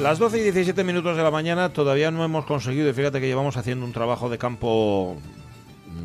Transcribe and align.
Las 0.00 0.18
12 0.18 0.38
y 0.38 0.42
17 0.44 0.82
minutos 0.82 1.14
de 1.14 1.22
la 1.22 1.30
mañana 1.30 1.74
todavía 1.74 2.10
no 2.10 2.24
hemos 2.24 2.46
conseguido, 2.46 2.88
y 2.88 2.94
fíjate 2.94 3.20
que 3.20 3.26
llevamos 3.26 3.58
haciendo 3.58 3.84
un 3.84 3.92
trabajo 3.92 4.30
de 4.30 4.38
campo 4.38 5.18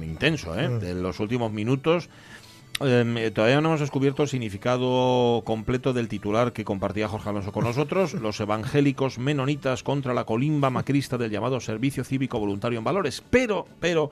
intenso, 0.03 0.53
¿eh? 0.59 0.67
de 0.67 0.95
los 0.95 1.21
últimos 1.21 1.53
minutos. 1.53 2.09
Eh, 2.81 3.31
todavía 3.33 3.61
no 3.61 3.69
hemos 3.69 3.79
descubierto 3.79 4.23
el 4.23 4.27
significado 4.27 5.43
completo 5.45 5.93
del 5.93 6.09
titular 6.09 6.51
que 6.51 6.65
compartía 6.65 7.07
Jorge 7.07 7.29
Alonso 7.29 7.53
con 7.53 7.63
nosotros, 7.63 8.13
los 8.21 8.37
evangélicos 8.41 9.17
menonitas 9.17 9.81
contra 9.81 10.13
la 10.13 10.25
colimba 10.25 10.69
macrista 10.69 11.17
del 11.17 11.31
llamado 11.31 11.61
Servicio 11.61 12.03
Cívico 12.03 12.37
Voluntario 12.37 12.79
en 12.79 12.83
Valores. 12.83 13.23
Pero, 13.29 13.65
pero, 13.79 14.11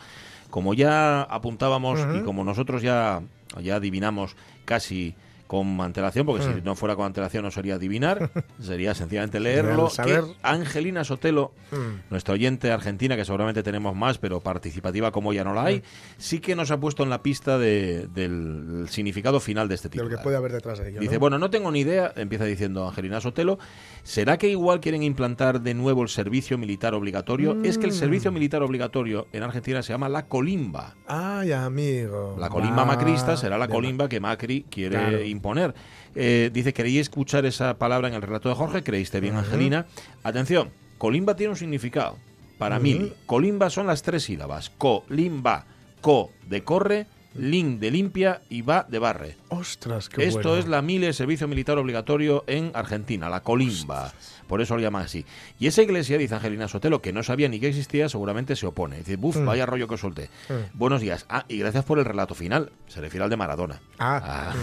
como 0.49 0.73
ya 0.73 1.23
apuntábamos 1.23 1.99
y 2.15 2.21
como 2.21 2.45
nosotros 2.45 2.81
ya, 2.81 3.21
ya 3.61 3.75
adivinamos 3.75 4.37
casi 4.63 5.13
con 5.53 5.79
antelación, 5.81 6.25
porque 6.25 6.41
si 6.43 6.49
Mm. 6.49 6.63
no 6.63 6.73
fuera 6.75 6.95
con 6.95 7.05
antelación 7.05 7.43
no 7.43 7.51
sería 7.51 7.75
adivinar, 7.75 8.31
sería 8.59 8.95
sencillamente 8.95 9.39
leerlo. 9.39 9.87
saber. 9.91 10.23
que 10.23 10.33
Angelina 10.41 11.03
Sotelo, 11.03 11.53
Mm. 11.71 12.09
nuestra 12.09 12.33
oyente 12.33 12.71
argentina, 12.71 13.15
que 13.15 13.23
seguramente 13.23 13.61
tenemos 13.61 13.95
más, 13.95 14.17
pero 14.17 14.39
participativa 14.39 15.11
como 15.11 15.31
ya 15.31 15.43
no 15.43 15.53
la 15.53 15.65
hay, 15.65 15.83
sí 16.17 16.39
que 16.39 16.55
nos 16.55 16.71
ha 16.71 16.79
puesto 16.79 17.03
en 17.03 17.11
la 17.11 17.21
pista 17.21 17.59
de- 17.59 18.07
del 18.07 18.85
significado 18.89 19.39
final 19.39 19.67
de 19.67 19.75
este 19.75 19.89
de 19.89 19.97
lo 19.97 20.03
título. 20.05 20.17
que 20.17 20.23
puede 20.23 20.37
haber 20.37 20.51
detrás 20.53 20.79
de 20.79 20.89
ello. 20.89 20.99
Dice, 20.99 21.13
¿no? 21.15 21.19
bueno, 21.19 21.37
no 21.37 21.51
tengo 21.51 21.69
ni 21.71 21.81
idea, 21.81 22.11
empieza 22.15 22.45
diciendo 22.45 22.87
Angelina 22.87 23.21
Sotelo, 23.21 23.59
¿será 24.01 24.37
que 24.39 24.49
igual 24.49 24.79
quieren 24.79 25.03
implantar 25.03 25.61
de 25.61 25.75
nuevo 25.75 26.01
el 26.01 26.09
servicio 26.09 26.57
militar 26.57 26.95
obligatorio? 26.95 27.57
Es 27.63 27.77
que 27.77 27.85
el 27.85 27.91
servicio 27.93 28.31
Mm. 28.31 28.33
militar 28.33 28.63
obligatorio 28.63 29.27
en 29.31 29.43
Argentina 29.43 29.83
se 29.83 29.93
llama 29.93 30.09
la 30.09 30.25
colimba. 30.25 30.95
Ay, 31.05 31.51
amigo. 31.51 32.35
La 32.39 32.49
colimba 32.49 32.77
Va- 32.77 32.85
macrista 32.85 33.37
será 33.37 33.57
la 33.59 33.67
colimba 33.67 34.09
que 34.09 34.19
Macri 34.19 34.65
quiere 34.69 34.97
Claro. 34.97 35.23
Imponer. 35.43 35.75
Eh, 36.15 36.49
dice, 36.53 36.73
¿queréis 36.73 37.01
escuchar 37.01 37.45
esa 37.45 37.77
palabra 37.77 38.07
en 38.07 38.13
el 38.13 38.21
relato 38.21 38.47
de 38.47 38.55
Jorge? 38.55 38.81
¿Creíste 38.83 39.19
bien. 39.19 39.35
Angelina? 39.35 39.85
Atención, 40.23 40.69
colimba 40.97 41.35
tiene 41.35 41.51
un 41.51 41.57
significado. 41.57 42.17
Para 42.57 42.79
mí, 42.79 42.95
Ujú. 42.95 43.13
colimba 43.25 43.69
son 43.69 43.87
las 43.87 44.03
tres 44.03 44.23
sílabas. 44.23 44.69
Colimba, 44.77 45.65
co 46.01 46.31
de 46.47 46.63
corre, 46.63 47.07
lin 47.35 47.79
de 47.79 47.91
limpia 47.91 48.41
y 48.47 48.61
va 48.61 48.85
de 48.87 48.99
barre. 48.99 49.35
Ostras, 49.49 50.07
qué 50.07 50.27
Esto 50.27 50.49
bueno. 50.49 50.57
es 50.57 50.67
la 50.67 50.81
MILE, 50.81 51.11
Servicio 51.13 51.47
Militar 51.47 51.77
Obligatorio 51.77 52.43
en 52.47 52.71
Argentina, 52.73 53.27
la 53.27 53.41
colimba. 53.41 54.13
Por 54.53 54.61
eso 54.61 54.75
lo 54.75 54.83
llaman 54.83 55.01
así. 55.05 55.25
Y 55.59 55.65
esa 55.65 55.81
iglesia, 55.81 56.15
dice 56.19 56.35
Angelina 56.35 56.67
Sotelo, 56.67 57.01
que 57.01 57.11
no 57.11 57.23
sabía 57.23 57.49
ni 57.49 57.59
que 57.59 57.69
existía, 57.69 58.07
seguramente 58.07 58.55
se 58.55 58.67
opone. 58.67 58.97
Dice, 58.97 59.15
buf, 59.15 59.37
Mm. 59.37 59.45
vaya 59.47 59.65
rollo 59.65 59.87
que 59.87 59.95
os 59.95 59.99
solté. 60.01 60.29
Mm. 60.47 60.77
Buenos 60.77 61.01
días. 61.01 61.25
Ah, 61.27 61.43
y 61.47 61.57
gracias 61.57 61.83
por 61.85 61.97
el 61.97 62.05
relato 62.05 62.35
final. 62.35 62.71
Se 62.87 63.01
refiere 63.01 63.23
al 63.23 63.31
de 63.31 63.35
Maradona. 63.35 63.81
Ah. 63.97 64.53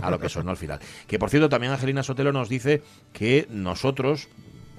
A, 0.00 0.06
a 0.06 0.10
lo 0.10 0.18
que 0.18 0.30
sonó 0.30 0.50
al 0.50 0.56
final. 0.56 0.80
Que 1.06 1.18
por 1.18 1.28
cierto, 1.28 1.50
también 1.50 1.74
Angelina 1.74 2.02
Sotelo 2.02 2.32
nos 2.32 2.48
dice 2.48 2.82
que 3.12 3.46
nosotros, 3.50 4.28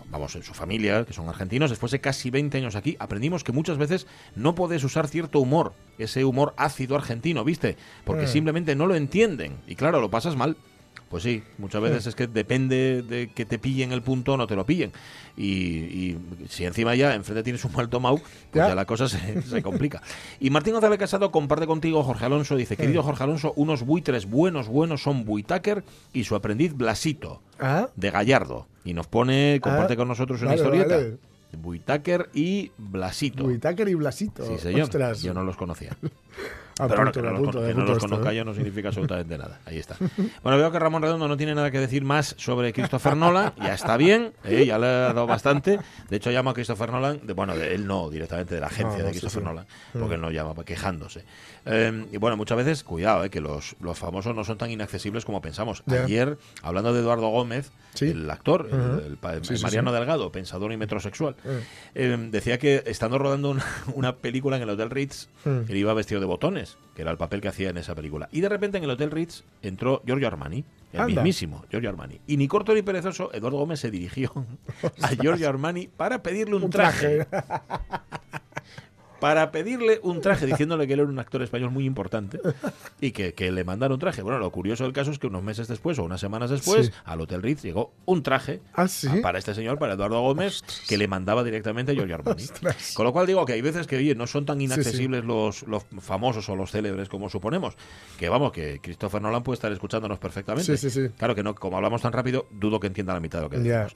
vamos, 0.09 0.35
en 0.35 0.41
su 0.41 0.55
familia, 0.55 1.05
que 1.05 1.13
son 1.13 1.29
argentinos, 1.29 1.69
después 1.69 1.91
de 1.91 2.01
casi 2.01 2.31
20 2.31 2.57
años 2.57 2.75
aquí, 2.75 2.95
aprendimos 2.97 3.43
que 3.43 3.51
muchas 3.51 3.77
veces 3.77 4.07
no 4.35 4.55
puedes 4.55 4.83
usar 4.83 5.07
cierto 5.07 5.41
humor, 5.41 5.73
ese 5.99 6.25
humor 6.25 6.55
ácido 6.57 6.95
argentino, 6.95 7.43
¿viste? 7.43 7.77
Porque 8.03 8.23
Mm. 8.23 8.29
simplemente 8.29 8.75
no 8.75 8.87
lo 8.87 8.95
entienden. 8.95 9.57
Y 9.67 9.75
claro, 9.75 10.01
lo 10.01 10.09
pasas 10.09 10.35
mal. 10.35 10.57
Pues 11.15 11.23
sí, 11.23 11.41
muchas 11.59 11.81
veces 11.81 12.07
es 12.07 12.13
que 12.13 12.27
depende 12.27 13.01
de 13.01 13.29
que 13.29 13.45
te 13.45 13.57
pillen 13.57 13.93
el 13.93 14.01
punto 14.01 14.33
o 14.33 14.37
no 14.37 14.47
te 14.47 14.55
lo 14.57 14.65
pillen. 14.65 14.91
Y, 15.37 15.45
y 15.47 16.17
si 16.49 16.65
encima 16.65 16.93
ya 16.93 17.15
enfrente 17.15 17.41
tienes 17.41 17.63
un 17.63 17.71
mal 17.71 17.87
tomado, 17.87 18.17
pues 18.17 18.27
Ya. 18.51 18.67
ya, 18.67 18.75
la 18.75 18.83
cosa 18.83 19.07
se, 19.07 19.41
se 19.43 19.63
complica. 19.63 20.01
Y 20.41 20.49
Martín 20.49 20.73
González 20.73 20.99
Casado 20.99 21.31
comparte 21.31 21.67
contigo, 21.67 22.03
Jorge 22.03 22.25
Alonso, 22.25 22.57
dice, 22.57 22.75
querido. 22.75 23.01
Jorge 23.01 23.23
Alonso, 23.23 23.53
unos 23.55 23.83
buitres 23.83 24.25
buenos, 24.29 24.67
buenos 24.67 25.03
son 25.03 25.23
Buitáquer 25.23 25.85
y 26.11 26.25
su 26.25 26.35
aprendiz 26.35 26.73
Blasito, 26.73 27.41
Ah, 27.61 27.87
de 27.95 28.11
Gallardo. 28.11 28.67
Y 28.83 28.93
nos 28.93 29.07
pone, 29.07 29.61
comparte 29.63 29.93
Ah, 29.93 29.95
con 29.95 30.09
nosotros 30.09 30.41
una 30.41 30.49
vale, 30.51 30.61
historieta. 30.63 30.95
vale. 30.97 31.17
Buitáquer 31.57 32.29
y 32.33 32.73
Blasito. 32.77 33.45
Buitáquer 33.45 33.87
y 33.87 33.93
Blasito. 33.93 34.45
Sí, 34.45 34.57
señor. 34.57 34.81
Ostras. 34.81 35.21
Yo 35.21 35.33
no 35.33 35.45
los 35.45 35.55
conocía. 35.55 35.95
Apunto, 36.77 37.11
Pero 37.13 37.37
bueno, 37.37 37.51
que 37.51 37.73
no, 37.73 37.85
los, 37.85 37.87
que 37.87 37.93
no 37.93 37.99
conozca 37.99 38.33
¿eh? 38.33 38.35
yo 38.35 38.43
no 38.45 38.53
significa 38.53 38.89
absolutamente 38.89 39.37
nada. 39.37 39.59
Ahí 39.65 39.77
está. 39.77 39.95
Bueno, 40.43 40.57
veo 40.57 40.71
que 40.71 40.79
Ramón 40.79 41.01
Redondo 41.01 41.27
no 41.27 41.37
tiene 41.37 41.55
nada 41.55 41.71
que 41.71 41.79
decir 41.79 42.03
más 42.03 42.35
sobre 42.37 42.73
Christopher 42.73 43.15
Nolan. 43.15 43.53
Ya 43.57 43.73
está 43.73 43.95
bien, 43.97 44.33
¿eh? 44.43 44.65
ya 44.65 44.77
le 44.77 44.85
ha 44.87 44.89
dado 45.13 45.25
bastante. 45.25 45.79
De 46.09 46.17
hecho, 46.17 46.31
llama 46.31 46.51
a 46.51 46.53
Christopher 46.53 46.91
Nolan, 46.91 47.25
de, 47.25 47.33
bueno, 47.33 47.55
de 47.55 47.73
él 47.75 47.87
no, 47.87 48.09
directamente 48.09 48.55
de 48.55 48.61
la 48.61 48.67
agencia 48.67 48.99
No, 48.99 49.05
de 49.05 49.11
Christopher 49.11 49.41
sí. 49.41 49.45
Nolan, 49.45 49.65
Mm. 49.93 49.99
porque 49.99 50.15
él 50.15 50.21
no 50.21 50.31
llama, 50.31 50.53
quejándose. 50.65 51.23
Eh, 51.65 52.05
y 52.11 52.17
bueno, 52.17 52.35
muchas 52.37 52.57
veces, 52.57 52.83
cuidado, 52.83 53.23
¿eh? 53.23 53.29
que 53.29 53.39
los, 53.41 53.75
los 53.79 53.97
famosos 53.97 54.35
no 54.35 54.43
son 54.43 54.57
tan 54.57 54.69
inaccesibles 54.69 55.25
como 55.25 55.41
pensamos. 55.41 55.83
Ayer, 55.87 56.37
hablando 56.61 56.93
de 56.93 56.99
Eduardo 56.99 57.29
Gómez, 57.29 57.71
Sí. 57.93 58.09
el 58.09 58.29
actor, 58.29 58.67
el- 58.71 59.17
el, 59.31 59.61
Mariano. 59.63 59.93
Delgado, 59.93 60.29
pensador 60.31 60.73
y 60.73 60.77
metrosexual, 60.77 61.35
Mm. 61.43 61.49
eh, 61.95 62.17
decía 62.31 62.59
que 62.59 62.83
estando 62.85 63.17
rodando 63.17 63.49
una, 63.51 63.63
una 63.95 64.15
película 64.17 64.57
en 64.57 64.63
el 64.63 64.69
Hotel 64.69 64.89
Ritz, 64.89 65.29
Mm. 65.45 65.61
él 65.69 65.77
iba 65.77 65.93
vestido 65.93 66.19
de 66.19 66.27
botones, 66.27 66.64
que 66.95 67.01
era 67.01 67.11
el 67.11 67.17
papel 67.17 67.41
que 67.41 67.47
hacía 67.47 67.69
en 67.69 67.77
esa 67.77 67.95
película. 67.95 68.29
Y 68.31 68.41
de 68.41 68.49
repente 68.49 68.77
en 68.77 68.83
el 68.83 68.89
Hotel 68.89 69.11
Ritz 69.11 69.43
entró 69.61 70.01
Giorgio 70.05 70.27
Armani, 70.27 70.63
el 70.93 70.99
Anda. 71.01 71.15
mismísimo 71.21 71.65
Giorgio 71.69 71.89
Armani. 71.89 72.19
Y 72.27 72.37
ni 72.37 72.47
corto 72.47 72.73
ni 72.73 72.81
perezoso, 72.81 73.31
Eduardo 73.33 73.57
Gómez 73.57 73.79
se 73.79 73.91
dirigió 73.91 74.31
a 75.01 75.09
Giorgio 75.15 75.49
Armani 75.49 75.87
para 75.87 76.21
pedirle 76.23 76.55
un, 76.55 76.63
Un 76.63 76.69
traje. 76.69 77.27
Para 79.19 79.51
pedirle 79.51 79.99
un 80.03 80.21
traje, 80.21 80.45
diciéndole 80.45 80.87
que 80.87 80.93
él 80.93 80.99
era 80.99 81.09
un 81.09 81.17
actor 81.19 81.41
español 81.41 81.71
muy 81.71 81.85
importante 81.85 82.39
y 83.01 83.11
que, 83.11 83.33
que 83.33 83.51
le 83.51 83.63
mandara 83.63 83.93
un 83.93 83.99
traje. 83.99 84.21
Bueno, 84.21 84.39
lo 84.39 84.51
curioso 84.51 84.83
del 84.83 84.93
caso 84.93 85.11
es 85.11 85.19
que 85.19 85.27
unos 85.27 85.41
meses 85.43 85.67
después 85.67 85.97
o 85.99 86.03
unas 86.03 86.19
semanas 86.21 86.49
después, 86.49 86.87
Sí. 86.87 86.91
al 87.05 87.21
Hotel 87.21 87.41
Ritz 87.41 87.63
llegó 87.63 87.93
un 88.05 88.23
traje 88.23 88.61
Ah, 88.73 88.87
sí. 88.87 89.07
para 89.21 89.39
este 89.39 89.53
señor, 89.55 89.79
para 89.79 89.93
Eduardo 89.93 90.21
Gómez, 90.21 90.61
que 90.87 90.97
le 90.97 91.07
mandaba 91.07 91.43
directamente 91.43 91.93
a 91.93 91.95
Giorgio 91.95 92.15
Armani. 92.15 92.43
Ostras. 92.43 92.93
Con 92.95 93.05
lo 93.05 93.13
cual 93.13 93.25
digo 93.27 93.45
que 93.45 93.53
hay 93.53 93.61
veces 93.61 93.87
que, 93.87 93.97
oye, 93.97 94.15
no 94.15 94.27
son 94.27 94.45
tan 94.45 94.59
inaccesibles 94.61 95.23
Los, 95.23 95.63
los 95.63 95.85
famosos 96.01 96.47
o 96.49 96.55
los 96.55 96.71
célebres 96.71 97.09
como 97.09 97.29
suponemos. 97.29 97.75
Que 98.19 98.27
vamos, 98.29 98.51
que 98.51 98.79
Christopher 98.81 99.21
Nolan 99.21 99.43
puede 99.43 99.55
estar 99.55 99.71
escuchándonos 99.71 100.19
perfectamente. 100.19 100.77
Sí, 100.77 100.89
sí, 100.89 100.89
sí. 100.89 101.09
Claro 101.17 101.35
que 101.35 101.43
no, 101.43 101.55
como 101.55 101.78
hablamos 101.78 102.01
tan 102.01 102.11
rápido, 102.11 102.47
dudo 102.51 102.79
que 102.79 102.87
entienda 102.87 103.13
la 103.13 103.19
mitad 103.22 103.40
de 103.40 103.43
lo 103.45 103.49
que 103.49 103.57
decimos. 103.59 103.95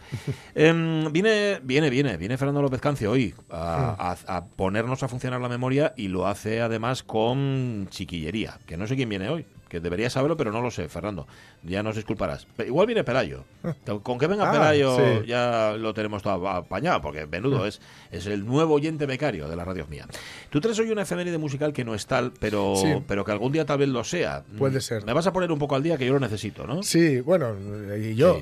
Em, 0.55 1.11
viene, 1.11 1.59
viene, 1.63 1.89
viene, 1.89 2.15
viene 2.17 2.38
Fernando 2.38 2.61
López 2.61 2.79
Cancio 2.81 3.11
hoy 3.11 3.33
a, 3.49 4.15
a- 4.27 4.38
a 4.38 4.45
ponernos 4.45 5.03
a 5.03 5.07
funcionar 5.09 5.41
la 5.41 5.50
memoria 5.50 5.94
y 5.97 6.07
lo 6.07 6.27
hace 6.27 6.61
además 6.61 7.03
con 7.03 7.88
chiquillería, 7.89 8.59
que 8.65 8.77
no 8.77 8.88
sé 8.88 8.95
quién 8.95 9.09
viene 9.09 9.29
hoy, 9.29 9.45
que 9.69 9.80
debería 9.80 10.10
saberlo, 10.10 10.36
pero 10.36 10.51
no 10.51 10.62
lo 10.62 10.71
sé, 10.71 10.89
Fernando. 10.89 11.27
Ya 11.63 11.83
nos 11.83 11.95
disculparás. 11.95 12.48
Igual 12.66 12.88
viene 12.88 13.04
Pelayo. 13.04 13.44
Con 14.04 14.18
que 14.19 14.27
venga 14.27 14.50
Ah, 14.50 14.51
Pelayo 14.51 14.98
sí. 14.98 15.27
ya 15.27 15.75
lo 15.77 15.94
tenemos 15.94 16.21
todo 16.24 16.48
apañado, 16.50 17.01
porque 17.01 17.25
menudo 17.27 17.66
es, 17.66 17.80
es 18.12 18.25
el 18.25 18.45
nuevo 18.45 18.74
oyente 18.75 19.06
becario 19.06 19.48
de 19.48 19.56
la 19.56 19.63
radio 19.63 19.86
mía. 19.88 20.07
Tú 20.50 20.60
traes 20.60 20.77
hoy 20.80 20.89
una 20.92 21.04
efeméride 21.04 21.38
musical 21.38 21.71
que 21.71 21.86
no 21.86 21.94
es 21.95 22.06
tal, 22.07 22.33
pero, 22.39 22.75
Sí. 22.75 22.88
pero 23.07 23.24
que 23.24 23.31
algún 23.31 23.51
día 23.51 23.66
tal 23.66 23.77
vez 23.77 23.89
lo 23.89 24.04
sea. 24.04 24.44
Puede 24.57 24.81
ser. 24.81 25.06
Me 25.06 25.13
vas 25.13 25.27
a 25.27 25.33
poner 25.33 25.51
un 25.51 25.60
poco 25.60 25.75
al 25.75 25.83
día 25.83 25.98
que 25.98 26.06
yo 26.06 26.13
lo 26.13 26.19
necesito, 26.19 26.66
¿no? 26.66 26.81
Sí, 26.83 27.19
bueno, 27.21 27.56
y 27.98 28.16
yo. 28.16 28.42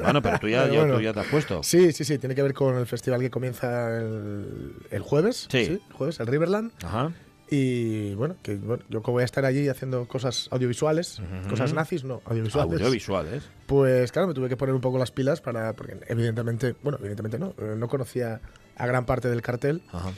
Bueno, 0.00 0.22
pero 0.22 0.38
tú 0.38 0.48
ya, 0.48 0.62
Pero 0.70 0.76
bueno. 0.82 0.94
tú 0.96 1.00
ya 1.02 1.12
te 1.12 1.20
has 1.20 1.26
puesto. 1.26 1.62
Sí, 1.62 1.92
sí, 1.92 2.04
sí, 2.04 2.18
tiene 2.18 2.34
que 2.34 2.42
ver 2.42 2.54
con 2.54 2.76
el 2.78 2.86
festival 2.86 3.20
que 3.20 3.30
comienza 3.30 3.98
el, 3.98 4.72
el 4.90 5.02
jueves. 5.02 5.48
Sí. 5.50 5.58
el 5.58 5.80
jueves, 5.92 6.20
el 6.20 6.26
Riverland. 6.28 6.70
Ajá. 6.84 7.10
Y 7.50 8.14
bueno, 8.14 8.36
que 8.42 8.54
bueno, 8.56 8.84
yo 8.88 9.02
como 9.02 9.14
voy 9.14 9.22
a 9.22 9.24
estar 9.24 9.44
allí 9.44 9.68
haciendo 9.68 10.06
cosas 10.06 10.46
audiovisuales, 10.52 11.20
cosas 11.48 11.72
nazis, 11.72 12.04
no, 12.04 12.22
audiovisuales. 12.24 12.80
Audiovisuales. 12.80 13.42
Pues 13.66 14.12
claro, 14.12 14.28
me 14.28 14.34
tuve 14.34 14.48
que 14.48 14.56
poner 14.56 14.74
un 14.74 14.80
poco 14.80 14.98
las 14.98 15.10
pilas 15.10 15.40
para, 15.40 15.72
porque 15.72 15.96
evidentemente, 16.06 16.76
bueno, 16.82 16.98
evidentemente 17.00 17.38
no, 17.40 17.54
eh, 17.58 17.74
no 17.76 17.88
conocía 17.88 18.40
a 18.76 18.86
gran 18.86 19.04
parte 19.04 19.28
del 19.28 19.42
cartel. 19.42 19.82
Ajá. 19.92 20.12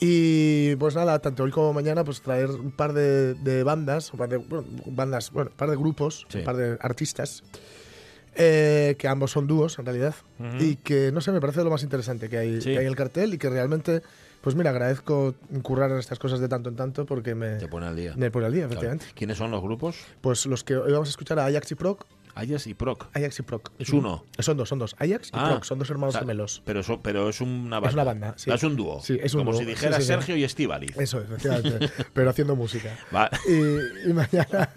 Y 0.00 0.74
pues 0.76 0.96
nada, 0.96 1.20
tanto 1.20 1.44
hoy 1.44 1.52
como 1.52 1.72
mañana, 1.72 2.02
pues 2.02 2.20
traer 2.22 2.50
un 2.50 2.72
par 2.72 2.92
de, 2.92 3.34
de 3.34 3.62
bandas, 3.62 4.12
un 4.12 4.18
par 4.18 4.28
de 4.28 4.38
bueno, 4.38 4.66
bandas, 4.86 5.30
bueno, 5.30 5.50
un 5.52 5.56
par 5.56 5.70
de 5.70 5.76
grupos, 5.76 6.26
Sí. 6.28 6.38
un 6.38 6.44
par 6.44 6.56
de 6.56 6.76
artistas, 6.80 7.44
eh, 8.34 8.96
que 8.98 9.06
ambos 9.06 9.30
son 9.30 9.46
dúos 9.46 9.78
en 9.78 9.84
realidad, 9.86 10.16
y 10.58 10.74
que 10.76 11.12
no 11.12 11.20
sé, 11.20 11.30
me 11.30 11.40
parece 11.40 11.62
lo 11.62 11.70
más 11.70 11.84
interesante 11.84 12.28
que 12.28 12.38
hay, 12.38 12.60
Sí. 12.60 12.70
que 12.72 12.78
hay 12.78 12.84
en 12.86 12.88
el 12.90 12.96
cartel 12.96 13.34
y 13.34 13.38
que 13.38 13.48
realmente, 13.48 14.02
pues 14.42 14.54
mira, 14.56 14.70
agradezco 14.70 15.34
currar 15.62 15.90
en 15.90 15.98
estas 15.98 16.18
cosas 16.18 16.40
de 16.40 16.48
tanto 16.48 16.68
en 16.68 16.76
tanto 16.76 17.06
porque 17.06 17.34
me, 17.34 17.56
Te 17.56 17.68
pone 17.68 17.86
al 17.86 17.96
día. 17.96 18.12
me 18.16 18.30
pone 18.30 18.46
al 18.46 18.52
día, 18.52 18.66
Claro. 18.66 18.72
efectivamente. 18.74 19.06
¿Quiénes 19.14 19.38
son 19.38 19.50
los 19.50 19.62
grupos? 19.62 19.96
Pues 20.20 20.44
los 20.46 20.62
que 20.64 20.76
hoy 20.76 20.92
vamos 20.92 21.08
a 21.08 21.10
escuchar 21.10 21.38
a 21.38 21.46
Ajax 21.46 21.70
y 21.72 21.74
Proc, 21.76 22.04
Ayas 22.34 22.66
y 22.66 22.72
Proc. 22.72 23.08
Ajax 23.14 23.40
y 23.40 23.42
Proc. 23.42 23.70
Es 23.78 23.90
uno. 23.90 24.24
Son 24.38 24.56
dos, 24.56 24.66
son 24.66 24.78
dos. 24.78 24.96
Ajax 24.98 25.28
y 25.28 25.32
Ah, 25.34 25.50
Proc, 25.50 25.64
son 25.64 25.78
dos 25.78 25.90
hermanos 25.90 26.14
o 26.14 26.18
sea, 26.18 26.20
gemelos. 26.22 26.62
Pero, 26.64 26.80
eso- 26.80 27.00
pero 27.02 27.28
es 27.28 27.42
una 27.42 27.78
banda. 27.78 27.88
Es 27.88 27.94
una 27.94 28.04
banda, 28.04 28.34
sí. 28.38 28.50
Es 28.50 28.62
un 28.62 28.74
dúo. 28.74 29.00
Sí, 29.02 29.18
es 29.22 29.34
un 29.34 29.40
Como 29.40 29.52
dúo. 29.52 29.60
si 29.60 29.66
dijera 29.66 29.96
sí, 29.96 30.02
sí. 30.02 30.08
Sergio 30.08 30.36
y 30.38 30.44
Estíbaliz. 30.44 30.96
Eso, 30.96 31.20
efectivamente, 31.20 31.90
pero 32.14 32.30
haciendo 32.30 32.56
música. 32.56 32.96
Va. 33.14 33.28
Y, 33.46 34.08
y 34.08 34.12
mañana, 34.14 34.70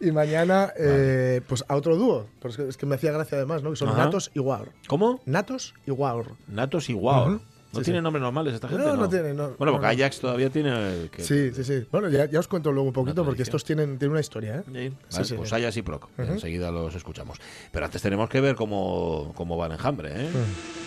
y 0.00 0.10
mañana 0.10 0.72
eh, 0.76 1.42
pues 1.46 1.64
a 1.68 1.76
otro 1.76 1.94
dúo. 1.96 2.26
Es, 2.68 2.76
que, 2.76 2.86
me 2.86 2.96
hacía 2.96 3.12
gracia 3.12 3.36
además, 3.38 3.62
¿no? 3.62 3.70
Que 3.70 3.76
son 3.76 3.90
Ajá. 3.90 4.06
Natos 4.06 4.32
y 4.34 4.40
Waur. 4.40 4.72
¿Cómo? 4.88 5.20
Natos 5.26 5.74
y 5.86 5.92
Waur. 5.92 6.32
Natos 6.48 6.90
y 6.90 6.94
Wow. 6.94 7.34
Ujú. 7.36 7.40
¿No 7.76 7.84
Sí, 7.84 7.84
tienen 7.84 8.00
sí. 8.00 8.04
nombres 8.04 8.22
normales 8.22 8.54
esta 8.54 8.68
gente? 8.68 8.82
No, 8.84 8.96
no 8.96 9.08
tienen, 9.08 9.36
no. 9.36 9.50
Bueno, 9.58 9.72
No, 9.72 9.80
porque. 9.80 9.86
Ajax 10.02 10.20
todavía 10.20 10.50
tiene. 10.50 11.08
que- 11.10 11.22
Sí, 11.22 11.52
sí, 11.54 11.64
sí. 11.64 11.86
Bueno, 11.92 12.08
ya, 12.08 12.24
ya 12.26 12.40
os 12.40 12.48
cuento 12.48 12.72
luego 12.72 12.88
un 12.88 12.92
poquito 12.94 13.24
porque 13.24 13.42
estos 13.42 13.64
tienen, 13.64 13.98
tienen 13.98 14.12
una 14.12 14.20
historia, 14.20 14.64
¿eh? 14.66 14.92
Vale, 15.12 15.34
pues. 15.36 15.52
Ayas 15.52 15.76
y 15.76 15.82
Proc. 15.82 16.08
Enseguida 16.18 16.70
los 16.70 16.94
escuchamos. 16.94 17.38
Pero 17.72 17.84
antes 17.86 18.00
tenemos 18.02 18.28
que 18.28 18.40
ver 18.40 18.54
cómo, 18.56 19.32
cómo 19.36 19.56
va 19.56 19.66
el 19.66 19.72
enjambre, 19.72 20.10
¿eh? 20.14 20.28
Ya 20.32 20.85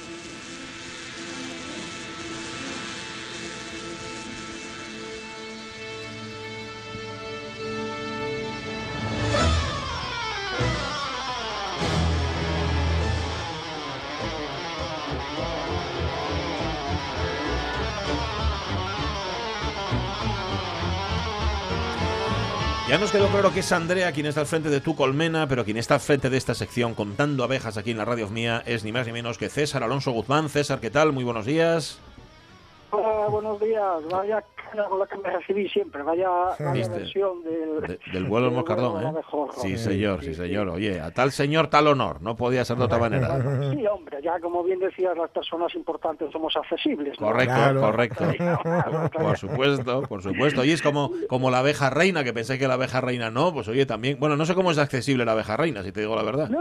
nos 23.09 23.17
quedó 23.17 23.31
claro 23.31 23.51
que 23.51 23.61
es 23.61 23.71
Andrea 23.71 24.11
quien 24.11 24.27
está 24.27 24.41
al 24.41 24.45
frente 24.45 24.69
de 24.69 24.81
tu 24.81 24.95
colmena, 24.95 25.47
pero 25.47 25.65
quien 25.65 25.77
está 25.77 25.95
al 25.95 25.99
frente 25.99 26.29
de 26.29 26.37
esta 26.37 26.53
sección 26.53 26.93
contando 26.93 27.43
abejas 27.43 27.75
aquí 27.75 27.89
en 27.89 27.97
la 27.97 28.05
radio 28.05 28.29
mía 28.29 28.61
es 28.67 28.83
ni 28.83 28.91
más 28.91 29.07
ni 29.07 29.13
menos 29.13 29.39
que 29.39 29.49
César 29.49 29.81
Alonso 29.81 30.11
Guzmán. 30.11 30.47
César, 30.47 30.79
¿qué 30.79 30.91
tal? 30.91 31.11
Muy 31.11 31.23
buenos 31.23 31.47
días. 31.47 31.97
Hola, 32.91 33.27
buenos 33.29 33.59
días. 33.59 34.07
Vaya 34.11 34.43
cara 34.69 34.85
con 34.85 34.99
la 34.99 35.07
que 35.07 35.17
me 35.17 35.29
recibí 35.29 35.67
siempre. 35.69 36.03
Vaya, 36.03 36.29
vaya 36.29 36.71
¿Viste? 36.71 36.97
versión 36.99 37.43
del, 37.43 37.81
De- 37.81 37.99
del 38.13 38.25
vuelo 38.25 38.47
del 38.47 38.55
moscardón, 38.55 39.03
¿eh? 39.05 39.11
mejor. 39.11 39.49
Sí, 39.55 39.77
señor, 39.77 40.23
sí, 40.23 40.33
señor. 40.33 40.69
Oye, 40.69 40.99
a 40.99 41.11
tal 41.11 41.31
señor, 41.31 41.67
tal 41.67 41.87
honor. 41.87 42.21
No 42.21 42.35
podía 42.35 42.63
ser 42.65 42.77
de 42.77 42.85
otra 42.85 42.97
manera. 42.97 43.29
Sí, 43.69 43.85
hombre, 43.87 44.19
ya 44.21 44.39
como 44.39 44.63
bien 44.63 44.79
decías, 44.79 45.15
las 45.17 45.29
personas 45.31 45.73
importantes 45.75 46.31
somos 46.31 46.55
accesibles. 46.55 47.19
¿no? 47.19 47.27
Correcto, 47.27 47.53
Claro. 47.55 47.81
correcto. 47.81 48.25
Claro, 48.63 49.09
Por 49.11 49.37
supuesto, 49.37 50.01
por 50.03 50.21
supuesto. 50.21 50.63
Y 50.63 50.71
es 50.71 50.81
como, 50.81 51.11
como 51.27 51.49
la 51.51 51.59
abeja 51.59 51.89
reina, 51.89 52.23
que 52.23 52.33
pensé 52.33 52.57
que 52.57 52.67
la 52.67 52.73
abeja 52.75 53.01
reina 53.01 53.29
no, 53.31 53.53
pues 53.53 53.67
oye, 53.67 53.85
también. 53.85 54.17
Bueno, 54.19 54.35
no 54.37 54.45
sé 54.45 54.55
cómo 54.55 54.71
es 54.71 54.77
accesible 54.77 55.25
la 55.25 55.33
abeja 55.33 55.57
reina, 55.57 55.83
si 55.83 55.91
te 55.91 56.01
digo 56.01 56.15
la 56.15 56.23
verdad. 56.23 56.49
No, 56.49 56.59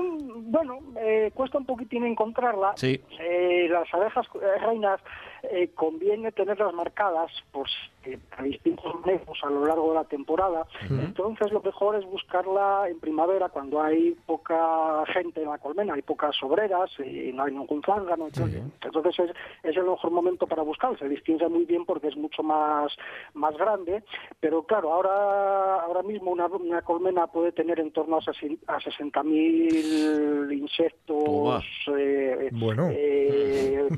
Bueno, 0.50 0.78
eh, 1.00 1.31
cuesta 1.34 1.58
un 1.58 1.66
poquitín 1.66 2.05
encontrarla. 2.05 2.72
Sí. 2.76 3.00
Eh, 3.20 3.69
las 3.70 3.93
abejas 3.93 4.26
eh, 4.34 4.64
reinas 4.66 5.00
eh, 5.43 5.70
conviene 5.75 6.32
tenerlas 6.32 6.73
marcadas 6.75 7.31
pues, 7.52 7.70
eh, 8.05 8.19
a 8.37 8.43
distintos 8.43 8.94
manejos 9.00 9.38
a 9.43 9.50
lo 9.50 9.67
largo 9.67 9.88
de 9.90 9.94
la 9.94 10.05
temporada. 10.05 10.67
Entonces 10.90 11.52
lo 11.52 11.61
mejor 11.61 11.96
es 11.96 12.05
buscarla 12.05 12.88
en 12.88 12.99
primavera 13.00 13.49
cuando 13.49 13.81
hay 13.82 14.17
poca 14.26 15.05
gente 15.12 15.43
en 15.43 15.49
la 15.50 15.58
colmena, 15.58 15.94
hay 15.94 16.02
pocas 16.02 16.37
obreras 16.43 16.90
y 16.99 17.32
no 17.32 17.44
hay 17.44 17.52
ningún 17.52 17.82
zángano. 17.82 18.26
Entonces, 18.26 18.62
entonces 18.82 19.19
es, 19.19 19.31
es 19.62 19.76
el 19.76 19.85
mejor 19.85 20.11
momento 20.11 20.46
para 20.46 20.62
buscar. 20.62 20.99
Se 20.99 21.08
distingue 21.08 21.49
muy 21.49 21.64
bien 21.64 21.84
porque 21.84 22.08
es 22.08 22.17
mucho 22.17 22.43
más, 22.43 22.93
más 23.34 23.56
grande. 23.56 24.02
Pero 24.41 24.62
claro, 24.64 24.93
ahora, 24.93 25.81
ahora 25.82 26.02
mismo 26.02 26.31
una, 26.31 26.46
una 26.46 26.82
colmena 26.82 27.26
puede 27.26 27.52
tener 27.52 27.81
en 27.81 27.91
torno 27.93 28.17
a, 28.17 28.19
a 28.20 28.79
60.000 28.81 30.52
insectos. 30.52 31.64
Eh, 31.96 32.49
Bueno. 32.52 32.88
eh, 32.91 33.88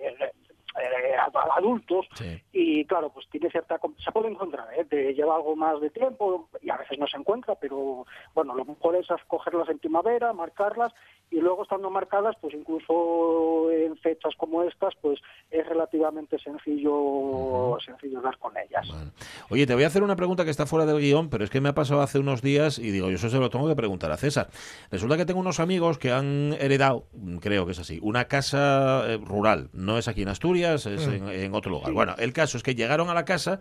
eh, 0.00 0.30
eh, 0.80 1.14
adultos 1.56 2.06
Sí. 2.14 2.42
y 2.52 2.84
claro 2.86 3.10
pues 3.12 3.26
tiene 3.30 3.50
cierta 3.50 3.78
se 4.02 4.12
puede 4.12 4.28
encontrar 4.28 4.68
¿eh? 4.76 4.84
Te 4.84 5.14
lleva 5.14 5.36
algo 5.36 5.54
más 5.56 5.80
de 5.80 5.90
tiempo 5.90 6.48
y 6.62 6.70
a 6.70 6.76
veces 6.76 6.98
no 6.98 7.06
se 7.06 7.16
encuentra 7.16 7.54
pero 7.54 8.06
bueno 8.34 8.54
lo 8.54 8.64
mejor 8.64 8.96
es 8.96 9.06
cogerlas 9.28 9.68
en 9.68 9.78
primavera 9.78 10.32
marcarlas 10.32 10.92
y 11.30 11.40
luego 11.40 11.62
estando 11.62 11.90
marcadas 11.90 12.36
pues 12.40 12.54
incluso 12.54 13.70
en 13.70 13.96
fechas 13.98 14.34
como 14.36 14.62
estas 14.62 14.94
pues 15.00 15.20
es 15.50 15.66
relativamente 15.66 16.38
sencillo 16.38 17.76
sencillo 17.84 18.20
dar 18.20 18.38
con 18.38 18.52
ellas 18.56 18.86
Bueno. 18.88 19.10
Oye, 19.50 19.66
te 19.66 19.74
voy 19.74 19.84
a 19.84 19.88
hacer 19.88 20.02
una 20.02 20.16
pregunta 20.16 20.44
que 20.44 20.50
está 20.50 20.66
fuera 20.66 20.86
del 20.86 21.00
guion, 21.00 21.28
pero 21.28 21.44
es 21.44 21.50
que 21.50 21.60
me 21.60 21.68
ha 21.68 21.74
pasado 21.74 22.00
hace 22.00 22.18
unos 22.18 22.40
días 22.42 22.78
y 22.78 22.90
digo, 22.90 23.08
yo 23.10 23.16
eso 23.16 23.28
se 23.28 23.38
lo 23.38 23.50
tengo 23.50 23.68
que 23.68 23.76
preguntar 23.76 24.10
a 24.10 24.16
César. 24.16 24.48
Resulta 24.90 25.16
que 25.16 25.26
tengo 25.26 25.40
unos 25.40 25.60
amigos 25.60 25.98
que 25.98 26.12
han 26.12 26.54
heredado, 26.58 27.04
creo 27.40 27.66
que 27.66 27.72
es 27.72 27.78
así, 27.78 27.98
una 28.02 28.24
casa 28.24 29.04
eh, 29.06 29.18
rural. 29.22 29.68
No 29.72 29.98
es 29.98 30.08
aquí 30.08 30.22
en 30.22 30.28
Asturias, 30.28 30.63
es 30.72 30.86
en, 30.86 31.28
en 31.28 31.54
otro 31.54 31.70
lugar. 31.70 31.92
Bueno, 31.92 32.14
el 32.18 32.32
caso 32.32 32.56
es 32.56 32.62
que 32.62 32.74
llegaron 32.74 33.10
a 33.10 33.14
la 33.14 33.24
casa 33.24 33.60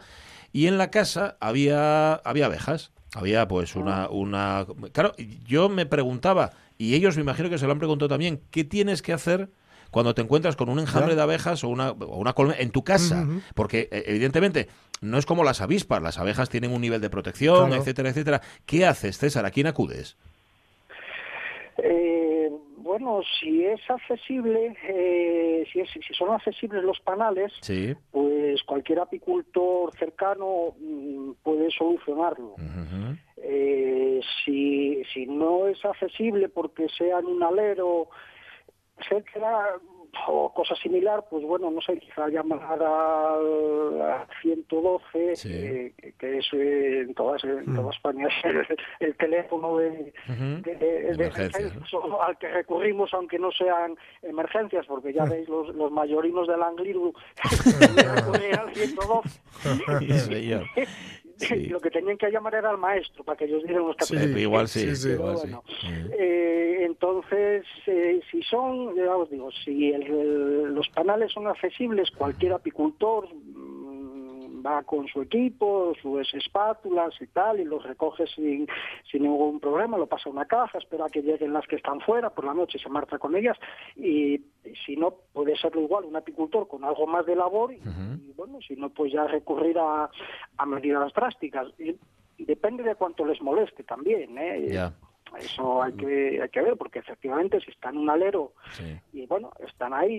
y 0.51 0.67
en 0.67 0.77
la 0.77 0.89
casa 0.91 1.37
había, 1.39 2.13
había 2.15 2.45
abejas. 2.45 2.91
Había 3.15 3.47
pues 3.47 3.75
una, 3.75 4.09
una... 4.09 4.65
Claro, 4.91 5.13
yo 5.45 5.69
me 5.69 5.85
preguntaba, 5.85 6.51
y 6.79 6.95
ellos 6.95 7.15
me 7.15 7.21
imagino 7.21 7.47
que 7.49 7.59
se 7.59 7.65
lo 7.67 7.71
han 7.71 7.77
preguntado 7.77 8.09
también, 8.09 8.41
¿qué 8.49 8.63
tienes 8.63 9.03
que 9.03 9.13
hacer 9.13 9.49
cuando 9.91 10.15
te 10.15 10.23
encuentras 10.23 10.55
con 10.55 10.67
un 10.69 10.79
enjambre 10.79 11.15
de 11.15 11.21
abejas 11.21 11.63
o 11.63 11.69
una, 11.69 11.91
o 11.91 12.17
una 12.17 12.33
colmena 12.33 12.59
en 12.59 12.71
tu 12.71 12.83
casa? 12.83 13.27
Porque 13.53 13.87
eh, 13.91 14.05
evidentemente 14.07 14.67
no 15.01 15.19
es 15.19 15.27
como 15.27 15.43
las 15.43 15.61
avispas, 15.61 16.01
las 16.01 16.17
abejas 16.17 16.49
tienen 16.49 16.71
un 16.71 16.81
nivel 16.81 17.01
de 17.01 17.11
protección, 17.11 17.67
Claro. 17.67 17.75
etcétera, 17.81 18.09
etcétera. 18.09 18.41
¿Qué 18.65 18.85
haces, 18.87 19.19
César? 19.19 19.45
¿A 19.45 19.51
quién 19.51 19.67
acudes? 19.67 20.17
Eh, 21.77 22.22
bueno, 22.93 23.21
si 23.39 23.65
es 23.65 23.81
accesible, 23.89 24.75
eh, 24.87 25.65
si, 25.73 25.79
es- 25.79 25.89
si 25.89 26.13
son 26.13 26.29
accesibles 26.31 26.83
los 26.83 26.99
panales, 26.99 27.51
Sí. 27.61 27.95
pues 28.11 28.61
cualquier 28.63 28.99
apicultor 28.99 29.91
cercano 29.97 30.75
mm, 30.79 31.31
puede 31.41 31.71
solucionarlo. 31.71 32.53
Eh, 33.37 34.21
si, 34.45 35.03
si 35.11 35.25
no 35.25 35.67
es 35.67 35.83
accesible 35.83 36.49
porque 36.49 36.87
sea 36.89 37.17
en 37.19 37.25
un 37.25 37.41
alero, 37.41 38.09
etcétera, 38.99 39.79
o 40.27 40.53
cosa 40.53 40.75
similar, 40.75 41.23
pues 41.29 41.43
bueno, 41.43 41.69
no 41.71 41.81
sé, 41.81 41.97
quizá 41.99 42.27
llamar 42.27 42.61
al 42.81 44.01
al 44.01 44.27
112, 44.41 45.35
Sí. 45.35 45.49
eh, 45.53 45.93
que- 46.19 46.37
es 46.37 46.45
eh, 46.53 47.01
en, 47.01 47.13
todas, 47.13 47.43
en 47.43 47.75
toda 47.75 47.91
España 47.91 48.27
es 48.43 48.45
el, 48.45 48.65
el 48.99 49.15
teléfono 49.17 49.77
de, 49.77 50.13
al 52.21 52.37
que 52.37 52.47
recurrimos 52.47 53.13
aunque 53.13 53.39
no 53.39 53.51
sean 53.51 53.95
emergencias, 54.21 54.85
porque 54.87 55.13
ya 55.13 55.25
veis 55.25 55.47
los, 55.49 55.73
los 55.75 55.91
mayorinos 55.91 56.47
del 56.47 56.61
Angliru 56.63 57.13
recurren 58.15 58.59
al 58.59 58.73
112. 58.73 59.41
Sí. 61.47 61.65
Lo 61.69 61.79
que 61.79 61.89
tenían 61.91 62.17
que 62.17 62.29
llamar 62.29 62.55
era 62.55 62.69
al 62.69 62.77
maestro 62.77 63.23
para 63.23 63.37
que 63.37 63.45
ellos 63.45 63.63
dieran 63.63 63.85
los 63.87 63.95
Sí. 64.01 64.15
Eh, 64.17 64.41
igual 64.41 64.67
sí, 64.67 64.81
sí, 64.81 64.95
sí. 64.95 65.09
igual 65.09 65.37
sí. 65.37 65.47
bueno, 65.47 65.63
eh, 66.17 66.77
entonces, 66.81 67.65
eh, 67.87 68.19
si 68.31 68.41
son, 68.43 68.95
ya 68.95 69.15
os 69.15 69.29
digo, 69.29 69.49
si 69.63 69.91
el- 69.91 70.03
el- 70.03 70.73
los 70.73 70.87
panales 70.89 71.31
son 71.31 71.47
accesibles, 71.47 72.11
cualquier 72.11 72.53
apicultor 72.53 73.27
va 74.65 74.83
con 74.83 75.07
su 75.07 75.21
equipo, 75.21 75.93
sus 76.01 76.33
espátulas 76.33 77.13
y 77.19 77.27
tal, 77.27 77.59
y 77.59 77.65
los 77.65 77.83
recoge 77.83 78.27
sin, 78.27 78.67
sin 79.11 79.23
ningún 79.23 79.59
problema, 79.59 79.97
lo 79.97 80.07
pasa 80.07 80.29
a 80.29 80.31
una 80.31 80.45
caja, 80.45 80.77
espera 80.77 81.09
que 81.09 81.21
lleguen 81.21 81.53
las 81.53 81.67
que 81.67 81.75
están 81.75 81.99
fuera, 82.01 82.29
por 82.29 82.45
la 82.45 82.53
noche 82.53 82.79
se 82.79 82.89
marcha 82.89 83.17
con 83.17 83.35
ellas, 83.35 83.57
y, 83.95 84.41
si 84.85 84.95
no, 84.95 85.15
puede 85.33 85.57
serlo 85.57 85.81
igual 85.81 86.05
un 86.05 86.15
apicultor 86.15 86.67
con 86.67 86.83
algo 86.83 87.05
más 87.07 87.25
de 87.25 87.35
labor, 87.35 87.73
y, 87.73 87.77
y 87.77 88.33
bueno, 88.35 88.59
si 88.67 88.75
no, 88.75 88.89
pues 88.89 89.11
ya 89.11 89.27
recurrir 89.27 89.77
a, 89.77 90.09
a 90.57 90.65
medidas 90.65 91.13
drásticas. 91.13 91.67
Y 91.77 92.45
depende 92.45 92.83
de 92.83 92.95
cuánto 92.95 93.25
les 93.25 93.41
moleste 93.41 93.83
también, 93.83 94.37
¿eh? 94.37 94.67
Eso 95.39 95.81
hay 95.83 95.93
que, 95.93 96.39
hay 96.41 96.49
que 96.49 96.61
ver, 96.61 96.75
porque 96.77 96.99
efectivamente 96.99 97.59
si 97.61 97.71
está 97.71 97.89
en 97.89 97.97
un 97.97 98.09
alero 98.09 98.53
Sí. 98.71 98.83
y 99.13 99.25
bueno, 99.25 99.51
están 99.67 99.93
ahí 99.93 100.13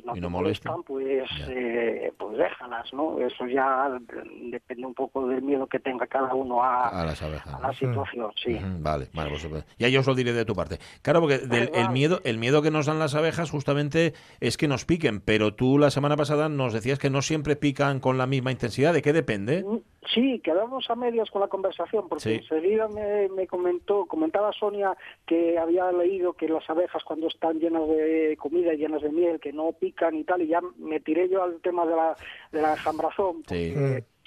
y 0.00 0.02
no, 0.06 0.12
Y 0.12 0.14
te 0.16 0.20
no 0.20 0.30
molestan. 0.30 0.72
molestan, 0.72 0.82
pues, 0.84 1.30
eh, 1.48 2.12
pues 2.18 2.36
déjalas, 2.38 2.92
¿no? 2.92 3.18
Eso 3.20 3.46
ya 3.46 3.90
depende 4.50 4.86
un 4.86 4.94
poco 4.94 5.26
del 5.26 5.42
miedo 5.42 5.66
que 5.66 5.78
tenga 5.78 6.06
cada 6.06 6.34
uno 6.34 6.62
a, 6.62 6.88
A 6.88 7.04
las 7.04 7.22
abejas. 7.22 7.54
a 7.54 7.60
la 7.60 7.72
situación, 7.72 8.30
sí. 8.36 8.54
Ujú, 8.54 8.66
Vale, 8.80 9.08
vale, 9.14 9.30
pues, 9.48 9.64
ya 9.78 9.88
yo 9.88 10.00
os 10.00 10.06
lo 10.06 10.14
diré 10.14 10.32
de 10.32 10.44
tu 10.44 10.54
parte. 10.54 10.78
Claro, 11.02 11.20
porque 11.20 11.38
del- 11.38 11.70
el 11.74 11.84
vale. 11.84 11.88
miedo, 11.90 12.20
el 12.24 12.38
miedo 12.38 12.62
que 12.62 12.70
nos 12.70 12.86
dan 12.86 12.98
las 12.98 13.14
abejas 13.14 13.50
justamente 13.50 14.12
es 14.40 14.56
que 14.56 14.68
nos 14.68 14.84
piquen, 14.84 15.20
pero 15.20 15.54
tú 15.54 15.78
la 15.78 15.90
semana 15.90 16.16
pasada 16.16 16.48
nos 16.48 16.72
decías 16.72 16.98
que 16.98 17.10
no 17.10 17.22
siempre 17.22 17.56
pican 17.56 18.00
con 18.00 18.18
la 18.18 18.26
misma 18.26 18.52
intensidad. 18.52 18.92
¿De 18.92 19.02
qué 19.02 19.12
depende? 19.12 19.64
Mm, 19.64 19.78
Sí, 20.12 20.40
quedamos 20.40 20.88
a 20.90 20.94
medias 20.96 21.30
con 21.30 21.40
la 21.40 21.48
conversación, 21.48 22.08
porque 22.08 22.22
Sí. 22.24 22.34
enseguida 22.34 22.88
me, 22.88 23.28
me 23.28 23.46
comentó, 23.46 24.06
comentaba 24.06 24.52
Sonia 24.52 24.96
que 25.26 25.58
había 25.58 25.90
leído 25.92 26.34
que 26.34 26.48
las 26.48 26.68
abejas 26.68 27.02
cuando 27.04 27.28
están 27.28 27.58
llenas 27.58 27.88
de 27.88 28.36
comida 28.38 28.74
y 28.74 28.78
llenas 28.78 29.02
de 29.02 29.10
miel, 29.10 29.40
que 29.40 29.52
no 29.52 29.72
pican 29.72 30.14
y 30.14 30.24
tal, 30.24 30.42
y 30.42 30.48
ya 30.48 30.60
me 30.76 31.00
tiré 31.00 31.28
yo 31.28 31.42
al 31.42 31.60
tema 31.60 31.86
de 31.86 31.96
la, 31.96 32.16
de 32.52 32.60
la 32.62 32.72
enjambrazón, 32.72 33.42
Sí. 33.46 33.74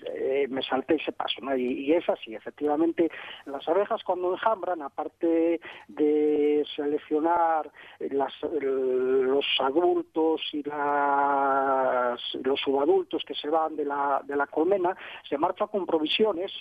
Eh, 0.06 0.48
me 0.50 0.62
salté 0.62 0.96
ese 0.96 1.12
paso, 1.12 1.42
¿no? 1.42 1.56
Y, 1.56 1.86
y 1.86 1.94
es 1.94 2.08
así, 2.10 2.36
efectivamente, 2.36 3.10
las 3.46 3.68
abejas 3.68 4.04
cuando 4.04 4.32
enjambran, 4.34 4.82
aparte 4.82 5.60
de 5.88 6.66
seleccionar 6.76 7.72
las, 8.00 8.34
el- 8.44 9.24
los 9.24 9.46
adultos 9.60 10.42
y 10.54 10.62
las, 10.64 12.20
los 12.44 12.60
subadultos 12.60 13.24
que 13.26 13.34
se 13.36 13.50
van 13.50 13.76
de 13.76 13.86
la, 13.86 14.22
de 14.26 14.36
la 14.36 14.48
colmena, 14.48 14.96
se 15.28 15.38
marcha 15.38 15.68
con 15.68 15.86
provisiones 15.86 16.52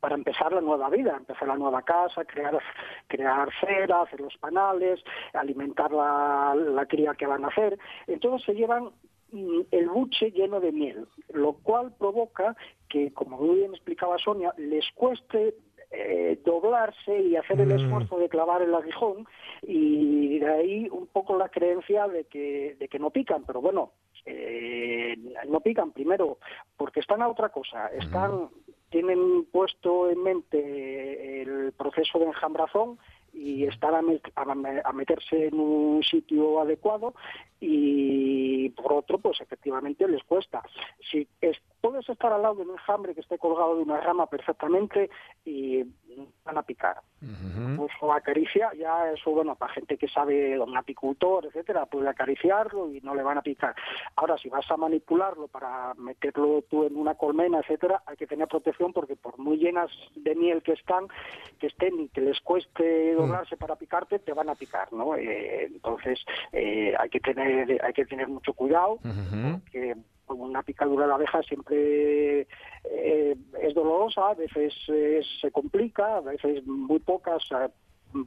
para 0.00 0.14
empezar 0.14 0.52
la 0.52 0.60
nueva 0.60 0.88
vida, 0.88 1.14
empezar 1.16 1.48
la 1.48 1.56
nueva 1.56 1.82
casa, 1.82 2.24
crear, 2.24 2.58
crear 3.06 3.48
cera, 3.60 4.02
hacer 4.02 4.20
los 4.20 4.36
panales, 4.38 5.02
alimentar 5.34 5.90
la, 5.92 6.54
la 6.54 6.86
cría 6.86 7.14
que 7.14 7.26
van 7.26 7.44
a 7.44 7.48
hacer. 7.48 7.78
Entonces 8.06 8.44
se 8.46 8.54
llevan 8.54 8.90
el 9.70 9.88
buche 9.88 10.30
lleno 10.30 10.60
de 10.60 10.72
miel, 10.72 11.06
lo 11.32 11.54
cual 11.54 11.92
provoca 11.98 12.56
que, 12.88 13.12
como 13.12 13.38
muy 13.38 13.56
bien 13.56 13.74
explicaba 13.74 14.18
Sonia, 14.18 14.52
les 14.56 14.84
cueste 14.94 15.54
eh, 15.90 16.40
doblarse 16.44 17.20
y 17.20 17.36
hacer 17.36 17.60
el 17.60 17.72
esfuerzo 17.72 18.18
de 18.18 18.28
clavar 18.28 18.62
el 18.62 18.74
aguijón 18.74 19.26
y 19.62 20.38
de 20.38 20.48
ahí 20.48 20.88
un 20.90 21.08
poco 21.08 21.36
la 21.36 21.48
creencia 21.48 22.06
de 22.06 22.24
que, 22.24 22.76
de 22.78 22.88
que 22.88 22.98
no 22.98 23.10
pican, 23.10 23.44
pero 23.44 23.60
bueno, 23.60 23.92
eh, 24.24 25.16
no 25.48 25.60
pican 25.60 25.92
primero 25.92 26.38
porque 26.76 27.00
están 27.00 27.22
a 27.22 27.28
otra 27.28 27.48
cosa, 27.48 27.88
están 27.88 28.50
tienen 28.90 29.46
puesto 29.46 30.10
en 30.10 30.22
mente 30.22 31.42
el 31.42 31.72
proceso 31.72 32.18
de 32.18 32.26
enjambrazón 32.26 32.98
y 33.32 33.64
están 33.64 33.94
a, 33.94 34.02
met- 34.02 34.32
a 34.34 34.54
me- 34.54 34.82
a 34.84 34.92
meterse 34.92 35.46
en 35.48 35.58
un 35.60 36.02
sitio 36.02 36.60
adecuado 36.60 37.14
y 37.60 38.70
por 38.70 38.92
otro 38.92 39.18
pues 39.18 39.40
efectivamente 39.40 40.06
les 40.08 40.22
cuesta. 40.24 40.62
Si 41.10 41.26
es- 41.40 41.60
puedes 41.80 42.06
estar 42.08 42.32
al 42.32 42.42
lado 42.42 42.56
de 42.56 42.62
un 42.62 42.70
enjambre 42.72 43.14
que 43.14 43.20
esté 43.22 43.38
colgado 43.38 43.76
de 43.76 43.82
una 43.82 44.00
rama 44.00 44.26
perfectamente 44.26 45.08
y 45.44 45.82
van 46.44 46.58
a 46.58 46.62
picar. 46.62 47.00
Pues 47.76 47.90
o 48.00 48.12
acaricia 48.12 48.70
ya 48.74 49.10
eso 49.12 49.30
bueno 49.30 49.54
para 49.56 49.72
gente 49.74 49.96
que 49.96 50.08
sabe 50.08 50.58
un 50.58 50.76
apicultor 50.76 51.46
etcétera 51.46 51.86
puede 51.86 52.08
acariciarlo 52.08 52.90
y 52.92 53.00
no 53.00 53.14
le 53.14 53.22
van 53.22 53.38
a 53.38 53.42
picar. 53.42 53.74
Ahora 54.16 54.36
si 54.38 54.48
vas 54.48 54.70
a 54.70 54.76
manipularlo 54.76 55.48
para 55.48 55.94
meterlo 55.94 56.62
tú 56.68 56.84
en 56.84 56.96
una 56.96 57.14
colmena 57.14 57.60
etcétera 57.60 58.02
hay 58.06 58.16
que 58.16 58.26
tener 58.26 58.48
protección 58.48 58.92
porque 58.92 59.16
por 59.16 59.38
muy 59.38 59.56
llenas 59.58 59.90
de 60.16 60.34
miel 60.34 60.62
que 60.62 60.72
están 60.72 61.06
que 61.58 61.66
estén 61.68 61.98
y 62.00 62.08
que 62.08 62.20
les 62.22 62.40
cueste 62.40 63.16
doblarse 63.20 63.56
para 63.56 63.76
picarte 63.76 64.18
te 64.18 64.32
van 64.32 64.48
a 64.48 64.54
picar 64.54 64.92
no 64.92 65.16
Eh, 65.16 65.66
entonces 65.66 66.18
eh, 66.52 66.94
hay 66.98 67.08
que 67.08 67.20
tener 67.20 67.82
hay 67.84 67.92
que 67.92 68.06
tener 68.06 68.28
mucho 68.28 68.52
cuidado 68.52 68.98
porque 69.02 69.96
una 70.28 70.62
picadura 70.62 71.06
de 71.06 71.12
abeja 71.12 71.42
siempre 71.42 72.46
eh, 72.84 73.36
es 73.62 73.74
dolorosa, 73.74 74.30
a 74.30 74.34
veces 74.34 74.74
eh, 74.88 75.20
se 75.40 75.50
complica, 75.50 76.18
a 76.18 76.20
veces 76.20 76.66
muy 76.66 76.98
pocas 77.00 77.42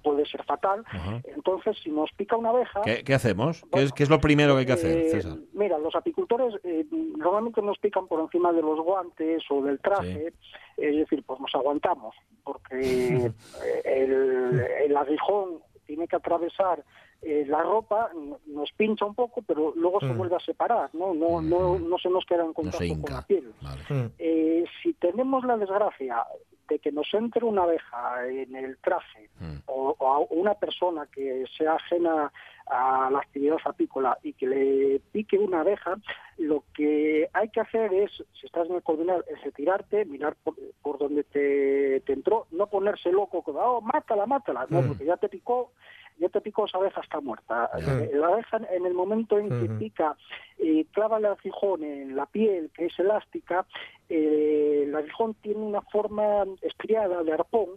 puede 0.01 0.25
ser 0.25 0.43
fatal. 0.43 0.83
Ajá. 0.87 1.21
Entonces, 1.35 1.77
si 1.83 1.89
nos 1.91 2.11
pica 2.13 2.35
una 2.37 2.49
abeja... 2.49 2.81
¿Qué, 2.83 3.03
qué 3.03 3.13
hacemos? 3.13 3.61
¿Qué 3.61 3.67
Bueno, 3.71 3.85
es, 3.87 3.93
qué 3.93 4.03
es 4.03 4.09
lo 4.09 4.19
primero 4.19 4.53
que 4.53 4.59
hay 4.61 4.65
que 4.65 4.73
hacer, 4.73 4.97
eh, 4.97 5.09
César? 5.09 5.37
Mira, 5.53 5.77
los 5.77 5.95
apicultores 5.95 6.53
eh, 6.63 6.85
normalmente 6.91 7.61
nos 7.61 7.77
pican 7.79 8.07
por 8.07 8.19
encima 8.21 8.51
de 8.51 8.61
los 8.61 8.79
guantes 8.79 9.43
o 9.49 9.61
del 9.61 9.79
traje, 9.79 10.33
es 10.77 10.95
decir, 10.95 11.23
pues 11.25 11.39
nos 11.39 11.53
aguantamos, 11.55 12.15
porque 12.43 13.31
el, 13.85 14.59
el 14.85 14.97
aguijón 14.97 15.59
tiene 15.85 16.07
que 16.07 16.15
atravesar 16.15 16.83
eh, 17.21 17.45
la 17.47 17.61
ropa, 17.63 18.09
nos 18.47 18.71
pincha 18.73 19.05
un 19.05 19.15
poco, 19.15 19.41
pero 19.43 19.71
luego 19.75 19.99
se 20.01 20.07
Mm. 20.07 20.17
vuelve 20.17 20.35
a 20.35 20.39
separar, 20.39 20.89
¿no? 20.93 21.13
No, 21.13 21.41
no, 21.41 21.79
no 21.79 21.97
se 21.97 22.09
nos 22.09 22.25
queda 22.25 22.43
en 22.43 22.51
contacto 22.53 22.83
con 23.01 23.13
la 23.13 23.21
piel. 23.21 23.53
Vale. 23.61 23.81
Mm. 23.89 24.11
Eh, 24.19 24.65
si 24.81 24.93
tenemos 24.93 25.45
la 25.45 25.55
desgracia 25.57 26.25
de 26.73 26.79
que 26.79 26.91
nos 26.91 27.07
entre 27.13 27.45
una 27.45 27.63
abeja 27.63 28.27
en 28.27 28.55
el 28.55 28.77
traje 28.77 29.29
Mm. 29.39 29.57
o, 29.65 29.95
o 29.97 30.07
a 30.13 30.19
una 30.29 30.53
persona 30.53 31.07
que 31.11 31.45
sea 31.57 31.73
ajena 31.75 32.31
a 32.67 33.09
la 33.11 33.19
actividad 33.19 33.57
apícola 33.65 34.17
y 34.23 34.33
que 34.33 34.47
le 34.47 35.01
pique 35.11 35.37
una 35.37 35.61
abeja, 35.61 35.95
lo 36.37 36.63
que 36.73 37.27
hay 37.33 37.49
que 37.49 37.59
hacer 37.59 37.93
es, 37.93 38.11
si 38.39 38.45
estás 38.45 38.69
en 38.69 38.75
el 38.75 38.83
coordinar, 38.83 39.23
es 39.27 39.43
retirarte, 39.43 40.05
mirar 40.05 40.35
por, 40.43 40.55
por 40.81 40.97
donde 40.97 41.23
te, 41.23 41.99
te 42.01 42.13
entró, 42.13 42.47
no 42.51 42.67
ponerse 42.67 43.11
loco, 43.11 43.41
como, 43.41 43.59
oh, 43.59 43.81
mátala, 43.81 44.25
mátala, 44.25 44.65
no, 44.69 44.81
Mm. 44.81 44.87
porque 44.87 45.05
ya 45.05 45.17
te 45.17 45.27
picó, 45.29 45.71
ya 46.17 46.29
te 46.29 46.41
picó, 46.41 46.65
esa 46.65 46.77
abeja 46.77 47.01
está 47.01 47.19
muerta. 47.19 47.69
Eh, 47.77 48.11
La 48.13 48.27
abeja 48.27 48.57
en 48.71 48.85
el 48.85 48.93
momento 48.93 49.37
en 49.37 49.49
que 49.49 49.69
pica, 49.73 50.15
eh, 50.59 50.85
clava 50.91 51.17
el 51.17 51.25
aguijón 51.25 51.83
en 51.83 52.15
la 52.15 52.25
piel, 52.25 52.69
que 52.73 52.85
es 52.85 52.99
elástica, 52.99 53.65
eh, 54.09 54.83
el 54.85 54.95
aguijón 54.95 55.33
tiene 55.35 55.61
una 55.61 55.81
forma 55.81 56.45
estriada 56.61 57.23
de 57.23 57.33
arpón, 57.33 57.69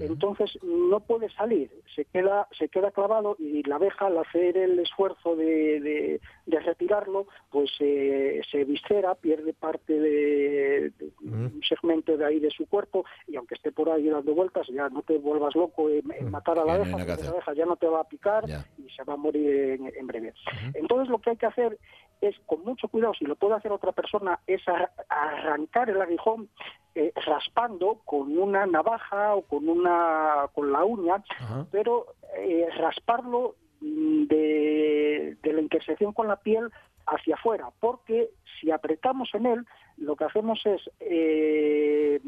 entonces 0.00 0.58
no 0.62 1.00
puede 1.00 1.28
salir, 1.30 1.70
se 1.94 2.04
queda, 2.06 2.48
se 2.58 2.68
queda 2.68 2.90
clavado 2.90 3.36
y 3.38 3.62
la 3.64 3.76
abeja 3.76 4.06
al 4.06 4.18
hacer 4.18 4.56
el 4.56 4.78
esfuerzo 4.78 5.36
de, 5.36 5.80
de- 5.80 6.20
de 6.46 6.60
retirarlo, 6.60 7.26
pues 7.50 7.70
eh, 7.80 8.40
se 8.50 8.64
viscera, 8.64 9.14
pierde 9.14 9.52
parte 9.52 9.92
de, 9.98 10.90
de 10.98 11.10
un 11.22 11.60
segmento 11.68 12.16
de 12.16 12.24
ahí 12.24 12.40
de 12.40 12.50
su 12.50 12.66
cuerpo 12.66 13.04
y 13.28 13.36
aunque 13.36 13.54
esté 13.54 13.70
por 13.72 13.90
ahí 13.90 14.08
dando 14.08 14.34
vueltas, 14.34 14.66
ya 14.68 14.88
no 14.88 15.02
te 15.02 15.18
vuelvas 15.18 15.54
loco 15.54 15.88
en, 15.88 16.02
en 16.12 16.30
matar 16.30 16.58
a 16.58 16.64
la 16.64 16.76
no 16.78 16.82
abeja, 16.82 16.96
porque 16.98 17.22
la 17.24 17.30
abeja 17.30 17.52
ya 17.54 17.66
no 17.66 17.76
te 17.76 17.86
va 17.86 18.00
a 18.00 18.08
picar 18.08 18.46
Ya. 18.46 18.64
y 18.78 18.88
se 18.90 19.04
va 19.04 19.14
a 19.14 19.16
morir 19.16 19.48
en, 19.80 19.92
en 19.94 20.06
breve. 20.06 20.34
Entonces 20.74 21.08
lo 21.08 21.20
que 21.20 21.30
hay 21.30 21.36
que 21.36 21.46
hacer 21.46 21.78
es, 22.20 22.36
con 22.46 22.64
mucho 22.64 22.88
cuidado, 22.88 23.14
si 23.14 23.24
lo 23.24 23.34
puede 23.36 23.54
hacer 23.54 23.72
otra 23.72 23.92
persona, 23.92 24.38
es 24.46 24.66
a- 24.68 24.90
arrancar 25.08 25.90
el 25.90 26.00
aguijón 26.00 26.48
eh, 26.94 27.12
raspando 27.26 28.00
con 28.04 28.36
una 28.36 28.66
navaja 28.66 29.34
o 29.34 29.42
con 29.42 29.68
una 29.68 30.48
con 30.54 30.72
la 30.72 30.84
uña, 30.84 31.22
Ajá. 31.40 31.66
pero 31.70 32.06
eh, 32.36 32.66
rasparlo 32.78 33.54
de, 33.80 35.36
de 35.42 35.52
la 35.52 35.60
intersección 35.60 36.12
con 36.12 36.28
la 36.28 36.36
piel 36.36 36.70
hacia 37.06 37.34
afuera, 37.34 37.68
porque 37.80 38.30
si 38.60 38.70
apretamos 38.70 39.30
en 39.34 39.46
él, 39.46 39.66
lo 39.96 40.16
que 40.16 40.24
hacemos 40.24 40.60
es 40.64 40.80
eh, 41.00 42.20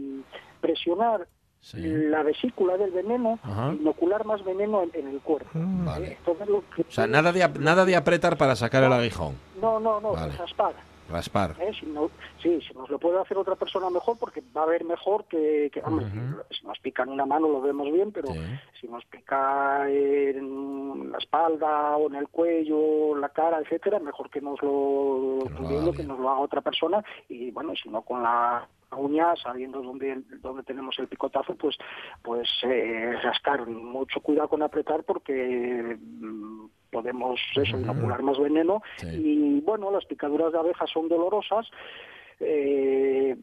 presionar 0.61 1.26
Sí. 1.61 1.78
la 1.80 2.23
vesícula 2.23 2.76
del 2.76 2.90
veneno, 2.90 3.38
Ajá. 3.42 3.73
inocular 3.73 4.26
más 4.26 4.44
veneno 4.44 4.83
en, 4.83 4.90
en 4.92 5.09
el 5.09 5.21
cuerpo. 5.23 5.49
Mm. 5.54 5.87
Vale. 5.87 6.12
Entonces 6.18 6.47
lo 6.47 6.62
que- 6.76 6.83
O 6.83 6.90
sea, 6.90 7.06
nada 7.06 7.33
de, 7.33 7.49
nada 7.59 7.87
de 7.87 7.97
apretar 7.97 8.37
para 8.37 8.54
sacar 8.54 8.85
el 8.85 8.92
aguijón. 8.92 9.35
No, 9.62 9.80
no, 9.80 9.99
no, 9.99 10.12
Vale. 10.12 10.37
raspar. 10.37 10.75
Raspar. 11.11 11.55
¿eh? 11.61 11.71
Si 11.79 11.87
no, 11.87 12.11
sí, 12.43 12.61
si 12.67 12.73
nos 12.75 12.89
lo 12.89 12.99
puede 12.99 13.21
hacer 13.21 13.37
otra 13.37 13.57
persona 13.57 13.91
mejor, 13.91 14.19
porque 14.19 14.43
va 14.57 14.63
a 14.63 14.67
ver 14.67 14.85
mejor 14.85 15.25
que, 15.27 15.71
que, 15.73 15.81
hombre, 15.83 16.07
si 16.51 16.67
nos 16.67 16.79
pica 16.79 17.03
en 17.03 17.11
una 17.11 17.27
mano 17.27 17.49
lo 17.49 17.61
vemos 17.61 17.93
bien, 17.93 18.11
pero 18.13 18.29
Sí. 18.29 18.41
si 18.81 18.89
nos 18.89 19.05
pica 19.07 19.89
en 19.91 21.13
la 21.13 21.19
espalda 21.19 21.97
o 21.97 22.09
en 22.09 22.15
el 22.17 22.29
cuello, 22.29 23.17
la 23.17 23.29
cara, 23.29 23.59
etcétera, 23.61 23.99
mejor 23.99 24.31
que 24.31 24.41
nos 24.41 24.61
lo, 24.63 25.39
Que 25.45 25.51
nos 25.63 25.85
lo 25.85 25.93
que 25.93 26.05
nos 26.05 26.19
lo 26.19 26.31
haga 26.31 26.41
otra 26.41 26.61
persona 26.63 27.05
y 27.29 27.51
bueno, 27.51 27.75
si 27.81 27.89
no 27.89 28.03
con 28.03 28.23
la 28.23 28.67
uña, 28.97 29.35
sabiendo 29.37 29.83
dónde, 29.83 30.23
dónde 30.41 30.63
tenemos 30.63 30.97
el 31.01 31.09
picotazo, 31.09 31.55
pues 31.57 31.77
pues 32.23 32.49
eh, 32.63 33.13
rascar. 33.23 33.67
Mucho 33.67 34.21
cuidado 34.21 34.49
con 34.49 34.63
apretar 34.63 35.03
porque 35.05 35.99
mm, 36.01 36.67
podemos 36.95 37.41
eso, 37.57 37.77
inocular 37.79 38.23
más 38.23 38.39
veneno 38.39 38.81
Sí. 38.97 39.09
y 39.13 39.61
bueno, 39.61 39.91
las 39.91 40.05
picaduras 40.05 40.53
de 40.53 40.59
abejas 40.61 40.89
son 40.91 41.09
dolorosas. 41.09 41.67
Eh, 42.41 43.37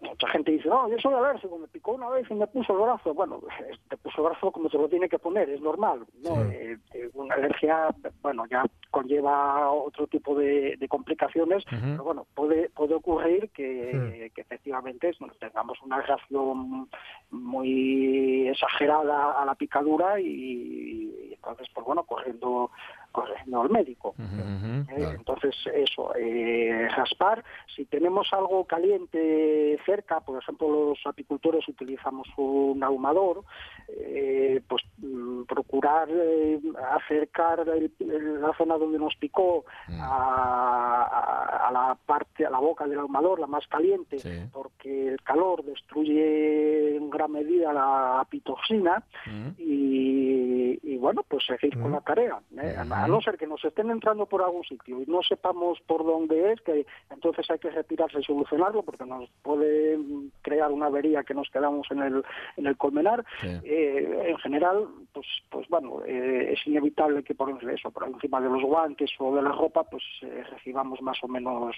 mucha 0.00 0.28
gente 0.28 0.52
dice, 0.52 0.68
no, 0.68 0.88
yo 0.88 0.98
soy 0.98 1.14
alérgico, 1.14 1.58
me 1.58 1.68
picó 1.68 1.92
una 1.92 2.08
vez 2.08 2.30
y 2.30 2.34
me 2.34 2.46
puso 2.46 2.72
el 2.72 2.80
brazo. 2.80 3.14
Bueno, 3.14 3.40
te 3.88 3.96
puso 3.96 4.22
el 4.22 4.30
brazo 4.30 4.52
como 4.52 4.68
te 4.68 4.78
lo 4.78 4.88
tiene 4.88 5.08
que 5.08 5.18
poner, 5.18 5.48
es 5.50 5.60
normal. 5.60 6.06
¿no? 6.22 6.42
Eh, 6.50 6.78
eh, 6.94 7.10
una 7.14 7.34
alergia, 7.34 7.94
bueno, 8.22 8.44
ya 8.46 8.64
conlleva 8.90 9.70
otro 9.70 10.06
tipo 10.06 10.34
de, 10.34 10.76
de 10.76 10.88
complicaciones, 10.88 11.64
pero 11.70 12.04
bueno, 12.04 12.26
puede, 12.34 12.70
puede 12.70 12.94
ocurrir 12.94 13.50
que, 13.50 14.30
que 14.34 14.40
efectivamente 14.40 15.10
bueno, 15.18 15.34
tengamos 15.38 15.80
una 15.82 16.00
reacción 16.00 16.88
muy 17.30 18.48
exagerada 18.48 19.40
a 19.40 19.44
la 19.44 19.54
picadura 19.54 20.20
y, 20.20 20.26
y 20.26 21.34
entonces, 21.34 21.68
pues 21.72 21.86
bueno, 21.86 22.04
corriendo 22.04 22.70
corriendo 23.10 23.62
al 23.62 23.70
médico. 23.70 24.14
Eh, 24.18 24.84
claro. 24.96 25.10
Entonces, 25.18 25.54
eso, 25.74 26.14
eh, 26.16 26.88
raspar, 26.96 27.44
si 27.74 27.84
tenemos 27.84 28.28
algo 28.32 28.64
caliente 28.64 29.78
cerca, 29.84 30.20
por 30.20 30.40
ejemplo, 30.42 30.90
los 30.90 30.98
apicultores 31.06 31.66
utilizamos 31.68 32.28
un 32.36 32.82
ahumador, 32.82 33.42
eh, 33.88 34.60
pues 34.68 34.82
mm, 34.98 35.42
procurar 35.44 36.08
eh, 36.10 36.60
acercar 36.92 37.60
el- 37.68 37.92
el- 38.00 38.40
la 38.40 38.52
zona 38.56 38.76
donde 38.78 38.98
nos 38.98 39.14
picó 39.16 39.64
Mm. 39.88 40.00
a, 40.00 41.02
a- 41.04 41.68
a 41.68 41.72
la 41.72 41.94
parte, 42.06 42.44
a 42.46 42.50
la 42.50 42.58
boca 42.58 42.86
del 42.86 42.98
ahumador, 42.98 43.40
la 43.40 43.46
más 43.46 43.66
caliente, 43.68 44.18
Sí. 44.18 44.48
porque 44.52 45.08
el 45.08 45.22
calor 45.22 45.64
destruye 45.64 46.96
en 46.96 47.10
gran 47.10 47.32
medida 47.32 47.72
la 47.72 48.20
apitoxina 48.20 49.02
Mm. 49.26 49.48
y, 49.58 50.78
y, 50.82 50.96
bueno, 50.98 51.24
pues 51.28 51.44
seguir 51.46 51.78
con 51.80 51.92
la 51.92 52.00
tarea. 52.00 52.40
¿eh? 52.60 52.74
A 53.04 53.08
no 53.08 53.20
ser 53.20 53.36
que 53.36 53.46
nos 53.46 53.64
estén 53.64 53.90
entrando 53.90 54.26
por 54.26 54.42
algún 54.42 54.64
sitio 54.64 55.02
y 55.02 55.06
no 55.06 55.22
sepamos 55.22 55.78
por 55.86 56.04
dónde 56.04 56.52
es, 56.52 56.60
que 56.60 56.86
entonces 57.10 57.50
hay 57.50 57.58
que 57.58 57.70
retirarse 57.70 58.20
y 58.20 58.24
solucionarlo 58.24 58.82
porque 58.82 59.04
nos 59.04 59.28
puede 59.42 59.96
mm, 59.98 60.30
crear 60.42 60.70
una 60.70 60.86
avería 60.86 61.22
que 61.22 61.34
nos 61.34 61.48
quedamos 61.50 61.86
en 61.90 62.02
el, 62.02 62.24
en 62.56 62.66
el 62.66 62.76
colmenar. 62.76 63.24
Sí. 63.40 63.48
Eh, 63.64 64.26
en 64.28 64.38
general, 64.38 64.86
pues, 65.12 65.26
pues 65.50 65.68
bueno, 65.68 66.02
eh, 66.06 66.52
es 66.52 66.66
inevitable 66.66 67.22
que 67.22 67.34
por 67.34 67.50
eso, 67.50 67.90
por 67.90 68.06
encima 68.06 68.40
de 68.40 68.48
los 68.48 68.62
guantes 68.62 69.10
o 69.18 69.34
de 69.34 69.42
la 69.42 69.52
ropa, 69.52 69.84
pues 69.84 70.02
eh, 70.22 70.44
recibamos 70.50 71.00
más 71.02 71.18
o 71.22 71.28
menos, 71.28 71.74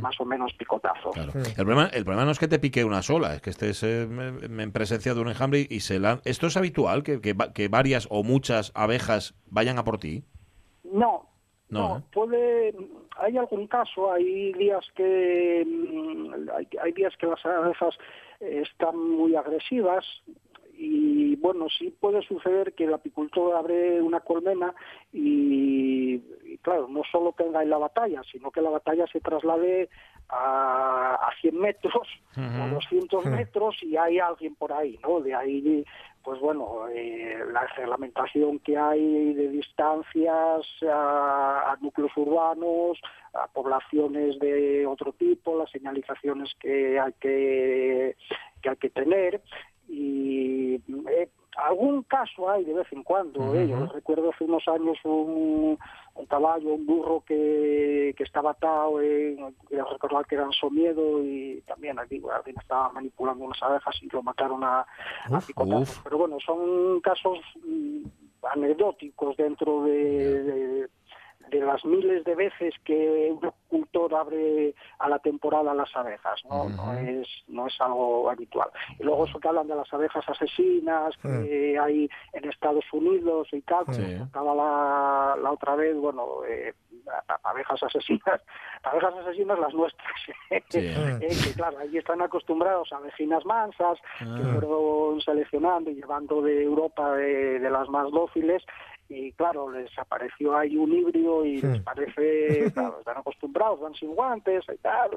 más 0.00 0.20
o 0.20 0.24
menos 0.24 0.52
picotazos. 0.54 1.14
Claro. 1.14 1.32
El, 1.34 1.54
problema, 1.54 1.86
el 1.86 2.04
problema 2.04 2.24
no 2.24 2.30
es 2.30 2.38
que 2.38 2.48
te 2.48 2.58
pique 2.58 2.84
una 2.84 3.02
sola, 3.02 3.34
es 3.34 3.40
que 3.40 3.50
estés 3.50 3.82
eh, 3.82 4.02
en 4.02 4.72
presencia 4.72 5.14
de 5.14 5.20
un 5.20 5.28
enjambre 5.28 5.66
y 5.68 5.80
se 5.80 5.98
la... 5.98 6.20
¿Esto 6.24 6.46
es 6.46 6.56
habitual, 6.56 7.02
que, 7.02 7.20
que 7.20 7.68
varias 7.68 8.06
o 8.10 8.22
muchas 8.22 8.72
abejas 8.74 9.34
vayan 9.46 9.78
a 9.78 9.84
por 9.84 9.98
ti? 9.98 10.24
No, 10.92 11.26
No, 11.68 11.88
no, 11.88 11.96
¿eh? 11.98 12.02
puede. 12.12 12.74
Hay 13.16 13.36
algún 13.36 13.66
caso, 13.66 14.12
hay 14.12 14.52
días 14.52 14.84
que 14.94 15.64
mm, 15.66 16.50
hay, 16.54 16.68
hay 16.82 16.92
días 16.92 17.14
que 17.18 17.26
las 17.26 17.44
abejas 17.44 17.94
eh, 18.40 18.62
están 18.66 18.96
muy 18.96 19.34
agresivas 19.34 20.04
y 20.84 21.36
bueno, 21.36 21.68
sí 21.68 21.94
puede 22.00 22.22
suceder 22.22 22.74
que 22.74 22.84
el 22.84 22.94
apicultor 22.94 23.54
abre 23.56 24.02
una 24.02 24.18
colmena 24.18 24.74
y, 25.12 26.14
y, 26.44 26.58
claro, 26.60 26.88
no 26.88 27.02
solo 27.10 27.32
tenga 27.38 27.60
ahí 27.60 27.68
la 27.68 27.78
batalla, 27.78 28.20
sino 28.32 28.50
que 28.50 28.60
la 28.60 28.70
batalla 28.70 29.06
se 29.06 29.20
traslade 29.20 29.88
a, 30.28 31.14
a 31.14 31.30
100 31.40 31.56
metros 31.56 32.08
o 32.36 32.74
200 32.74 33.26
metros 33.26 33.76
y 33.82 33.96
hay 33.96 34.18
alguien 34.18 34.56
por 34.56 34.72
ahí, 34.72 34.98
¿no? 35.04 35.20
De 35.20 35.34
ahí 35.34 35.84
pues 36.22 36.40
bueno, 36.40 36.88
eh, 36.88 37.38
la 37.52 37.66
reglamentación 37.76 38.60
que 38.60 38.76
hay 38.76 39.34
de 39.34 39.48
distancias 39.48 40.66
a, 40.88 41.72
a 41.72 41.76
núcleos 41.80 42.12
urbanos, 42.16 43.00
a 43.34 43.48
poblaciones 43.48 44.38
de 44.38 44.86
otro 44.86 45.12
tipo, 45.12 45.58
las 45.58 45.70
señalizaciones 45.70 46.52
que 46.60 46.98
hay 46.98 47.12
que, 47.20 48.16
que 48.62 48.68
hay 48.68 48.76
que 48.76 48.90
tener 48.90 49.42
y 49.94 50.74
eh, 51.10 51.28
algún 51.56 52.02
caso 52.04 52.48
hay 52.48 52.64
de 52.64 52.72
vez 52.72 52.86
en 52.92 53.02
cuando. 53.02 53.54
¿eh? 53.54 53.68
Yo 53.68 53.86
recuerdo 53.86 54.30
hace 54.30 54.44
unos 54.44 54.66
años 54.68 54.96
un, 55.04 55.78
un 56.14 56.26
caballo, 56.26 56.74
un 56.74 56.86
burro 56.86 57.22
que, 57.26 58.14
que 58.16 58.24
estaba 58.24 58.52
atado, 58.52 58.96
quiero 59.68 59.84
recordar 59.92 60.24
que 60.26 60.36
era 60.36 60.44
en 60.44 60.52
Somiedo 60.52 61.22
y 61.22 61.62
también 61.66 61.98
aquí 61.98 62.22
alguien 62.34 62.56
estaba 62.58 62.90
manipulando 62.92 63.44
unas 63.44 63.62
abejas 63.62 63.94
y 64.02 64.08
lo 64.10 64.22
mataron 64.22 64.64
a, 64.64 64.80
a 64.80 65.40
picotazos. 65.46 65.98
uf. 65.98 66.02
Pero 66.04 66.18
bueno, 66.18 66.38
son 66.44 67.00
casos 67.02 67.38
mm, 67.66 68.04
anecdóticos 68.50 69.36
dentro 69.36 69.84
de, 69.84 70.42
de- 70.42 70.88
de 71.60 71.66
las 71.66 71.84
miles 71.84 72.24
de 72.24 72.34
veces 72.34 72.74
que 72.84 73.30
un 73.32 73.44
apicultor 73.46 74.14
abre 74.14 74.74
a 74.98 75.08
la 75.08 75.18
temporada 75.18 75.74
las 75.74 75.94
abejas, 75.96 76.42
¿no? 76.48 76.68
no 76.68 76.92
es 76.94 77.28
no 77.48 77.66
es 77.66 77.80
algo 77.80 78.30
habitual. 78.30 78.70
Y 78.98 79.02
luego 79.04 79.26
eso 79.26 79.38
que 79.40 79.48
hablan 79.48 79.68
de 79.68 79.74
las 79.76 79.92
abejas 79.92 80.28
asesinas 80.28 81.16
que 81.18 81.78
hay 81.78 82.08
en 82.32 82.48
Estados 82.48 82.84
Unidos 82.92 83.48
y 83.52 83.60
tal, 83.62 83.84
como 83.86 83.98
Sí. 83.98 84.16
contaba 84.18 84.54
la, 84.54 85.36
la 85.42 85.52
otra 85.52 85.74
vez, 85.76 85.96
bueno, 85.96 86.26
eh, 86.48 86.72
abejas 87.44 87.82
asesinas, 87.82 88.40
abejas 88.82 89.14
asesinas 89.14 89.58
las 89.58 89.74
nuestras, 89.74 90.12
Sí. 90.68 90.78
Eh, 90.78 91.28
que 91.44 91.52
claro, 91.54 91.78
allí 91.78 91.98
están 91.98 92.22
acostumbrados 92.22 92.92
a 92.92 92.96
abejinas 92.96 93.44
mansas, 93.44 93.98
que 94.18 94.42
fueron 94.52 95.20
seleccionando 95.20 95.90
y 95.90 95.94
llevando 95.94 96.40
de 96.42 96.62
Europa 96.64 97.14
de, 97.16 97.58
de 97.58 97.70
las 97.70 97.88
más 97.88 98.10
dóciles, 98.10 98.62
y 99.08 99.32
claro, 99.32 99.70
les 99.70 99.90
apareció 99.98 100.56
ahí 100.56 100.76
un 100.76 100.92
híbrido 100.92 101.44
y 101.44 101.60
les 101.60 101.80
parece, 101.82 102.72
claro, 102.74 102.98
están 103.00 103.18
acostumbrados, 103.18 103.80
van 103.80 103.94
sin 103.94 104.14
guantes 104.14 104.64
y 104.72 104.78
tal, 104.78 105.10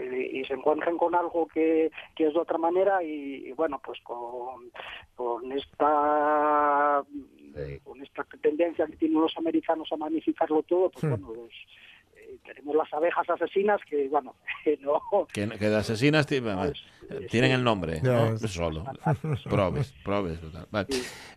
y, 0.00 0.40
y 0.40 0.44
se 0.44 0.54
encuentran 0.54 0.96
con 0.96 1.14
algo 1.14 1.46
que, 1.48 1.90
que 2.16 2.26
es 2.28 2.34
de 2.34 2.40
otra 2.40 2.56
manera 2.58 3.02
y, 3.02 3.46
y 3.48 3.52
bueno, 3.52 3.80
pues 3.84 4.00
con, 4.02 4.70
con 5.14 5.52
esta 5.52 7.04
con 7.84 8.02
esta 8.02 8.24
tendencia 8.40 8.86
que 8.86 8.96
tienen 8.96 9.20
los 9.20 9.36
americanos 9.36 9.88
a 9.92 9.96
magnificarlo 9.96 10.62
todo, 10.64 10.90
pues 10.90 11.04
bueno, 11.10 11.32
los- 11.34 11.50
eh, 11.50 11.54
tenemos 12.44 12.76
las 12.76 12.92
abejas 12.92 13.28
asesinas 13.28 13.80
que, 13.88 14.08
bueno, 14.08 14.34
que 14.64 14.76
no... 14.78 15.00
Que, 15.32 15.48
que 15.48 15.68
de 15.70 15.76
asesinas 15.76 16.26
vale, 16.42 16.72
eh, 17.10 17.26
tienen 17.30 17.52
el 17.52 17.64
nombre, 17.64 18.00
¿no? 18.02 18.34
es- 18.34 18.40
Solo. 18.52 18.84
Probes, 19.48 19.92
probes. 20.04 20.40
total. 20.40 20.66
Vale. 20.70 20.86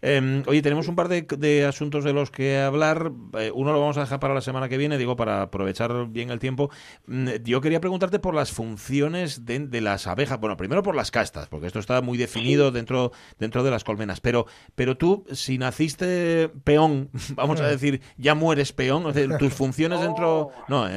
Eh, 0.01 0.43
oye, 0.47 0.61
tenemos 0.61 0.87
un 0.87 0.95
par 0.95 1.07
de, 1.07 1.21
de 1.23 1.65
asuntos 1.65 2.03
de 2.03 2.13
los 2.13 2.31
que 2.31 2.57
hablar. 2.59 3.11
Eh, 3.39 3.51
uno 3.53 3.71
lo 3.73 3.79
vamos 3.79 3.97
a 3.97 4.01
dejar 4.01 4.19
para 4.19 4.33
la 4.33 4.41
semana 4.41 4.69
que 4.69 4.77
viene, 4.77 4.97
digo, 4.97 5.15
para 5.15 5.41
aprovechar 5.43 6.07
bien 6.09 6.29
el 6.29 6.39
tiempo. 6.39 6.69
Mm, 7.07 7.29
Yo 7.43 7.61
quería 7.61 7.79
preguntarte 7.81 8.19
por 8.19 8.33
las 8.35 8.51
funciones 8.51 9.45
de, 9.45 9.59
de 9.59 9.81
las 9.81 10.07
abejas. 10.07 10.39
Bueno, 10.39 10.57
primero 10.57 10.83
por 10.83 10.95
las 10.95 11.11
castas, 11.11 11.47
porque 11.47 11.67
esto 11.67 11.79
está 11.79 12.01
muy 12.01 12.17
definido 12.17 12.71
dentro, 12.71 13.11
dentro 13.39 13.63
de 13.63 13.71
las 13.71 13.83
colmenas. 13.83 14.19
Pero, 14.21 14.45
pero 14.75 14.97
tú, 14.97 15.25
si 15.31 15.57
naciste 15.57 16.49
peón, 16.63 17.09
vamos 17.35 17.59
a 17.61 17.67
decir, 17.67 18.01
ya 18.17 18.35
mueres 18.35 18.73
peón, 18.73 19.05
o 19.05 19.13
sea, 19.13 19.37
tus 19.37 19.53
funciones 19.53 19.99
No. 19.99 20.05
dentro... 20.05 20.49
No, 20.67 20.87
¿eh? 20.89 20.96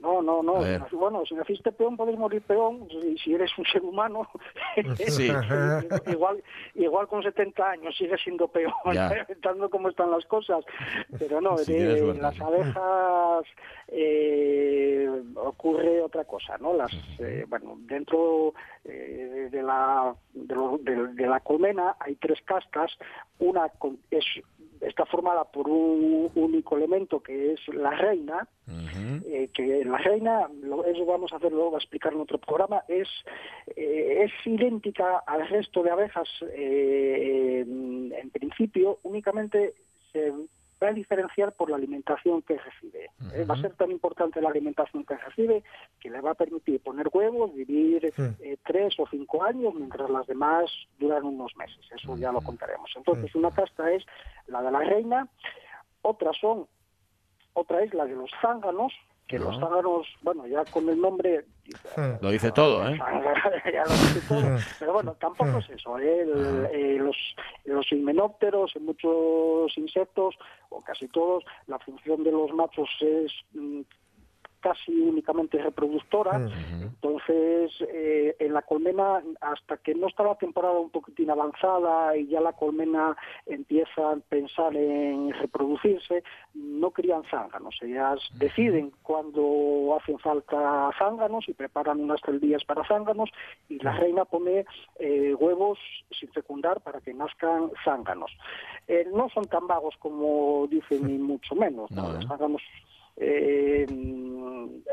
No, 0.00 0.22
no, 0.22 0.44
no. 0.44 0.60
Ver. 0.60 0.80
Bueno, 0.92 1.24
si 1.26 1.34
naciste 1.34 1.72
peón, 1.72 1.96
puedes 1.96 2.16
morir 2.16 2.40
peón. 2.42 2.86
Si, 2.88 3.18
si 3.18 3.34
eres 3.34 3.50
un 3.58 3.64
ser 3.64 3.82
humano, 3.82 4.28
Sí. 5.08 5.28
igual, 6.06 6.40
igual 6.76 7.08
con 7.08 7.20
70 7.20 7.68
años 7.68 7.96
sigues 7.96 8.20
siendo 8.22 8.46
peón, 8.46 8.72
estando 9.28 9.68
como 9.68 9.88
están 9.88 10.12
las 10.12 10.24
cosas. 10.26 10.64
Pero 11.18 11.40
no, 11.40 11.56
de- 11.56 11.64
suerte, 11.98 12.22
las 12.22 12.34
sí. 12.36 12.40
abejas 12.42 13.44
eh, 13.88 15.10
ocurre 15.34 16.00
otra 16.02 16.24
cosa, 16.24 16.56
¿no? 16.58 16.74
Las, 16.74 16.92
eh, 17.18 17.44
bueno, 17.48 17.76
dentro 17.80 18.54
eh, 18.84 19.48
de, 19.50 19.62
la, 19.64 20.14
de, 20.32 20.54
lo- 20.54 20.78
de- 20.78 21.08
de 21.14 21.26
la 21.26 21.40
colmena 21.40 21.96
hay 21.98 22.14
tres 22.16 22.38
castas. 22.44 22.92
Una 23.40 23.68
con- 23.70 23.98
es 24.12 24.24
está 24.80 25.04
formada 25.06 25.44
por 25.44 25.68
un 25.68 26.30
único 26.34 26.76
elemento 26.76 27.20
que 27.22 27.52
es 27.52 27.60
la 27.68 27.90
reina, 27.90 28.48
Ujú. 28.66 29.24
eh, 29.26 29.48
que 29.54 29.84
la 29.84 29.98
reina, 29.98 30.48
lo- 30.62 30.84
eso 30.84 31.04
vamos 31.06 31.32
a 31.32 31.36
hacer 31.36 31.52
luego, 31.52 31.74
a 31.74 31.78
explicar 31.78 32.12
en 32.12 32.20
otro 32.20 32.38
programa, 32.38 32.82
es, 32.88 33.08
eh, 33.76 34.24
es 34.24 34.32
idéntica 34.46 35.18
al 35.26 35.48
resto 35.48 35.82
de 35.82 35.90
abejas 35.90 36.28
eh, 36.52 37.60
en, 37.66 38.12
en 38.16 38.30
principio, 38.30 38.98
únicamente 39.02 39.74
se 40.12 40.32
va 40.82 40.88
a 40.88 40.92
diferenciar 40.92 41.52
por 41.52 41.70
la 41.70 41.76
alimentación 41.76 42.42
que 42.42 42.58
recibe. 42.58 43.10
Eh, 43.34 43.44
Va 43.44 43.54
a 43.54 43.60
ser 43.60 43.74
tan 43.74 43.90
importante 43.90 44.40
la 44.40 44.50
alimentación 44.50 45.04
que 45.04 45.16
recibe 45.16 45.62
que 46.00 46.10
le 46.10 46.20
va 46.20 46.32
a 46.32 46.34
permitir 46.34 46.80
poner 46.80 47.08
huevos, 47.12 47.54
vivir 47.54 48.12
eh, 48.40 48.56
tres 48.64 48.94
o 48.98 49.06
cinco 49.08 49.42
años, 49.42 49.74
mientras 49.74 50.08
las 50.10 50.26
demás 50.26 50.70
duran 50.98 51.24
unos 51.24 51.56
meses. 51.56 51.84
Eso 51.94 52.16
ya 52.16 52.32
lo 52.32 52.40
contaremos. 52.40 52.90
Entonces, 52.96 53.34
una 53.34 53.50
casta 53.50 53.90
es 53.92 54.04
la 54.46 54.62
de 54.62 54.70
la 54.70 54.80
reina, 54.80 55.28
otras 56.02 56.36
son 56.40 56.66
otra 57.54 57.82
es 57.82 57.92
la 57.92 58.04
de 58.04 58.14
los 58.14 58.30
zánganos, 58.40 58.92
que 59.28 59.38
los 59.38 59.60
zánganos, 59.60 60.06
bueno, 60.22 60.46
ya 60.46 60.64
con 60.64 60.88
el 60.88 61.00
nombre... 61.00 61.44
Lo 62.22 62.30
dice 62.30 62.50
todo, 62.50 62.88
¿eh? 62.88 62.98
ya 63.72 63.84
lo 63.84 63.90
dice 63.92 64.20
todo. 64.26 64.56
Pero 64.78 64.92
bueno, 64.94 65.14
tampoco 65.20 65.58
es 65.58 65.68
eso. 65.68 65.98
¿eh? 65.98 66.22
El- 66.22 66.66
eh, 66.72 66.96
los, 66.98 67.16
los 67.66 67.92
himenópteros, 67.92 68.74
en 68.74 68.86
muchos 68.86 69.76
insectos, 69.76 70.34
o 70.70 70.80
casi 70.80 71.08
todos, 71.08 71.44
la 71.66 71.78
función 71.78 72.24
de 72.24 72.32
los 72.32 72.50
machos 72.54 72.88
es 73.00 73.30
mm, 73.52 73.82
casi 74.60 74.92
únicamente 74.92 75.58
reproductora. 75.58 76.40
Entonces, 76.80 77.72
eh, 77.80 78.36
en 78.38 78.52
la 78.52 78.62
colmena, 78.62 79.22
hasta 79.40 79.76
que 79.78 79.94
no 79.94 80.08
está 80.08 80.22
la 80.22 80.34
temporada 80.34 80.78
un 80.78 80.90
poquitín 80.90 81.30
avanzada 81.30 82.16
y 82.16 82.26
ya 82.26 82.40
la 82.40 82.52
colmena 82.52 83.16
empieza 83.46 84.12
a 84.12 84.16
pensar 84.16 84.74
en 84.76 85.32
reproducirse, 85.32 86.22
no 86.54 86.90
crían 86.90 87.22
zánganos. 87.30 87.76
Ellas 87.82 88.20
deciden 88.34 88.92
cuándo 89.02 89.96
hacen 89.98 90.18
falta 90.18 90.90
zánganos 90.98 91.48
y 91.48 91.54
preparan 91.54 92.00
unas 92.00 92.20
celdillas 92.20 92.64
para 92.64 92.84
zánganos 92.84 93.30
y 93.68 93.78
la 93.78 93.92
reina 93.92 94.24
pone 94.24 94.64
eh, 94.98 95.34
huevos 95.34 95.78
sin 96.18 96.30
fecundar 96.30 96.80
para 96.80 97.00
que 97.00 97.14
nazcan 97.14 97.70
zánganos. 97.84 98.30
Eh, 98.86 99.06
no 99.12 99.28
son 99.28 99.44
tan 99.46 99.66
vagos 99.66 99.94
como 99.98 100.66
dicen, 100.68 101.06
ni 101.06 101.18
mucho 101.18 101.54
menos. 101.54 101.90
¿no? 101.90 102.02
No, 102.02 102.10
¿eh? 102.10 102.14
Los 102.14 102.26
zánganos 102.26 102.62
eh, 103.20 103.86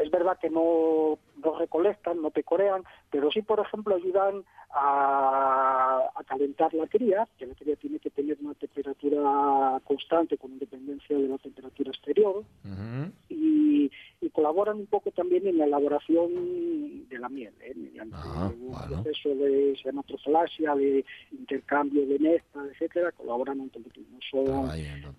es 0.01 0.11
verdad 0.11 0.37
que 0.39 0.49
no, 0.49 1.17
no 1.43 1.57
recolectan, 1.57 2.21
no 2.21 2.29
pecorean, 2.31 2.83
pero 3.09 3.31
sí, 3.31 3.41
por 3.41 3.59
ejemplo, 3.59 3.95
ayudan 3.95 4.43
a, 4.71 6.09
a 6.13 6.23
calentar 6.25 6.73
la 6.73 6.87
cría, 6.87 7.27
que 7.37 7.45
la 7.45 7.55
cría 7.55 7.75
tiene 7.75 7.99
que 7.99 8.09
tener 8.09 8.37
una 8.41 8.53
temperatura 8.55 9.79
constante 9.85 10.37
con 10.37 10.51
independencia 10.51 11.17
de 11.17 11.27
la 11.27 11.37
temperatura 11.37 11.91
exterior, 11.91 12.37
Ujú. 12.65 13.11
y, 13.29 13.91
y 14.21 14.29
colaboran 14.31 14.77
un 14.77 14.87
poco 14.87 15.11
también 15.11 15.47
en 15.47 15.57
la 15.57 15.65
elaboración 15.65 17.07
de 17.07 17.19
la 17.19 17.29
miel, 17.29 17.53
¿eh? 17.61 17.73
mediante 17.75 18.15
Ah, 18.23 18.51
un 18.51 18.71
bueno. 18.71 19.03
proceso 19.03 19.29
de 19.35 19.75
se 19.77 19.83
llama 19.89 20.03
trofalasia, 20.03 20.75
de 20.75 21.05
intercambio 21.31 22.05
de 22.05 22.19
néctar, 22.19 22.65
etcétera, 22.67 23.11
colaboran 23.11 23.59
un 23.59 23.69
poquitín. 23.69 24.07
No 24.11 24.19
son, 24.29 24.67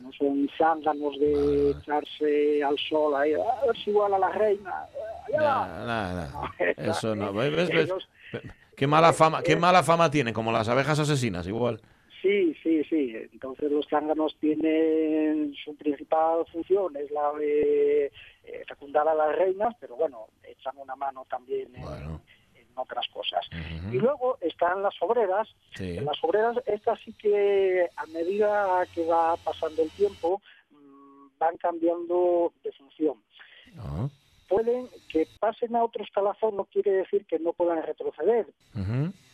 no 0.03 0.13
son 0.13 0.49
zánganos 0.59 1.19
de 1.19 1.27
Vale, 1.27 1.63
vale. 1.65 1.71
echarse 1.79 2.63
al 2.65 2.77
sol 2.79 2.96
ahí, 3.17 3.33
a 3.35 3.67
ver 3.67 3.77
si 3.85 3.91
igual 3.91 4.15
a 4.15 4.19
la 4.19 4.31
reina. 4.31 4.85
allá 5.27 5.43
va". 5.43 5.67
Nah, 5.67 5.87
nah, 5.87 6.15
nah. 6.15 6.75
No, 6.77 6.91
Eso 6.93 7.15
no. 7.15 7.33
¿Ves, 7.35 7.57
ves, 7.57 7.71
ellos- 7.71 8.09
Qué 8.77 8.87
mala 8.87 9.13
fama, 9.13 9.43
qué 9.43 9.57
mala 9.57 9.83
fama 9.83 10.11
tienen, 10.11 10.35
como 10.35 10.53
las 10.53 10.69
abejas 10.69 10.99
asesinas, 10.99 11.47
igual. 11.47 11.81
Sí, 12.21 12.55
sí, 12.63 12.83
sí. 12.85 13.15
Entonces 13.33 13.71
los 13.71 13.87
zánganos 13.89 14.37
tienen 14.41 15.55
su 15.65 15.75
principal 15.77 16.45
función, 16.53 16.95
es 16.97 17.11
la 17.11 17.33
de 17.39 18.07
eh, 18.45 18.65
fecundar 18.69 19.09
a 19.09 19.15
las 19.15 19.35
reinas, 19.37 19.75
pero 19.81 19.97
bueno, 19.97 20.27
echan 20.43 20.75
una 20.77 20.95
mano 20.97 21.25
también 21.31 21.75
en, 21.75 21.83
Bueno. 21.83 22.21
en 22.55 22.67
otras 22.75 23.07
cosas. 23.09 23.47
Ujú. 23.53 23.95
Y 23.95 23.99
luego 23.99 24.37
están 24.41 24.83
las 24.83 24.95
obreras. 25.01 25.49
Sí. 25.75 25.99
Las 26.01 26.23
obreras, 26.23 26.57
estas 26.67 26.99
sí 27.05 27.13
que 27.15 27.89
a 27.97 28.07
medida 28.07 28.85
que 28.95 29.07
va 29.07 29.37
pasando 29.37 29.83
el 29.83 29.91
tiempo, 29.93 30.43
van 31.39 31.57
cambiando 31.57 32.53
de 32.63 32.73
función. 32.73 33.23
Ah, 33.79 34.09
Pueden 34.49 34.89
que 35.11 35.27
pasen 35.41 35.75
a 35.75 35.85
otro 35.85 36.05
escalafón, 36.05 36.57
no 36.57 36.65
quiere 36.67 36.93
decir 36.93 37.27
que 37.27 37.39
no 37.39 37.53
puedan 37.53 37.83
retroceder, 37.83 38.47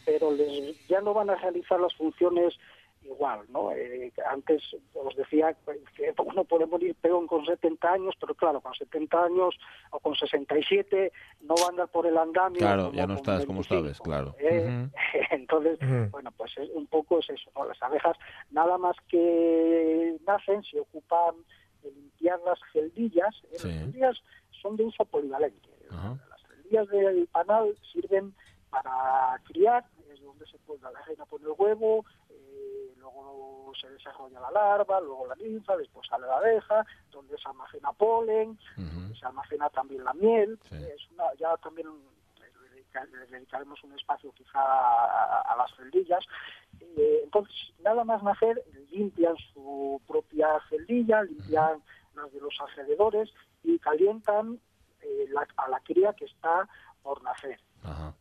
pero 0.07 0.33
les, 0.33 0.87
ya 0.89 1.03
no 1.03 1.13
van 1.13 1.29
a 1.29 1.35
realizar 1.35 1.79
las 1.79 1.95
funciones 1.95 2.59
igual, 3.05 3.41
¿no? 3.51 3.73
Eh, 3.73 4.13
antes 4.31 4.63
os 4.95 5.17
decía 5.17 5.55
que 5.97 6.15
uno 6.25 6.45
puede 6.45 6.67
morir 6.67 6.95
peón 7.01 7.27
con 7.27 7.45
70 7.45 7.93
años, 7.93 8.15
pero 8.21 8.35
claro, 8.35 8.61
con 8.61 8.75
70 8.75 9.25
años 9.25 9.59
o 9.91 10.01
con 10.01 10.15
67 10.15 11.13
no 11.43 11.55
va 11.57 11.67
a 11.67 11.69
andar 11.71 11.89
por 11.89 12.07
el 12.07 12.17
andamio. 12.17 12.59
Claro, 12.59 12.93
ya 12.93 13.07
no 13.07 13.15
con 13.15 13.17
estás 13.17 13.47
como 13.47 13.61
25, 13.61 13.89
estabas, 13.89 14.01
claro. 14.01 14.35
¿eh? 14.39 14.89
Entonces, 15.31 15.79
bueno, 16.11 16.31
pues 16.37 16.57
es, 16.59 16.71
un 16.71 16.87
poco 16.87 17.19
es 17.19 17.31
eso, 17.31 17.51
¿no? 17.57 17.67
Las 17.67 17.83
abejas 17.83 18.17
nada 18.51 18.79
más 18.79 18.97
que 19.09 20.17
nacen 20.27 20.63
se 20.65 20.81
ocupan 20.81 21.35
de 21.83 21.91
limpiar 21.93 22.41
las 22.45 22.59
celdillas. 22.73 23.35
¿eh? 23.53 23.59
Sí. 23.59 23.69
Las 23.69 23.79
celdillas 23.79 24.23
son 24.61 24.77
de 24.77 24.85
uso 24.85 25.05
polivalente. 25.05 25.69
Ajá. 25.91 26.17
Las 26.31 26.41
celdillas 26.43 26.89
del 26.89 27.27
panal 27.29 27.77
sirven 27.93 28.35
para 28.71 29.39
criar, 29.45 29.85
es 30.13 30.21
donde 30.23 30.47
se 30.47 30.59
pone 30.61 30.81
la 30.83 31.03
reina 31.05 31.27
pone 31.27 31.45
el 31.45 31.53
huevo, 31.59 32.05
eh, 32.31 32.95
luego 32.99 33.73
se 33.79 33.89
desarrolla 33.91 34.41
la 34.41 34.51
larva, 34.51 35.01
luego 35.01 35.27
la 35.27 35.35
ninfa, 35.35 35.77
después 35.77 36.07
sale 36.09 36.27
la 36.27 36.37
abeja, 36.39 36.87
donde 37.11 37.37
se 37.37 37.49
almacena 37.49 37.93
polen, 37.93 38.59
Ujú. 38.79 39.15
se 39.15 39.27
almacena 39.27 39.69
también 39.71 40.05
la 40.05 40.15
miel. 40.15 40.59
Sí. 40.71 40.77
Es 40.77 41.11
una, 41.11 41.25
ya 41.39 41.55
también 41.59 41.89
le 42.41 42.71
dedica- 42.71 43.05
le 43.05 43.27
dedicaremos 43.27 43.83
un 43.85 43.93
espacio 43.93 44.33
quizá 44.33 44.59
a, 44.61 45.41
a 45.43 45.57
las 45.57 45.75
celdillas. 45.77 46.25
Eh, 46.97 47.21
entonces, 47.25 47.55
nada 47.83 48.05
más 48.05 48.23
nacer, 48.23 48.63
limpian 48.91 49.35
su 49.53 50.01
propia 50.07 50.49
celdilla, 50.69 51.23
limpian 51.23 51.83
las 52.15 52.33
de 52.33 52.41
los 52.41 52.55
alrededores 52.61 53.31
y 53.63 53.79
calientan 53.79 54.59
eh, 55.01 55.27
la- 55.31 55.49
a 55.57 55.69
la 55.69 55.81
cría 55.81 56.13
que 56.13 56.27
está 56.27 56.69
por 57.03 57.23
nacer. 57.25 57.59
Ajá. 57.83 58.15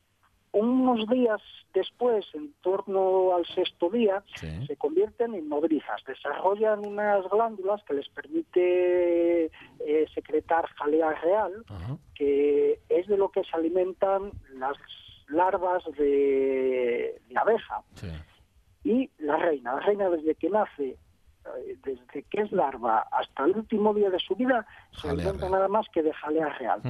Unos 0.53 1.07
días 1.07 1.39
después, 1.73 2.25
en 2.33 2.53
torno 2.61 3.35
al 3.35 3.45
sexto 3.45 3.89
día, 3.89 4.23
Sí. 4.35 4.65
se 4.67 4.75
convierten 4.75 5.33
en 5.35 5.47
nodrizas, 5.47 6.03
desarrollan 6.05 6.85
unas 6.85 7.23
glándulas 7.29 7.81
que 7.83 7.93
les 7.93 8.09
permite 8.09 9.45
eh, 9.79 10.05
secretar 10.13 10.65
jalea 10.75 11.11
real, 11.21 11.63
Ajá. 11.69 11.97
que 12.15 12.79
es 12.89 13.07
de 13.07 13.17
lo 13.17 13.29
que 13.29 13.43
se 13.43 13.55
alimentan 13.55 14.31
las 14.55 14.75
larvas 15.29 15.83
de, 15.97 17.21
de 17.29 17.37
abeja. 17.37 17.81
Sí. 17.95 18.07
Y 18.83 19.09
la 19.19 19.37
reina, 19.37 19.75
la 19.75 19.79
reina 19.81 20.09
desde 20.09 20.35
que 20.35 20.49
nace, 20.49 20.97
eh, 21.43 21.75
desde 21.83 22.23
que 22.23 22.41
es 22.41 22.51
larva 22.51 23.07
hasta 23.11 23.45
el 23.45 23.57
último 23.57 23.93
día 23.93 24.09
de 24.11 24.19
su 24.19 24.35
vida, 24.35 24.65
se 24.91 25.07
Jalea 25.07 25.31
real. 25.33 25.51
nada 25.51 25.67
más 25.67 25.87
que 25.89 26.03
de 26.03 26.13
jalea 26.13 26.49
real. 26.59 26.81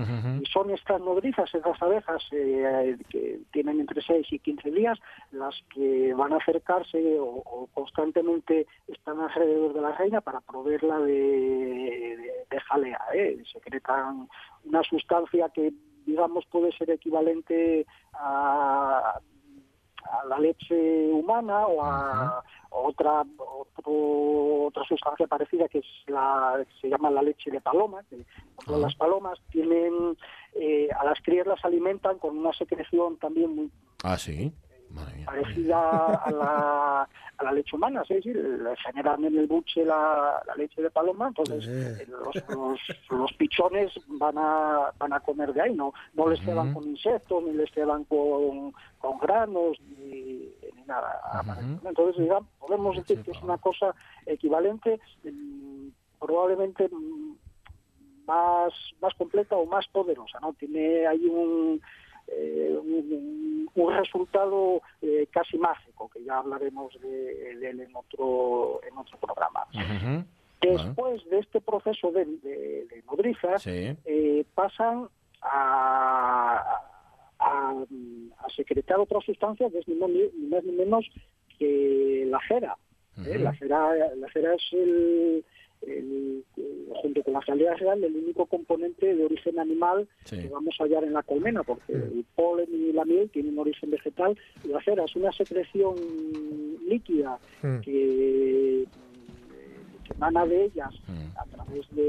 Y 0.42 0.46
son 0.48 0.70
estas 0.72 1.00
nodrizas, 1.02 1.54
estas 1.54 1.82
abejas 1.82 2.22
eh, 2.32 2.98
que 3.10 3.40
tienen 3.52 3.80
entre 3.80 4.02
6 4.02 4.28
y 4.32 4.40
15 4.40 4.72
días, 4.72 5.00
las 5.32 5.56
que 5.74 6.14
van 6.14 6.34
a 6.34 6.38
acercarse 6.38 7.18
o, 7.20 7.26
o 7.26 7.68
constantemente 7.74 8.68
están 8.88 9.20
alrededor 9.22 9.74
de 9.74 9.82
la 9.82 9.92
reina 9.94 10.20
para 10.22 10.42
proveerla 10.42 11.00
de, 11.00 11.14
de- 11.14 12.32
de 12.50 12.60
jalea. 12.60 13.00
¿eh? 13.14 13.42
Secretan 13.54 14.28
una 14.66 14.84
sustancia 14.84 15.48
que, 15.50 15.72
digamos, 16.06 16.46
puede 16.48 16.72
ser 16.74 16.90
equivalente 16.90 17.86
a, 18.14 19.18
a 20.04 20.26
la 20.26 20.40
leche 20.40 21.10
humana 21.12 21.68
o 21.68 21.84
a 21.84 22.44
otra 22.70 23.24
otro- 23.38 24.66
otra 24.68 24.84
sustancia 24.86 25.28
parecida 25.28 25.68
que 25.68 25.80
es 25.80 25.86
la 26.08 26.64
se 26.80 26.88
llama 26.90 27.10
la 27.12 27.22
leche 27.22 27.52
de 27.52 27.60
paloma 27.62 28.04
que 28.10 28.24
las 28.68 28.96
palomas 28.96 29.40
tienen 29.50 30.18
eh, 30.56 30.88
a 30.98 31.04
las 31.06 31.20
crías 31.22 31.48
las 31.48 31.64
alimentan 31.66 32.18
con 32.20 32.38
una 32.38 32.54
secreción 32.54 33.18
también 33.18 33.56
muy 33.56 33.72
Ah, 34.04 34.18
sí. 34.18 34.52
Parecida 35.26 36.16
a 36.16 36.32
la, 36.32 37.02
a 37.38 37.44
la 37.44 37.52
leche 37.52 37.76
humana, 37.76 38.02
es 38.02 38.10
decir, 38.10 38.36
le 38.36 38.76
generan 38.78 39.24
en 39.24 39.38
el 39.38 39.48
buche 39.48 39.86
la, 39.86 40.42
la 40.46 40.56
leche 40.56 40.82
de 40.82 40.90
paloma, 40.90 41.28
entonces 41.30 41.64
Sí. 41.64 41.70
eh, 41.72 42.08
los, 42.08 42.36
los, 42.50 42.80
los 43.10 43.34
pichones 43.34 43.94
van 44.08 44.38
a, 44.38 44.92
van 44.98 45.14
a 45.14 45.20
comer 45.20 45.54
de 45.54 45.62
ahí, 45.62 45.74
no, 45.76 45.94
no 46.14 46.28
les 46.28 46.40
ceban 46.42 46.74
con 46.74 46.84
insectos, 46.88 47.44
ni 47.44 47.54
les 47.54 47.72
ceban 47.72 48.04
con, 48.06 48.74
con 49.00 49.18
granos, 49.20 49.78
ni, 49.82 50.50
ni 50.76 50.84
nada. 50.86 51.22
Entonces, 51.86 52.22
digamos, 52.22 52.50
podemos 52.60 52.96
Leche 52.96 53.14
decir 53.14 53.18
de 53.18 53.24
que 53.24 53.32
es 53.38 53.44
una 53.44 53.58
cosa 53.58 53.96
equivalente, 54.26 55.00
mm, 55.24 55.88
probablemente 56.20 56.90
mm, 56.92 57.36
más, 58.28 58.74
más 59.02 59.14
completa 59.16 59.56
o 59.56 59.66
más 59.66 59.88
poderosa, 59.88 60.40
¿no? 60.42 60.54
Tiene 60.54 61.08
ahí 61.08 61.26
un, 61.26 61.82
eh, 62.28 62.78
un, 62.82 63.70
un 63.74 63.94
resultado 63.98 64.82
eh, 65.02 65.28
casi 65.32 65.58
mágico, 65.58 66.10
que 66.10 66.24
ya 66.24 66.38
hablaremos 66.38 66.94
de, 67.02 67.56
de 67.58 67.70
él 67.70 67.80
en 67.82 67.96
otro, 67.96 68.82
en 68.90 68.98
otro 68.98 69.18
programa. 69.20 69.66
Después 70.62 71.24
de 71.30 71.40
este 71.40 71.60
proceso 71.62 72.12
de, 72.12 72.26
de, 72.26 72.86
de 72.86 73.04
Sí. 73.60 73.98
eh, 74.06 74.46
pasan 74.54 75.08
a, 75.42 76.82
a, 77.40 77.72
a 78.38 78.50
secretar 78.56 79.00
otras 79.00 79.24
sustancias 79.24 79.72
que 79.72 79.80
es 79.80 79.88
ni 79.88 79.96
más 79.96 80.10
ni, 80.10 80.22
ni 80.38 80.48
más 80.48 80.64
ni 80.64 80.72
menos 80.74 81.06
que 81.58 82.26
la 82.30 82.40
cera. 82.48 82.78
¿eh? 83.18 83.22
Ujú. 83.36 83.40
La 83.44 83.54
cera, 83.56 83.96
la 84.16 84.28
cera 84.32 84.54
es 84.54 84.64
el, 84.74 85.44
el- 85.88 86.44
junto 87.02 87.24
con 87.24 87.34
la 87.34 87.42
jalea 87.42 87.74
real 87.76 88.04
el 88.04 88.16
único 88.16 88.46
componente 88.46 89.16
de 89.16 89.26
origen 89.26 89.58
animal 89.60 90.08
Sí. 90.26 90.38
que 90.42 90.50
vamos 90.50 90.76
a 90.80 90.84
hallar 90.84 91.04
en 91.04 91.14
la 91.14 91.24
colmena, 91.24 91.64
porque 91.64 91.94
el 91.94 92.26
polen 92.36 92.68
y 92.72 92.92
la 92.94 93.06
miel 93.06 93.30
tienen 93.30 93.58
origen 93.58 93.90
vegetal 93.92 94.38
y 94.64 94.68
la 94.68 94.82
cera 94.84 95.06
es 95.06 95.16
una 95.16 95.32
secreción 95.32 95.96
líquida 96.88 97.40
Mm. 97.64 97.80
que, 97.80 98.86
que 100.06 100.14
emana 100.14 100.46
de 100.46 100.66
ellas 100.66 100.92
Mm. 101.08 101.38
a 101.38 101.46
través 101.46 101.90
de, 101.96 102.04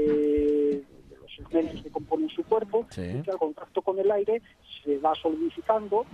de 1.09 1.17
los 1.21 1.35
segmentos 1.35 1.81
que 1.81 1.89
componen 1.89 2.29
su 2.29 2.43
cuerpo 2.43 2.85
Sí. 2.91 3.01
y 3.01 3.21
que 3.23 3.31
al 3.31 3.37
contacto 3.37 3.81
con 3.81 3.97
el 3.99 4.11
aire 4.11 4.41
se 4.83 4.97
va 4.99 5.15
solidificando, 5.15 6.05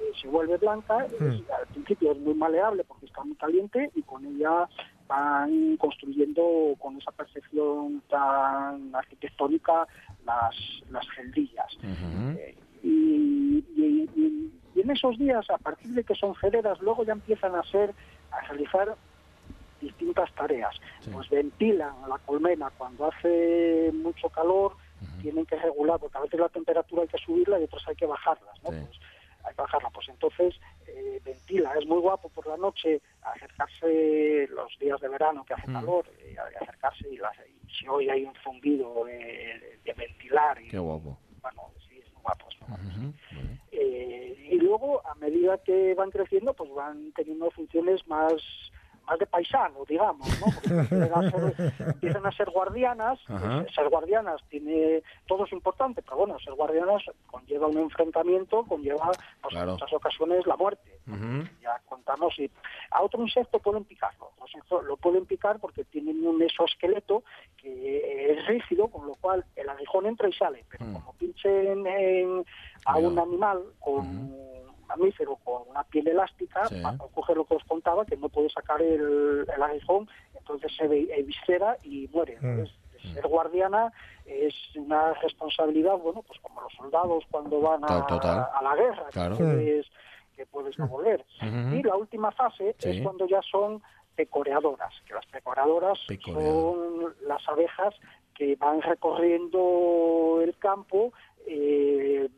eh, 0.00 0.12
se 0.20 0.28
vuelve 0.28 0.56
blanca, 0.58 1.06
es- 1.06 1.20
al 1.50 1.66
principio 1.72 2.12
es 2.12 2.18
muy 2.18 2.34
maleable 2.34 2.84
porque 2.84 3.06
está 3.06 3.22
muy 3.24 3.36
caliente 3.36 3.90
y 3.94 4.02
con 4.02 4.24
ella 4.26 4.68
van 5.06 5.76
construyendo 5.76 6.74
con 6.78 6.96
esa 6.98 7.12
percepción 7.12 8.02
tan 8.08 8.94
arquitectónica 8.94 9.86
las, 10.24 10.54
las 10.90 11.06
celdillas. 11.14 11.76
Eh, 12.38 12.54
y, 12.82 13.64
y- 13.76 14.10
y- 14.14 14.52
y 14.74 14.80
en 14.80 14.90
esos 14.90 15.16
días, 15.18 15.48
a 15.50 15.58
partir 15.58 15.92
de 15.92 16.04
que 16.04 16.14
son 16.14 16.34
cederas, 16.40 16.80
luego 16.80 17.04
ya 17.04 17.12
empiezan 17.12 17.54
a 17.54 17.62
ser, 17.64 17.94
a 18.30 18.40
realizar 18.48 18.94
distintas 19.80 20.32
tareas. 20.34 20.74
Sí. 21.00 21.10
Pues 21.10 21.28
ventilan 21.30 21.94
la 22.08 22.18
colmena 22.18 22.70
cuando 22.76 23.06
hace 23.06 23.90
mucho 23.94 24.28
calor, 24.30 24.76
tienen 25.20 25.44
que 25.46 25.56
regular, 25.56 25.98
porque 26.00 26.16
a 26.18 26.22
veces 26.22 26.40
la 26.40 26.48
temperatura 26.48 27.02
hay 27.02 27.08
que 27.08 27.18
subirla 27.18 27.60
y 27.60 27.64
otras 27.64 27.86
hay 27.88 27.96
que 27.96 28.06
bajarlas, 28.06 28.62
¿no? 28.64 28.70
Sí. 28.70 28.76
Pues 28.86 28.98
hay 29.46 29.54
que 29.54 29.62
bajarla. 29.62 29.90
Pues 29.90 30.08
entonces 30.08 30.54
eh, 30.86 31.20
ventila. 31.24 31.72
Es 31.78 31.86
muy 31.86 31.98
guapo 32.00 32.28
por 32.28 32.46
la 32.46 32.56
noche 32.56 33.00
acercarse 33.22 34.48
los 34.50 34.76
días 34.78 35.00
de 35.00 35.08
verano 35.08 35.44
que 35.44 35.54
hace 35.54 35.68
Mm. 35.68 35.72
calor, 35.72 36.06
eh, 36.20 36.36
acercarse 36.60 37.08
y, 37.08 37.16
las- 37.16 37.36
y 37.48 37.70
si 37.72 37.88
hoy 37.88 38.08
hay 38.10 38.24
un 38.24 38.34
zumbido 38.42 39.04
de, 39.04 39.78
de 39.84 39.92
ventilar 39.94 40.60
y 40.60 40.68
Qué 40.68 40.78
guapo. 40.78 41.18
bueno, 41.42 41.70
sí, 41.88 41.98
es 41.98 42.12
muy 42.12 42.22
guapo. 42.22 42.46
es 42.50 42.60
muy 42.60 42.68
guapo. 42.68 42.82
Eh, 43.72 44.48
y 44.52 44.58
luego, 44.58 45.06
a 45.06 45.14
medida 45.16 45.58
que 45.58 45.94
van 45.94 46.10
creciendo, 46.10 46.54
pues 46.54 46.70
van 46.72 47.12
teniendo 47.12 47.50
funciones 47.50 48.06
más 48.06 48.34
más 49.06 49.18
de 49.18 49.26
paisano, 49.26 49.84
digamos, 49.88 50.28
¿no? 50.40 50.46
Porque 50.52 50.68
empiezan 50.68 51.24
a 51.24 51.30
ser, 51.30 51.54
empiezan 51.94 52.26
a 52.26 52.32
ser 52.32 52.50
guardianas. 52.50 53.18
Eh, 53.28 53.66
Ser 53.74 53.88
guardianas 53.88 54.40
tiene 54.48 55.02
todo 55.26 55.44
es 55.44 55.52
importante, 55.52 56.02
pero 56.02 56.16
bueno, 56.18 56.38
ser 56.40 56.54
guardianas 56.54 57.02
conlleva 57.26 57.66
un 57.68 57.78
enfrentamiento, 57.78 58.64
conlleva 58.64 59.12
pues, 59.40 59.52
Claro. 59.52 59.68
en 59.68 59.72
muchas 59.74 59.92
ocasiones 59.92 60.46
la 60.46 60.56
muerte. 60.56 60.98
Ya 61.62 61.80
contamos 61.88 62.36
y 62.38 62.50
a 62.90 63.02
otro 63.02 63.22
insecto 63.22 63.58
pueden 63.60 63.84
picarlo. 63.84 64.30
Otros 64.34 64.50
insectos 64.54 64.84
lo 64.84 64.96
pueden 64.96 65.24
picar 65.26 65.58
porque 65.60 65.84
tienen 65.84 66.26
un 66.26 66.42
exoesqueleto 66.42 67.22
que 67.56 68.32
es 68.32 68.46
rígido, 68.46 68.88
con 68.88 69.06
lo 69.06 69.14
cual 69.14 69.44
el 69.54 69.68
aguijón 69.68 70.06
entra 70.06 70.28
y 70.28 70.32
sale. 70.32 70.64
Pero 70.70 70.84
Mm. 70.86 70.92
como 70.94 71.12
pinchen 71.14 71.86
en- 71.86 72.44
a 72.84 72.96
un 72.98 73.18
animal 73.18 73.62
con 73.80 74.65
mamífero 74.86 75.36
con 75.44 75.68
una 75.68 75.84
piel 75.84 76.08
elástica, 76.08 76.66
Sí. 76.66 76.80
va 76.80 76.90
a 76.90 77.04
ocurrir 77.04 77.36
lo 77.36 77.44
que 77.44 77.54
os 77.56 77.64
contaba, 77.64 78.04
que 78.04 78.16
no 78.16 78.28
puede 78.28 78.48
sacar 78.50 78.80
el, 78.82 79.46
el 79.54 79.62
aguijón, 79.62 80.08
entonces 80.34 80.72
se 80.76 80.86
ve 80.88 81.08
eviscera 81.16 81.76
y 81.82 82.08
muere. 82.08 82.38
Entonces, 82.40 82.74
ser 83.14 83.26
guardiana 83.28 83.92
es 84.24 84.54
una 84.74 85.12
responsabilidad, 85.14 85.96
bueno, 85.98 86.22
pues 86.22 86.40
como 86.40 86.60
los 86.62 86.72
soldados 86.72 87.24
cuando 87.30 87.60
van 87.60 87.84
a, 87.84 88.06
total. 88.06 88.46
a 88.52 88.60
la 88.62 88.74
guerra, 88.74 89.06
Claro. 89.12 89.36
que 89.36 89.44
puedes, 89.44 89.86
que 90.36 90.46
puedes 90.46 90.78
no 90.78 90.88
volver. 90.88 91.24
Ujú. 91.42 91.76
Y 91.76 91.82
la 91.82 91.96
última 91.96 92.30
fase 92.32 92.74
Sí. 92.78 92.90
es 92.90 93.02
cuando 93.02 93.26
ya 93.28 93.40
son 93.42 93.80
pecoreadoras, 94.16 94.92
que 95.06 95.14
las 95.14 95.26
pecoreadoras 95.26 95.98
Pecoreadoras. 96.08 96.52
son 97.04 97.14
las 97.28 97.48
abejas 97.48 97.94
que 98.34 98.56
van 98.56 98.80
recorriendo 98.82 100.40
el 100.42 100.56
campo 100.58 101.12
eh, 101.46 102.28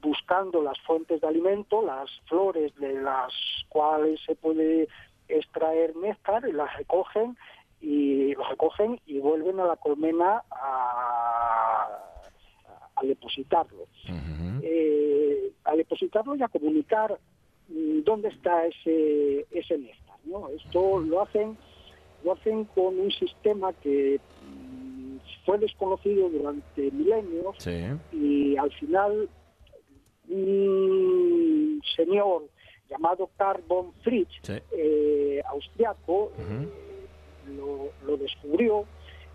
buscando 0.00 0.62
las 0.62 0.78
fuentes 0.80 1.20
de 1.20 1.28
alimento, 1.28 1.82
las 1.82 2.10
flores 2.26 2.74
de 2.76 2.94
las 2.94 3.32
cuales 3.68 4.20
se 4.24 4.34
puede 4.34 4.88
extraer 5.28 5.94
néctar 5.96 6.48
y 6.48 6.52
las 6.52 6.74
recogen 6.76 7.36
y 7.80 8.34
los 8.34 8.48
recogen 8.48 9.00
y 9.06 9.18
vuelven 9.18 9.60
a 9.60 9.66
la 9.66 9.76
colmena 9.76 10.42
a, 10.50 11.88
a 12.96 13.02
depositarlo 13.02 13.86
eh, 14.62 15.52
a 15.64 15.76
depositarlo 15.76 16.34
y 16.34 16.42
a 16.42 16.48
comunicar 16.48 17.18
mm, 17.68 18.00
dónde 18.02 18.28
está 18.28 18.66
ese 18.66 19.46
ese 19.50 19.78
néctar 19.78 20.16
¿no? 20.24 20.48
esto 20.48 20.98
lo 21.00 21.22
hacen 21.22 21.56
lo 22.24 22.32
hacen 22.32 22.64
con 22.64 22.98
un 22.98 23.10
sistema 23.10 23.72
que 23.72 24.20
fue 25.44 25.58
desconocido 25.58 26.28
durante 26.28 26.90
milenios 26.90 27.56
Sí. 27.58 27.80
y 28.12 28.56
al 28.56 28.70
final 28.72 29.28
un 30.28 31.80
señor 31.96 32.44
llamado 32.88 33.30
Carl 33.36 33.62
von 33.66 33.92
Fritsch 34.02 34.40
Sí. 34.42 34.54
eh, 34.72 35.40
austriaco 35.48 36.32
eh, 36.38 36.68
lo, 37.56 37.90
lo 38.06 38.16
descubrió 38.16 38.84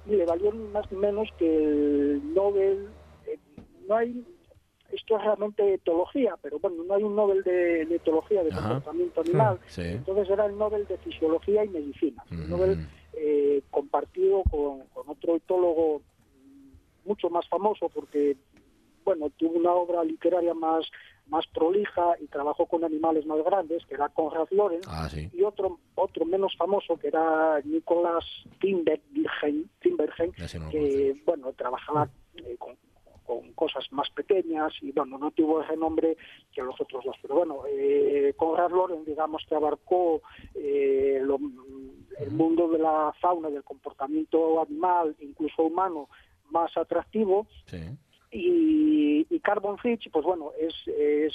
y 0.07 0.15
le 0.15 0.25
valió 0.25 0.51
más 0.51 0.89
ni 0.91 0.97
menos 0.97 1.29
que 1.37 1.45
el 1.63 2.33
Nobel 2.33 2.89
eh, 3.27 3.39
no 3.87 3.95
hay 3.95 4.23
esto 4.91 5.17
es 5.17 5.23
realmente 5.23 5.73
etología 5.73 6.35
pero 6.41 6.59
bueno 6.59 6.83
no 6.83 6.93
hay 6.93 7.03
un 7.03 7.15
Nobel 7.15 7.43
de, 7.43 7.85
de 7.85 7.95
etología 7.95 8.43
de 8.43 8.51
comportamiento 8.51 9.21
animal 9.21 9.59
Sí. 9.67 9.81
entonces 9.83 10.29
era 10.29 10.45
el 10.45 10.57
Nobel 10.57 10.85
de 10.87 10.97
fisiología 10.99 11.63
y 11.65 11.69
medicina. 11.69 12.23
Nobel 12.29 12.87
eh, 13.17 13.61
compartido 13.71 14.43
con, 14.49 14.81
con 14.93 15.09
otro 15.09 15.35
etólogo 15.35 16.01
mucho 17.05 17.29
más 17.29 17.47
famoso 17.47 17.89
porque 17.89 18.35
bueno 19.03 19.29
tuvo 19.37 19.53
una 19.57 19.71
obra 19.73 20.03
literaria 20.03 20.53
más 20.53 20.85
más 21.27 21.45
prolija 21.47 22.13
y 22.21 22.27
trabajó 22.27 22.67
con 22.67 22.83
animales 22.83 23.25
más 23.25 23.43
grandes 23.43 23.83
que 23.87 23.95
era 23.95 24.09
Conrad 24.09 24.47
Lorenz 24.51 24.85
Ah, 24.87 25.09
sí. 25.09 25.29
y 25.33 25.41
otro 25.43 25.79
otro 25.95 26.25
menos 26.25 26.55
famoso 26.57 26.97
que 26.97 27.07
era 27.07 27.59
Nicolás 27.63 28.23
Timbergen, 28.59 29.69
Timbergen 29.79 30.31
no 30.59 30.69
que 30.69 31.21
bueno 31.25 31.51
trabajaba 31.53 32.09
eh, 32.35 32.55
con, 32.59 32.75
con 33.25 33.51
cosas 33.53 33.85
más 33.91 34.09
pequeñas 34.11 34.71
y 34.81 34.91
bueno 34.91 35.17
no 35.17 35.31
tuvo 35.31 35.61
ese 35.61 35.75
nombre 35.75 36.15
que 36.53 36.61
los 36.61 36.79
otros 36.79 37.03
dos. 37.03 37.15
Pero 37.21 37.35
bueno 37.35 37.63
eh, 37.67 38.33
Conrad 38.37 38.69
Lorenz 38.71 39.05
digamos 39.05 39.43
que 39.47 39.55
abarcó 39.55 40.21
eh, 40.53 41.19
lo- 41.23 41.39
el 42.19 42.31
mundo 42.31 42.69
de 42.69 42.79
la 42.79 43.13
fauna 43.19 43.49
del 43.49 43.63
comportamiento 43.63 44.61
animal 44.61 45.15
incluso 45.19 45.63
humano 45.63 46.09
más 46.51 46.75
atractivo. 46.77 47.47
Sí. 47.65 47.77
y, 48.31 49.25
y 49.29 49.39
Carbon 49.39 49.77
Fitch, 49.77 50.09
pues 50.11 50.25
bueno, 50.25 50.51
es, 50.59 50.73
es 50.87 51.33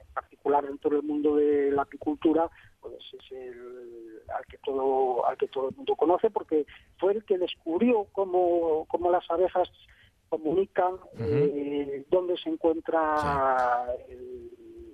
en 0.00 0.14
particular 0.14 0.66
dentro 0.66 0.90
del 0.90 1.02
mundo 1.02 1.36
de 1.36 1.70
la 1.70 1.82
apicultura, 1.82 2.50
pues 2.80 2.94
es 3.12 3.32
el 3.32 4.20
al 4.36 4.44
que 4.46 4.58
todo 4.58 5.24
al 5.26 5.36
que 5.38 5.48
todo 5.48 5.70
el 5.70 5.76
mundo 5.76 5.96
conoce 5.96 6.28
porque 6.30 6.66
fue 6.98 7.12
el 7.12 7.24
que 7.24 7.38
descubrió 7.38 8.06
cómo, 8.12 8.84
cómo 8.88 9.10
las 9.10 9.28
abejas 9.30 9.70
comunican 10.28 10.94
eh, 11.18 12.04
dónde 12.10 12.36
se 12.42 12.50
encuentra 12.50 13.84
el, 14.08 14.50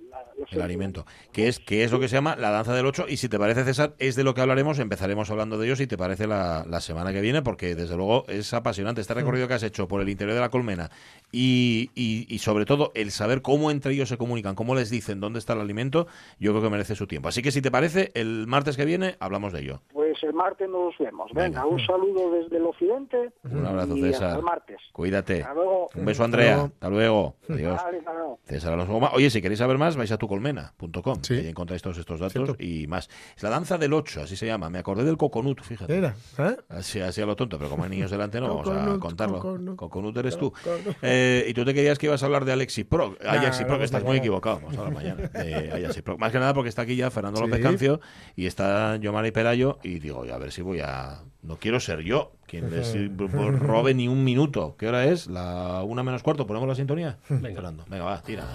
la- 0.09 0.25
los 0.39 0.51
El 0.51 0.61
alimento, 0.61 1.05
que 1.33 1.47
es, 1.47 1.59
que 1.59 1.83
es 1.83 1.91
lo 1.91 1.99
que 1.99 2.07
se 2.07 2.15
llama 2.15 2.35
la 2.35 2.49
danza 2.49 2.73
del 2.73 2.85
8 2.85 3.05
y 3.09 3.17
si 3.17 3.27
te 3.29 3.37
parece 3.39 3.63
César, 3.65 3.95
es 3.99 4.15
de 4.15 4.23
lo 4.23 4.33
que 4.33 4.41
hablaremos, 4.41 4.79
empezaremos 4.79 5.29
hablando 5.31 5.57
de 5.57 5.65
ello 5.67 5.75
si 5.75 5.87
te 5.87 5.97
parece 5.97 6.27
la, 6.27 6.65
la 6.69 6.79
semana 6.81 7.11
que 7.13 7.21
viene, 7.21 7.41
porque 7.41 7.75
desde 7.75 7.95
luego 7.97 8.25
es 8.27 8.53
apasionante 8.53 9.01
este 9.01 9.13
recorrido 9.13 9.47
que 9.47 9.55
has 9.55 9.63
hecho 9.63 9.87
por 9.87 10.01
el 10.01 10.09
interior 10.09 10.35
de 10.35 10.41
la 10.41 10.49
colmena 10.49 10.89
y, 11.31 11.89
y, 11.95 12.25
y 12.33 12.39
sobre 12.39 12.65
todo 12.65 12.91
el 12.95 13.11
saber 13.11 13.41
cómo 13.41 13.71
entre 13.71 13.93
ellos 13.93 14.09
se 14.09 14.17
comunican, 14.17 14.55
cómo 14.55 14.75
les 14.75 14.89
dicen 14.89 15.19
dónde 15.19 15.39
está 15.39 15.53
el 15.53 15.61
alimento, 15.61 16.07
yo 16.39 16.51
creo 16.51 16.63
que 16.63 16.69
merece 16.69 16.95
su 16.95 17.07
tiempo. 17.07 17.27
Así 17.29 17.41
que 17.41 17.51
si 17.51 17.61
te 17.61 17.71
parece, 17.71 18.11
el 18.13 18.45
martes 18.47 18.77
que 18.77 18.85
viene 18.85 19.15
hablamos 19.19 19.51
de 19.53 19.61
ello. 19.61 19.81
Pues 19.91 20.04
el 20.23 20.33
martes 20.33 20.69
nos 20.69 20.97
vemos. 20.97 21.31
Venga, 21.33 21.63
Venga. 21.63 21.65
un 21.65 21.79
saludo 21.85 22.31
desde 22.31 22.57
el 22.57 22.63
occidente. 22.65 23.31
Un 23.43 23.65
abrazo, 23.65 23.95
y 23.97 24.01
César. 24.01 24.23
Hasta 24.25 24.37
el 24.39 24.43
martes. 24.43 24.77
Cuídate. 24.93 25.41
Hasta 25.41 25.53
luego. 25.53 25.89
Un 25.95 26.05
beso, 26.05 26.23
Andrea. 26.23 26.55
luego. 26.55 26.65
Hasta 26.73 26.89
luego. 26.89 27.35
Adiós. 27.49 27.83
Vale, 27.83 27.97
hasta 27.99 28.13
luego. 28.13 28.39
César 28.45 28.73
Alonso 28.73 28.93
Goma. 28.93 29.11
Oye, 29.13 29.29
si 29.29 29.41
queréis 29.41 29.59
saber 29.59 29.77
más, 29.77 29.95
vais 29.97 30.11
a 30.11 30.17
tucolmena.com. 30.17 31.19
Sí. 31.21 31.33
Ahí 31.35 31.47
encontráis 31.47 31.81
todos 31.81 31.97
estos 31.97 32.19
datos 32.19 32.33
Cierto. 32.33 32.55
y 32.59 32.87
más. 32.87 33.09
Es 33.35 33.43
la 33.43 33.49
danza 33.49 33.77
del 33.77 33.93
8, 33.93 34.21
así 34.21 34.35
se 34.35 34.45
llama. 34.45 34.69
Me 34.69 34.79
acordé 34.79 35.03
del 35.03 35.17
coconut, 35.17 35.61
fíjate. 35.61 35.93
Mira, 35.95 36.15
¿eh? 36.39 36.55
Así, 36.69 36.99
así 37.01 37.21
a 37.21 37.25
lo 37.25 37.35
tonto, 37.35 37.57
pero 37.57 37.69
como 37.69 37.83
hay 37.83 37.89
niños 37.89 38.11
delante 38.11 38.39
no 38.39 38.47
vamos 38.63 38.69
a 38.69 38.99
contarlo. 38.99 39.39
coconut. 39.39 39.75
Coconut 39.75 40.17
eres 40.17 40.37
tú. 40.37 40.51
Coconut. 40.51 40.95
Eh, 41.01 41.45
y 41.47 41.53
tú 41.53 41.65
te 41.65 41.73
querías 41.73 41.97
que 41.99 42.07
ibas 42.07 42.21
a 42.23 42.25
hablar 42.25 42.45
de 42.45 42.51
Alexi 42.53 42.83
Pro. 42.83 43.15
No, 43.23 43.65
Pro, 43.67 43.77
que 43.77 43.83
estás 43.85 44.03
muy 44.03 44.17
equivocado. 44.17 44.57
Vamos 44.61 44.77
a 44.77 44.79
hablar 44.81 44.93
mañana 44.93 45.27
de 45.27 46.01
Pro. 46.03 46.17
Más 46.17 46.31
que 46.31 46.39
nada 46.39 46.53
porque 46.53 46.69
está 46.69 46.83
aquí 46.83 46.95
ya 46.95 47.09
Fernando 47.11 47.39
Sí. 47.39 47.45
López 47.45 47.61
Cancio 47.61 47.99
y 48.35 48.45
está 48.45 48.95
Yomara 48.97 49.27
y 49.27 49.31
Pelayo 49.31 49.79
y 49.83 49.99
digo, 50.05 50.23
a 50.23 50.37
ver 50.37 50.51
si 50.51 50.61
voy 50.61 50.79
a... 50.79 51.21
No 51.41 51.57
quiero 51.57 51.79
ser 51.79 52.01
yo 52.01 52.31
quien 52.47 52.71
les 52.71 52.95
robe 53.59 53.93
ni 53.93 54.07
un 54.07 54.23
minuto. 54.23 54.75
¿Qué 54.79 54.87
hora 54.87 55.05
es? 55.05 55.27
La 55.27 55.83
una 55.83 56.01
menos 56.01 56.23
cuarto. 56.23 56.47
¿Ponemos 56.47 56.67
la 56.67 56.75
sintonía? 56.75 57.19
Venga, 57.29 57.53
Fernando. 57.53 57.85
Venga, 57.87 58.05
va, 58.05 58.21
tira. 58.21 58.45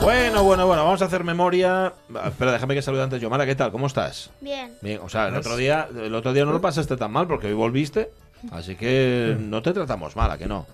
Bueno, 0.00 0.42
bueno, 0.44 0.66
bueno, 0.66 0.84
vamos 0.84 1.02
a 1.02 1.04
hacer 1.04 1.24
memoria. 1.24 1.92
Ah, 2.14 2.28
Espera, 2.28 2.52
déjame 2.52 2.74
que 2.74 2.82
salude 2.82 3.02
antes 3.02 3.20
Yomara, 3.20 3.44
¿qué 3.44 3.54
tal? 3.54 3.70
¿Cómo 3.70 3.86
estás? 3.86 4.30
Bien. 4.40 4.72
Bien, 4.80 4.98
o 5.02 5.08
sea, 5.08 5.28
el 5.28 5.36
otro 5.36 5.56
día, 5.56 5.88
el 5.94 6.14
otro 6.14 6.32
día 6.32 6.44
no 6.44 6.52
lo 6.52 6.60
pasaste 6.60 6.96
tan 6.96 7.12
mal 7.12 7.26
porque 7.26 7.48
hoy 7.48 7.52
volviste, 7.52 8.10
así 8.50 8.76
que 8.76 9.36
no 9.38 9.60
te 9.62 9.72
tratamos 9.72 10.16
mal, 10.16 10.30
¿a 10.30 10.38
que 10.38 10.46
no? 10.46 10.66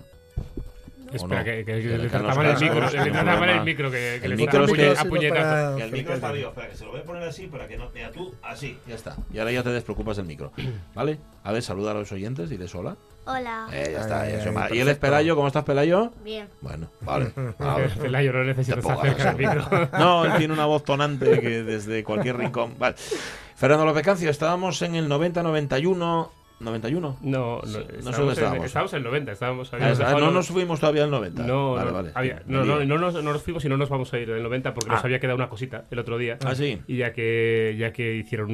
Espera, 1.13 1.39
no? 1.39 1.45
que, 1.45 1.51
que- 1.57 1.65
que 1.65 1.73
le 1.81 1.97
le 1.97 2.09
trataban 2.09 2.35
caen 2.35 2.49
el 2.57 2.61
micro, 2.61 2.79
le 2.81 2.89
sin 2.89 3.11
trataban 3.13 3.49
el 3.49 3.63
micro, 3.63 3.91
que, 3.91 3.97
que 3.97 4.25
El 4.25 4.29
le 4.31 4.35
micro 4.37 4.65
estaban 4.65 4.69
es 4.69 4.75
que- 4.75 5.39
a 5.39 5.75
Que 5.77 5.83
el 5.83 5.91
micro 5.91 6.13
está 6.13 6.33
lío. 6.33 6.47
Espera, 6.49 6.69
que 6.69 6.75
se 6.75 6.85
lo 6.85 6.91
voy 6.91 6.99
a 6.99 7.03
poner 7.03 7.23
así 7.23 7.47
para 7.47 7.67
que 7.67 7.77
no. 7.77 7.89
Mira, 7.93 8.11
tú, 8.11 8.33
así, 8.43 8.77
ya 8.87 8.95
está. 8.95 9.15
Y 9.33 9.39
ahora 9.39 9.51
ya 9.51 9.63
te 9.63 9.69
despreocupas 9.69 10.17
del 10.17 10.25
micro. 10.25 10.51
¿Vale? 10.95 11.17
A 11.43 11.51
ver, 11.51 11.61
saluda 11.63 11.91
a 11.91 11.93
los 11.93 12.11
oyentes, 12.11 12.49
diles 12.49 12.73
hola. 12.75 12.95
Hola. 13.25 13.67
Eh, 13.73 13.89
ya 13.91 13.99
está, 14.01 14.21
Ay, 14.21 14.31
ya 14.31 14.37
ay, 14.37 14.41
¿Y 14.41 14.53
perfecto. 14.53 14.89
el 14.89 14.97
Pelayo? 14.97 15.35
¿Cómo 15.35 15.47
estás, 15.47 15.63
Pelayo? 15.65 16.11
Bien. 16.23 16.47
Bueno, 16.61 16.87
vale. 17.01 17.31
A 17.59 17.75
ver. 17.75 17.91
Pelayo 17.91 18.31
no 18.31 18.43
necesita 18.45 18.79
estar 18.79 19.01
cerca 19.01 19.33
del 19.33 19.37
micro. 19.47 19.89
No, 19.99 20.23
él 20.25 20.31
tiene 20.37 20.53
una 20.53 20.65
voz 20.65 20.83
tonante 20.85 21.39
que 21.41 21.63
desde 21.63 22.03
cualquier 22.05 22.37
rincón. 22.37 22.75
Vale. 22.79 22.95
Fernando 23.55 23.85
López 23.85 24.03
Cancio, 24.03 24.29
estábamos 24.29 24.81
en 24.81 24.95
el 24.95 25.09
90-91. 25.09 26.29
¿91? 26.59 26.99
No, 26.99 27.17
no, 27.21 27.61
no 27.61 27.79
estábamos, 27.79 28.37
en, 28.39 28.63
estábamos. 28.63 28.93
en 28.93 28.97
el 28.97 29.03
90, 29.03 29.31
estábamos 29.31 29.73
Ah, 29.73 29.75
habíamos 29.75 29.99
ah, 29.99 30.03
dejado 30.05 30.19
no 30.25 30.31
nos 30.31 30.47
fuimos 30.47 30.79
todavía 30.79 31.03
al 31.03 31.11
90. 31.11 31.43
No, 31.45 31.73
vale, 31.73 31.87
no, 31.91 31.93
vale. 31.93 32.11
había- 32.15 32.41
Me 32.45 32.53
no, 32.53 32.65
no, 32.65 32.77
lío. 32.79 32.85
no 32.87 32.97
nos, 32.97 33.13
no 33.23 33.31
nos 33.33 33.43
fuimos 33.43 33.63
y 33.65 33.69
no 33.69 33.77
nos 33.77 33.89
vamos 33.89 34.11
a 34.13 34.17
ir 34.19 34.27
del 34.31 34.41
90 34.41 34.73
porque 34.73 34.89
nos 34.89 34.99
Ah. 34.99 35.05
había 35.05 35.19
quedado 35.19 35.35
una 35.37 35.49
cosita 35.49 35.85
el 35.91 35.99
otro 35.99 36.17
día. 36.17 36.37
Ah, 36.43 36.55
sí. 36.55 36.81
Y 36.87 36.97
ya 36.97 37.13
que 37.13 37.75
ya 37.77 37.93
que 37.93 38.15
hicieron 38.15 38.49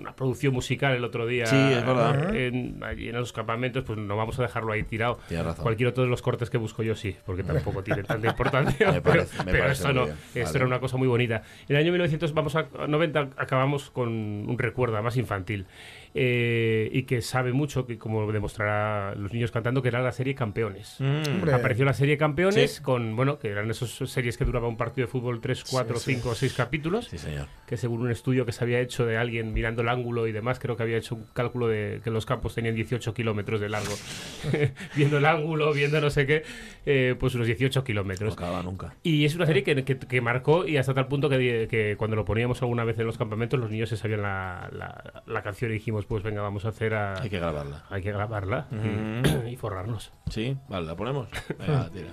una 0.00 0.16
producción 0.16 0.54
musical 0.54 0.94
el 0.94 1.04
otro 1.04 1.26
día 1.26 1.44
Sí, 1.46 1.56
es 1.56 1.84
verdad. 1.84 2.34
en, 2.34 2.82
allí 2.84 3.08
en 3.10 3.16
los 3.16 3.32
campamentos, 3.32 3.84
pues 3.84 3.98
no 3.98 4.16
vamos 4.16 4.38
a 4.38 4.42
dejarlo 4.42 4.72
ahí 4.72 4.82
tirado. 4.84 5.18
Tienes 5.28 5.44
razón. 5.46 5.62
Cualquier 5.62 5.90
otro 5.90 6.04
de 6.04 6.08
los 6.10 6.22
cortes 6.22 6.48
que 6.48 6.56
busco 6.58 6.82
yo 6.82 6.94
sí, 6.94 7.14
porque 7.26 7.42
tampoco 7.44 7.82
tiene 7.82 8.02
tanta 8.02 8.28
importancia. 8.30 8.92
Me 8.92 9.00
pero 9.02 9.24
me 9.44 9.52
pero 9.52 9.70
esto 9.70 9.92
no, 9.92 10.04
bien. 10.06 10.16
esto 10.34 10.44
Vale. 10.44 10.56
era 10.58 10.66
una 10.66 10.80
cosa 10.80 10.96
muy 10.96 11.08
bonita. 11.08 11.42
En 11.68 11.76
el 11.76 11.82
año 11.82 11.92
1990 11.92 13.28
acabamos 13.36 13.90
con 13.90 14.08
un 14.08 14.56
recuerdo 14.58 15.02
más 15.02 15.16
infantil. 15.16 15.66
Eh, 16.14 16.90
y 16.92 17.04
que 17.04 17.22
sabe 17.22 17.52
mucho, 17.52 17.86
que 17.86 17.98
como 17.98 18.30
demostrará 18.32 19.14
los 19.14 19.32
niños 19.32 19.50
cantando, 19.50 19.80
que 19.82 19.88
era 19.88 20.00
la 20.02 20.12
serie 20.12 20.34
Campeones. 20.34 20.96
Mm. 20.98 21.48
Apareció 21.52 21.84
la 21.84 21.94
serie 21.94 22.16
Campeones 22.18 22.72
Sí. 22.76 22.82
con, 22.82 23.16
bueno, 23.16 23.38
que 23.38 23.48
eran 23.48 23.70
esas 23.70 23.90
series 23.90 24.36
que 24.36 24.44
duraba 24.44 24.68
un 24.68 24.76
partido 24.76 25.06
de 25.06 25.10
fútbol 25.10 25.40
3, 25.40 25.64
4, 25.70 25.98
5 25.98 26.28
o 26.30 26.34
6 26.34 26.52
capítulos, 26.54 27.06
Sí, 27.06 27.18
señor. 27.18 27.46
que 27.66 27.76
según 27.76 28.02
un 28.02 28.10
estudio 28.10 28.44
que 28.46 28.52
se 28.52 28.62
había 28.64 28.80
hecho 28.80 29.06
de 29.06 29.16
alguien 29.16 29.52
mirando 29.54 29.82
el 29.82 29.88
ángulo 29.88 30.26
y 30.26 30.32
demás, 30.32 30.58
creo 30.58 30.76
que 30.76 30.82
había 30.82 30.96
hecho 30.98 31.14
un 31.14 31.24
cálculo 31.32 31.68
de 31.68 32.00
que 32.04 32.10
los 32.10 32.26
campos 32.26 32.54
tenían 32.54 32.74
18 32.74 33.14
kilómetros 33.14 33.60
de 33.60 33.68
largo. 33.68 33.92
viendo 34.96 35.18
el 35.18 35.24
ángulo, 35.26 35.72
viendo 35.72 36.00
no 36.00 36.10
sé 36.10 36.26
qué, 36.26 36.42
eh, 36.86 37.14
pues 37.18 37.34
unos 37.34 37.46
18 37.46 37.80
No 37.80 37.84
kilómetros. 37.84 38.34
acaba 38.34 38.62
nunca. 38.62 38.94
Y 39.02 39.24
es 39.24 39.34
una 39.34 39.46
serie 39.46 39.62
que, 39.62 39.84
que- 39.84 39.98
que 39.98 40.20
marcó 40.20 40.66
y 40.66 40.76
hasta 40.76 40.94
tal 40.94 41.08
punto 41.08 41.28
que, 41.28 41.66
que 41.70 41.94
cuando 41.96 42.16
lo 42.16 42.24
poníamos 42.24 42.60
alguna 42.62 42.84
vez 42.84 42.98
en 42.98 43.06
los 43.06 43.16
campamentos, 43.18 43.58
los 43.58 43.70
niños 43.70 43.88
se 43.88 43.96
sabían 43.96 44.22
la, 44.22 44.68
la- 44.72 45.22
la 45.26 45.42
canción 45.42 45.70
y 45.70 45.74
dijimos, 45.74 46.01
pues 46.06 46.22
venga, 46.22 46.42
vamos 46.42 46.64
a 46.64 46.68
hacer 46.68 46.94
a... 46.94 47.14
Hay 47.20 47.28
que 47.30 47.38
grabarla. 47.38 47.82
hay 47.90 48.02
que 48.02 48.12
grabarla 48.12 48.66
y, 48.70 49.48
y 49.52 49.56
forrarnos. 49.56 50.12
Sí, 50.30 50.56
vale, 50.68 50.86
la 50.86 50.94
ponemos. 50.96 51.28
Venga, 51.58 51.88
tira. 51.92 52.10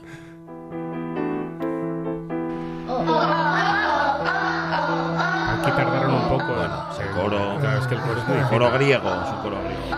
Aquí 5.60 5.72
tardaron 5.72 6.14
un 6.14 6.30
poco. 6.30 6.54
Bueno, 6.54 6.86
el 7.02 7.10
coro- 7.12 7.58
Claro, 7.60 7.80
es 7.80 7.88
que 7.88 7.96
el 7.96 8.02
coro 8.02 8.20
es 8.20 8.28
muy 8.28 8.38
difícil. 8.38 8.58
Coro 8.60 8.72
griego, 8.72 9.10
es 9.10 9.30
un 9.32 9.42
coro 9.42 9.58
griego. 9.64 9.98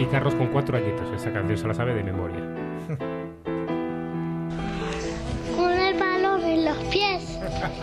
Y 0.00 0.06
Carlos 0.06 0.34
con 0.34 0.46
cuatro 0.48 0.76
añitos. 0.76 1.08
Esta 1.14 1.32
canción 1.32 1.56
se 1.58 1.66
la 1.68 1.74
sabe 1.74 1.94
de 1.94 2.02
memoria. 2.02 2.40
los 6.66 6.76
pies 6.90 7.22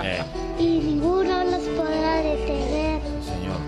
Eh, 0.04 0.22
y 0.60 0.67
ninguno 0.80 1.43
los 1.46 1.62
podrá 1.78 2.17
detener. 2.17 3.00
señor. 3.24 3.60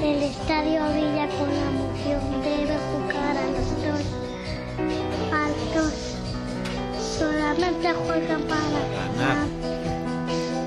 El 0.00 0.22
estadio 0.22 0.80
brilla 0.92 1.26
con 1.36 1.48
la 1.58 1.64
emoción, 1.72 2.22
debe 2.42 2.76
jugar 2.90 3.34
a 3.36 3.46
los 3.54 3.68
dos. 3.82 4.02
Altos 5.46 5.92
solamente 7.18 7.92
juegan 7.92 8.42
para 8.42 8.78
ganar, 8.96 9.46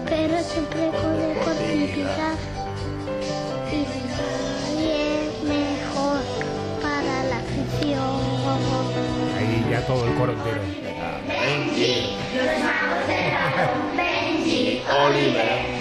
pero 0.09 0.35
siempre 0.43 0.83
con 0.99 1.11
deportividad. 1.17 2.37
Y 3.71 3.81
nadie 4.11 5.05
mejor 5.43 6.19
para 6.81 7.15
la 7.29 7.37
afición. 7.45 8.15
Ahí 9.37 9.65
ya 9.71 9.79
todo 9.87 10.05
el 10.05 10.13
coro 10.15 10.31
entero. 10.33 10.61
Aquí 15.07 15.74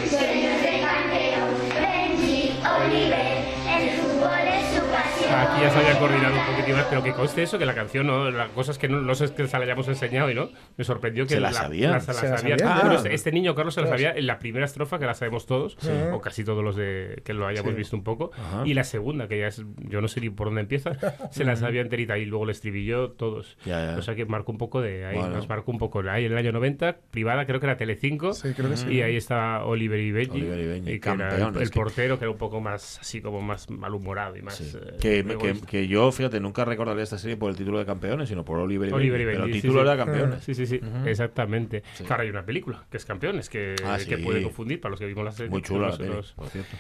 ya 5.61 5.71
se 5.71 5.79
había 5.79 5.99
coordinado 5.99 6.35
un 6.35 6.47
poquitín 6.47 6.75
más, 6.77 6.85
pero 6.87 7.03
que 7.03 7.12
conste 7.12 7.43
eso, 7.43 7.59
que 7.59 7.67
la 7.67 7.75
canción, 7.75 8.07
¿no? 8.07 8.31
la 8.31 8.49
cosa 8.49 8.73
es 8.73 8.79
que 8.79 8.88
no, 8.88 9.01
no 9.01 9.14
sé 9.14 9.33
que 9.35 9.47
se 9.47 9.57
la 9.59 9.64
hayamos 9.64 9.88
enseñado 9.88 10.31
y 10.31 10.35
no. 10.35 10.51
Me 10.77 10.85
sorprendió 10.85 11.25
que 11.27 11.35
¿Se 11.35 11.40
la 11.40 11.53
sabía? 11.53 12.01
se 12.01 12.09
la 12.09 12.14
Se 12.14 12.29
la 12.29 12.38
sabía. 12.38 12.59
sabía, 12.59 12.75
Bueno, 12.77 12.90
ah. 12.93 12.95
este, 12.97 13.14
este 13.14 13.33
niño, 13.33 13.55
Carlos, 13.55 13.75
se 13.75 13.81
la 13.83 13.87
sabía 13.88 14.12
en 14.12 14.27
la 14.27 14.38
primera 14.38 14.64
estrofa, 14.64 14.99
que 14.99 15.07
la 15.07 15.14
sabemos 15.14 15.47
todos, 15.47 15.77
o 16.12 16.21
casi 16.21 16.45
todos 16.45 16.62
los 16.64 16.77
de 16.77 17.23
que 17.25 17.33
lo 17.35 17.47
hayamos 17.47 17.73
Sí. 17.73 17.79
visto 17.79 17.97
un 17.97 18.05
poco. 18.05 18.31
Ajá. 18.37 18.62
Y 18.67 18.75
la 18.75 18.85
segunda, 18.85 19.29
que 19.29 19.38
ya 19.38 19.47
es, 19.49 19.62
yo 19.88 20.01
no 20.01 20.09
sé 20.09 20.21
ni 20.21 20.31
por 20.31 20.49
dónde 20.49 20.61
empieza, 20.62 20.93
se 21.31 21.45
la 21.45 21.57
sabía 21.57 21.81
enterita 21.81 22.19
y 22.19 22.25
luego 22.27 22.45
el 22.45 22.51
estribillo 22.51 23.11
todos. 23.12 23.57
Ya, 23.64 23.93
ya. 23.93 23.99
O 23.99 24.03
sea 24.03 24.14
que 24.14 24.25
marcó 24.27 24.53
un 24.53 24.59
poco 24.59 24.81
de 24.81 25.05
ahí, 25.07 25.17
Bueno. 25.17 25.35
nos 25.37 25.49
marcó 25.49 25.71
un 25.71 25.79
poco. 25.79 26.01
Ahí 26.09 26.25
en 26.27 26.33
el 26.33 26.38
año 26.38 26.53
90, 26.53 26.97
privada, 27.11 27.47
creo 27.47 27.61
que 27.61 27.67
era 27.67 27.77
Telecinco. 27.77 28.33
Sí, 28.35 28.53
creo 28.55 28.69
que 28.71 28.77
sí. 28.77 28.88
Y 28.93 29.03
ahí 29.03 29.17
estaba 29.17 29.64
Oliver 29.64 29.99
y 30.01 30.12
Benji. 30.12 30.40
Oliver 30.43 30.59
y 30.59 30.67
Benji, 30.67 31.01
que 31.01 31.09
era 31.11 31.37
el, 31.37 31.57
el 31.57 31.71
que- 31.71 31.75
portero, 31.75 32.19
que 32.19 32.25
era 32.25 32.31
un 32.33 32.38
poco 32.38 32.61
más 32.61 32.99
así 33.01 33.21
como 33.21 33.40
más 33.40 33.71
malhumorado 33.71 34.37
y 34.37 34.43
más. 34.43 34.57
Sí. 34.57 34.73
eh, 34.75 34.97
Que, 35.01 35.23
que, 35.66 35.87
yo, 35.88 36.11
fíjate, 36.12 36.40
nunca 36.40 36.64
recordaré 36.64 37.02
esta 37.02 37.18
serie 37.18 37.37
por 37.37 37.50
el 37.50 37.57
título 37.57 37.78
de 37.78 37.87
campeones, 37.87 38.28
sino 38.28 38.44
por 38.44 38.59
Oliver 38.59 38.88
y 38.88 38.92
Oliver 38.92 39.20
y 39.20 39.24
Benji. 39.24 39.37
Pero 39.40 39.46
el 39.46 39.61
título 39.61 39.80
sí. 39.83 39.87
era 39.88 39.96
campeones. 39.96 40.44
Sí, 40.44 40.54
sí, 40.54 40.66
sí, 40.66 40.80
exactamente. 41.07 41.83
Sí. 41.94 42.04
Claro, 42.04 42.22
hay 42.22 42.30
una 42.30 42.44
película 42.44 42.85
que 42.90 42.96
es 42.96 43.04
Campeones, 43.04 43.48
que, 43.48 43.74
Ah, 43.85 43.98
que 44.07 44.18
puede 44.18 44.42
confundir 44.42 44.80
para 44.80 44.90
los 44.90 45.00
que 45.00 45.07
vimos 45.07 45.24
la 45.24 45.33
serie. 45.33 45.50
Muy 45.50 45.62
chula 45.62 45.88
la 45.90 45.96
peli, 45.96 46.11
los- 46.11 46.33
por 46.33 46.48
cierto. 46.48 46.76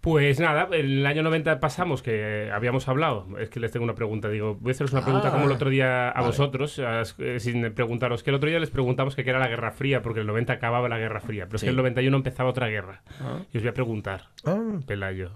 Pues 0.00 0.38
nada, 0.38 0.68
en 0.72 0.84
el 0.84 1.06
año 1.06 1.22
90 1.22 1.60
pasamos, 1.60 2.02
que 2.02 2.50
habíamos 2.52 2.88
hablado. 2.88 3.26
Es 3.38 3.48
que 3.48 3.58
les 3.58 3.72
tengo 3.72 3.84
una 3.84 3.94
pregunta. 3.94 4.28
Digo, 4.28 4.54
voy 4.60 4.68
a 4.68 4.72
haceros 4.72 4.92
una 4.92 5.02
pregunta 5.02 5.28
Ah. 5.28 5.32
como 5.32 5.46
el 5.46 5.52
otro 5.52 5.70
día 5.70 6.10
a 6.10 6.12
Vale. 6.12 6.26
vosotros, 6.26 6.78
a- 6.78 7.02
eh, 7.20 7.40
sin 7.40 7.72
preguntaros. 7.72 8.22
Que 8.22 8.28
el 8.28 8.36
otro 8.36 8.50
día 8.50 8.58
les 8.58 8.68
preguntamos 8.68 9.16
que 9.16 9.24
qué 9.24 9.30
era 9.30 9.38
la 9.38 9.48
Guerra 9.48 9.70
Fría, 9.70 10.02
porque 10.02 10.20
el 10.20 10.26
90 10.26 10.52
acababa 10.52 10.90
la 10.90 10.98
Guerra 10.98 11.20
Fría, 11.22 11.46
pero 11.46 11.56
es 11.56 11.60
Sí. 11.62 11.66
que 11.66 11.70
el 11.70 11.76
91 11.76 12.18
empezaba 12.18 12.50
otra 12.50 12.66
guerra. 12.68 13.02
Y 13.50 13.56
os 13.56 13.62
voy 13.62 13.70
a 13.70 13.72
preguntar, 13.72 14.28
Ah, 14.44 14.60
Pelayo, 14.86 15.30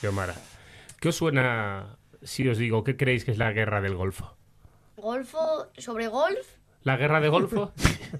Xiomara, 0.00 0.34
¿qué 1.02 1.08
os 1.08 1.16
suena 1.16 1.98
si 2.22 2.48
os 2.48 2.56
digo 2.58 2.84
qué 2.84 2.96
creéis 2.96 3.24
que 3.24 3.32
es 3.32 3.38
la 3.38 3.50
Guerra 3.52 3.80
del 3.80 3.96
Golfo? 3.96 4.36
Golfo, 4.96 5.66
sobre 5.76 6.06
golf, 6.06 6.46
¿La 6.84 6.96
Guerra 6.96 7.20
de 7.20 7.28
Golfo? 7.28 7.72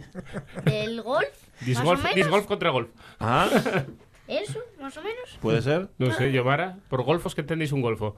del 0.64 1.00
golf, 1.02 1.28
Disc 1.60 1.78
más 1.78 1.84
o 1.86 1.90
golf, 1.90 2.00
menos. 2.02 2.16
disc 2.16 2.28
golf 2.30 2.46
contra 2.46 2.70
golf. 2.70 2.90
Ah, 3.20 3.48
Eso, 4.28 4.58
más 4.80 4.96
o 4.96 5.02
menos. 5.02 5.38
puede 5.40 5.62
ser. 5.62 5.88
No 5.98 6.10
sé, 6.12 6.30
Xiomara, 6.30 6.78
por 6.88 7.02
golfos, 7.04 7.34
¿qué 7.34 7.40
entendéis 7.42 7.70
un 7.72 7.82
golfo? 7.82 8.16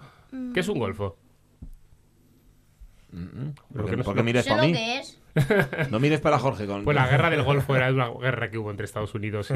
¿Qué 0.53 0.61
es 0.61 0.69
un 0.69 0.79
golfo? 0.79 1.19
Porque, 3.73 3.91
que 3.93 3.97
no- 3.99 4.03
porque 4.05 4.23
mires 4.23 4.45
Sé 4.45 4.51
para 4.51 4.63
lo 4.63 4.69
mí. 4.69 4.75
que 4.75 4.99
es. 4.99 5.21
No 5.91 5.99
mires 6.01 6.21
para 6.21 6.39
Jorge. 6.39 6.67
Con... 6.67 6.85
Pues 6.85 6.95
la 6.95 7.07
guerra 7.09 7.31
del 7.31 7.43
Golfo 7.43 7.75
era 7.77 7.91
una 7.93 8.09
guerra 8.09 8.51
que 8.51 8.59
hubo 8.59 8.71
entre 8.71 8.85
Estados 8.85 9.15
Unidos 9.15 9.51
y, 9.51 9.55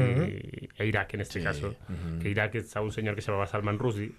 e 0.77 0.85
Irak 0.85 1.13
en 1.13 1.21
este 1.21 1.39
Sí, 1.39 1.45
caso. 1.45 1.75
Que 2.21 2.29
Irak 2.29 2.55
estaba 2.55 2.85
un 2.85 2.91
señor 2.91 3.15
que 3.15 3.21
se 3.21 3.27
llamaba 3.31 3.47
Salman 3.47 3.79
Rushdie 3.79 4.11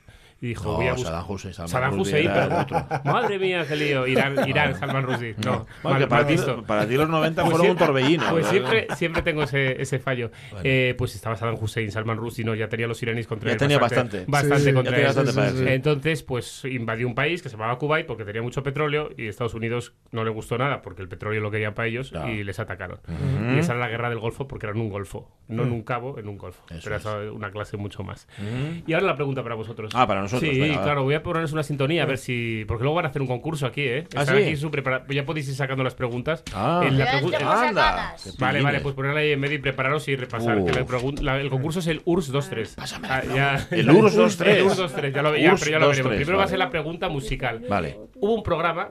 y 0.43 0.49
dijo, 0.49 0.71
No, 0.71 0.77
voy 0.77 0.87
a 0.89 0.93
buscar... 0.95 1.13
Saddam 1.13 1.31
Hussein. 1.31 1.53
Salman 1.55 1.69
Saddam 1.71 2.01
Hussein, 2.01 2.25
era 2.31 2.43
el 2.45 2.49
pero- 2.49 2.61
otro. 2.63 2.87
Madre 3.13 3.39
mía, 3.39 3.65
qué 3.69 3.77
lío. 3.77 4.07
Irán, 4.07 4.37
Irán 4.49 4.75
Salman 4.79 5.03
Rushdie. 5.05 5.35
No, 5.45 5.67
Bueno, 5.83 5.99
mal, 6.01 6.09
para, 6.09 6.27
ti, 6.27 6.33
visto. 6.33 6.63
para 6.63 6.87
ti 6.89 6.95
los 6.97 7.09
90 7.09 7.43
Pues 7.43 7.51
fueron 7.51 7.61
un 7.73 7.77
siempre- 7.77 7.87
torbellino. 7.87 8.31
Pues 8.31 8.47
siempre, 8.47 8.87
siempre 8.97 9.23
tengo 9.23 9.43
ese, 9.43 9.81
ese 9.83 9.99
fallo. 9.99 10.31
Eh, 10.65 10.95
pues 10.97 11.15
estaba 11.15 11.37
Saddam 11.37 11.57
Hussein, 11.61 11.91
Salman 11.93 12.17
Rushdie, 12.17 12.45
no, 12.45 12.55
ya 12.55 12.69
tenía 12.69 12.87
los 12.87 13.03
iraníes 13.03 13.27
contra 13.27 13.49
Ya 13.49 13.53
él. 13.55 13.59
tenía 13.59 13.79
bastante. 13.79 14.25
bastante. 14.27 14.61
Sí, 14.65 14.73
contra 14.73 14.93
ya 14.93 14.97
tenía 14.97 15.11
él. 15.11 15.15
bastante 15.17 15.33
para 15.35 15.49
él, 15.49 15.57
sí. 15.59 15.65
Entonces, 15.69 16.23
pues 16.23 16.65
invadió 16.65 17.07
un 17.07 17.15
país 17.15 17.43
que 17.43 17.49
se 17.51 17.57
llamaba 17.57 17.77
Kuwait 17.79 18.07
porque 18.07 18.25
tenía 18.25 18.41
mucho 18.43 18.63
petróleo 18.63 19.11
y 19.19 19.27
Estados 19.29 19.53
Unidos 19.55 19.93
no 20.11 20.25
le 20.25 20.31
gustó 20.31 20.57
nada 20.57 20.81
porque 20.81 21.03
el 21.03 21.09
petróleo 21.09 21.41
lo 21.43 21.51
querían 21.51 21.75
para 21.75 21.89
ellos 21.89 22.13
y 22.29 22.45
les 22.45 22.59
atacaron. 22.59 22.99
Y 23.55 23.59
esa 23.59 23.73
era 23.73 23.81
la 23.81 23.89
guerra 23.89 24.09
del 24.09 24.19
Golfo 24.21 24.49
porque 24.49 24.65
era 24.67 24.75
en 24.75 24.81
un 24.81 24.89
golfo, 24.89 25.31
no 25.49 25.65
en 25.65 25.73
un 25.73 25.83
cabo, 25.83 26.19
en 26.19 26.29
un 26.29 26.39
golfo. 26.39 26.63
Eso 26.71 26.81
Pero 26.85 26.97
es 26.97 27.33
una 27.33 27.51
clase 27.51 27.77
mucho 27.77 28.03
más. 28.03 28.27
Y 28.87 28.93
ahora 28.95 29.05
la 29.07 29.17
pregunta 29.17 29.43
para 29.43 29.55
vosotros. 29.55 29.93
Ah, 29.95 30.07
para 30.07 30.21
nosotros, 30.21 30.30
Sí, 30.39 30.61
venga, 30.61 30.83
claro, 30.83 31.03
voy 31.03 31.15
a 31.15 31.23
ponerles 31.23 31.53
una 31.53 31.63
sintonía 31.63 32.03
a 32.05 32.07
ver 32.07 32.19
si. 32.19 32.65
Porque 32.69 32.85
luego 32.85 32.97
van 32.97 33.07
a 33.07 33.09
hacer 33.09 33.23
un 33.23 33.29
concurso 33.29 33.67
aquí, 33.67 33.83
¿eh? 33.83 34.07
¿Ah, 34.15 34.21
Están 34.23 34.37
sí? 34.37 34.43
aquí 34.45 34.67
prepara- 34.71 35.05
Ya 35.09 35.25
podéis 35.27 35.49
ir 35.49 35.55
sacando 35.55 35.83
las 35.83 35.95
preguntas. 35.95 36.43
Ah. 36.55 36.83
En 36.87 36.99
la 36.99 37.07
pregu- 37.13 37.35
Anda. 37.43 38.15
Vale, 38.39 38.63
vale, 38.63 38.81
pues 38.81 38.95
ponerla 38.95 39.21
ahí 39.21 39.33
en 39.33 39.41
medio 39.41 39.57
y 39.57 39.59
prepararos 39.61 40.07
y 40.09 40.17
repasar. 40.17 40.65
Que 40.65 40.73
la 40.73 40.87
pregun- 40.87 41.21
la- 41.21 41.41
el 41.41 41.51
concurso 41.51 41.81
es 41.81 41.87
el 41.87 42.03
URSS 42.05 42.33
23. 42.33 42.75
Pásame 42.77 43.09
Ah, 43.11 43.23
la 43.27 43.35
ya- 43.35 43.69
El 43.77 43.91
URSS 43.91 44.17
23. 44.17 44.57
El 44.59 44.63
URSS 44.65 44.79
23, 44.79 45.15
ya 45.15 45.23
lo, 45.23 45.37
ya, 45.37 45.55
pero 45.59 45.71
ya 45.71 45.79
lo 45.79 45.87
23, 45.87 45.97
veremos. 45.97 46.17
Primero 46.17 46.37
va 46.39 46.43
a 46.43 46.47
vale. 46.47 46.51
ser 46.51 46.59
la 46.59 46.71
pregunta 46.71 47.09
musical. 47.09 47.63
Vale. 47.69 47.99
Hubo 48.17 48.35
un 48.35 48.43
programa 48.43 48.89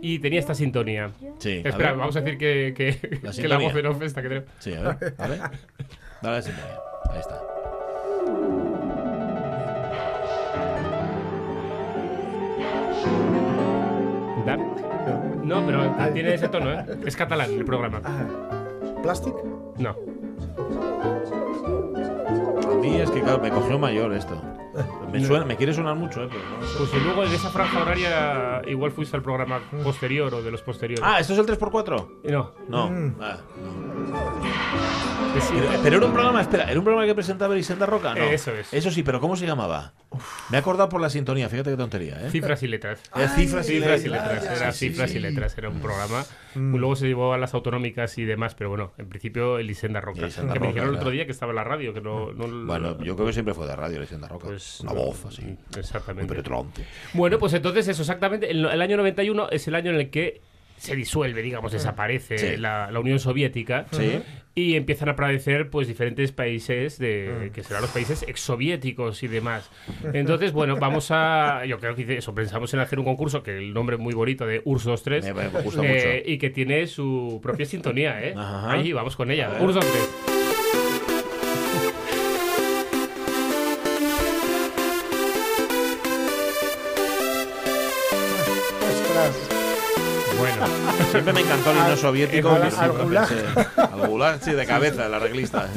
y 0.00 0.18
tenía 0.20 0.38
esta 0.40 0.54
sintonía. 0.54 1.10
Sí, 1.38 1.62
a 1.64 1.68
Espera, 1.68 1.90
ver. 1.90 1.96
vamos 1.98 2.16
a 2.16 2.20
decir 2.20 2.38
que, 2.38 2.72
que, 2.76 2.98
que 3.42 3.48
la 3.48 3.58
voz 3.58 3.74
en 3.74 3.86
off 3.86 4.00
esta 4.02 4.22
que 4.22 4.28
tenemos. 4.28 4.50
Sí, 4.58 4.72
a 4.74 4.80
ver, 4.80 5.14
a 5.18 5.26
ver. 5.26 5.40
Dale 6.22 6.36
la 6.36 6.42
sintonía. 6.42 6.78
Ahí 7.10 7.20
está. 7.20 8.65
No, 15.44 15.64
pero 15.66 15.94
tiene 16.12 16.34
ese 16.34 16.48
tono, 16.48 16.72
¿eh? 16.72 16.84
Es 17.04 17.16
catalán 17.16 17.50
el 17.52 17.64
programa. 17.64 18.00
¿Plastic? 19.02 19.34
No. 19.78 19.96
A 22.70 22.74
mí 22.80 23.00
es 23.00 23.10
que, 23.10 23.20
claro, 23.20 23.40
me 23.40 23.50
cogió 23.50 23.78
mayor 23.78 24.12
esto. 24.12 24.40
Me, 25.20 25.26
suena, 25.26 25.44
me 25.44 25.56
quiere 25.56 25.72
sonar 25.74 25.94
mucho, 25.94 26.22
¿eh? 26.24 26.28
Pero 26.30 26.42
no. 26.42 26.78
Pues 26.78 26.90
y 26.94 27.04
luego 27.04 27.24
en 27.24 27.32
esa 27.32 27.50
franja 27.50 27.82
horaria 27.82 28.62
igual 28.66 28.92
fuiste 28.92 29.16
al 29.16 29.22
programa 29.22 29.60
posterior 29.84 30.32
o 30.34 30.42
de 30.42 30.50
los 30.50 30.62
posteriores. 30.62 31.04
Ah, 31.06 31.20
¿esto 31.20 31.32
es 31.32 31.38
el 31.38 31.46
3x4? 31.46 32.08
No. 32.24 32.52
No. 32.68 32.90
Mm. 32.90 33.14
Ah, 33.20 33.38
no. 33.62 35.34
que 35.34 35.40
sí. 35.40 35.54
Pero, 35.54 35.68
pero 35.82 35.96
era 35.98 36.06
un 36.06 36.12
programa, 36.12 36.40
espera, 36.40 36.64
¿era 36.70 36.78
un 36.78 36.84
programa 36.84 37.06
que 37.06 37.14
presentaba 37.14 37.54
Elisenda 37.54 37.86
Roca? 37.86 38.14
No. 38.14 38.24
Eso 38.24 38.52
es. 38.52 38.72
Eso 38.72 38.90
sí, 38.90 39.02
pero 39.02 39.20
¿cómo 39.20 39.36
se 39.36 39.46
llamaba? 39.46 39.92
Me 40.50 40.56
he 40.56 40.60
acordado 40.60 40.88
por 40.88 41.00
la 41.00 41.10
sintonía, 41.10 41.48
fíjate 41.48 41.70
qué 41.70 41.76
tontería, 41.76 42.20
¿eh? 42.26 42.30
Cifras 42.30 42.62
y 42.62 42.68
letras. 42.68 43.00
Era 43.14 43.28
cifras 43.28 43.68
y 43.68 43.72
Cifras 43.74 44.04
y 44.04 44.08
letras. 44.08 44.44
era 44.44 44.72
sí, 44.72 44.88
cifras 44.88 45.10
sí. 45.10 45.18
y 45.18 45.20
letras, 45.20 45.56
era 45.58 45.68
un 45.68 45.80
programa. 45.80 46.24
Luego 46.56 46.96
se 46.96 47.06
llevó 47.06 47.32
a 47.32 47.38
las 47.38 47.54
autonómicas 47.54 48.16
y 48.18 48.24
demás, 48.24 48.54
pero 48.54 48.70
bueno, 48.70 48.92
en 48.98 49.08
principio 49.08 49.58
Elisenda 49.58 50.00
Roca. 50.00 50.20
Elisenda 50.20 50.52
que 50.54 50.60
me 50.60 50.68
dijeron 50.68 50.88
el 50.90 50.96
otro 50.96 51.10
día 51.10 51.26
que 51.26 51.32
estaba 51.32 51.52
en 51.52 51.56
la 51.56 51.64
radio, 51.64 51.92
que 51.94 52.00
no. 52.00 52.32
no- 52.32 52.66
Bueno, 52.66 53.02
yo 53.02 53.14
creo 53.14 53.26
que 53.26 53.32
siempre 53.32 53.54
fue 53.54 53.66
de 53.66 53.76
radio 53.76 53.98
Elisenda 53.98 54.28
Roca. 54.28 54.46
Pues, 54.46 54.80
Una 54.80 54.92
no, 54.92 54.98
voz 54.98 55.24
así. 55.26 55.42
Muy 55.42 55.56
Exactamente. 55.76 56.28
penetrante. 56.32 56.84
Bueno, 57.14 57.38
pues 57.38 57.52
entonces 57.54 57.86
eso, 57.88 58.02
exactamente. 58.02 58.50
El, 58.50 58.64
el 58.64 58.82
año 58.82 58.96
91 58.96 59.48
es 59.50 59.68
el 59.68 59.74
año 59.74 59.90
en 59.90 59.96
el 59.96 60.10
que 60.10 60.40
se 60.76 60.94
disuelve, 60.96 61.42
digamos, 61.42 61.72
desaparece 61.72 62.38
Sí. 62.38 62.56
la, 62.56 62.90
la 62.90 63.00
Unión 63.00 63.18
Soviética. 63.18 63.86
Sí. 63.90 64.20
Y 64.54 64.74
empiezan 64.76 65.10
a 65.10 65.12
aparecer 65.12 65.68
pues 65.68 65.86
diferentes 65.86 66.32
países 66.32 66.98
de 66.98 67.50
que 67.52 67.62
serán 67.62 67.82
los 67.82 67.90
países 67.90 68.22
exsoviéticos 68.26 69.22
y 69.22 69.28
demás. 69.28 69.70
Entonces, 70.14 70.52
bueno, 70.52 70.76
vamos 70.76 71.08
a 71.10 71.64
yo 71.66 71.78
creo 71.78 71.94
que 71.94 72.16
eso 72.16 72.34
pensamos 72.34 72.72
en 72.72 72.80
hacer 72.80 72.98
un 72.98 73.04
concurso 73.04 73.42
que 73.42 73.58
el 73.58 73.74
nombre 73.74 73.96
es 73.96 74.00
muy 74.02 74.14
bonito 74.14 74.46
de 74.46 74.62
URSS 74.64 74.86
23 75.04 75.24
Me- 75.34 75.48
me 75.50 75.60
gusta 75.62 75.82
eh, 75.84 76.20
mucho. 76.22 76.30
y 76.32 76.38
que 76.38 76.48
tiene 76.50 76.86
su 76.86 77.38
propia 77.42 77.66
sintonía, 77.66 78.22
¿eh? 78.24 78.32
Ajá. 78.36 78.72
Ahí 78.72 78.92
vamos 78.92 79.14
con 79.16 79.30
ella. 79.30 79.50
URSS 79.60 79.74
23. 79.80 80.35
Siempre 91.10 91.32
me 91.32 91.40
encantó 91.40 91.70
el 91.70 91.78
himno 91.78 91.96
soviético. 91.96 92.50
al- 92.50 92.62
al 92.76 92.92
gulag. 92.92 93.28
pensé- 93.28 93.80
Al 93.92 94.08
gulag, 94.08 94.42
sí, 94.42 94.52
de 94.52 94.66
cabeza, 94.66 95.06
el 95.06 95.14
arreglista. 95.14 95.68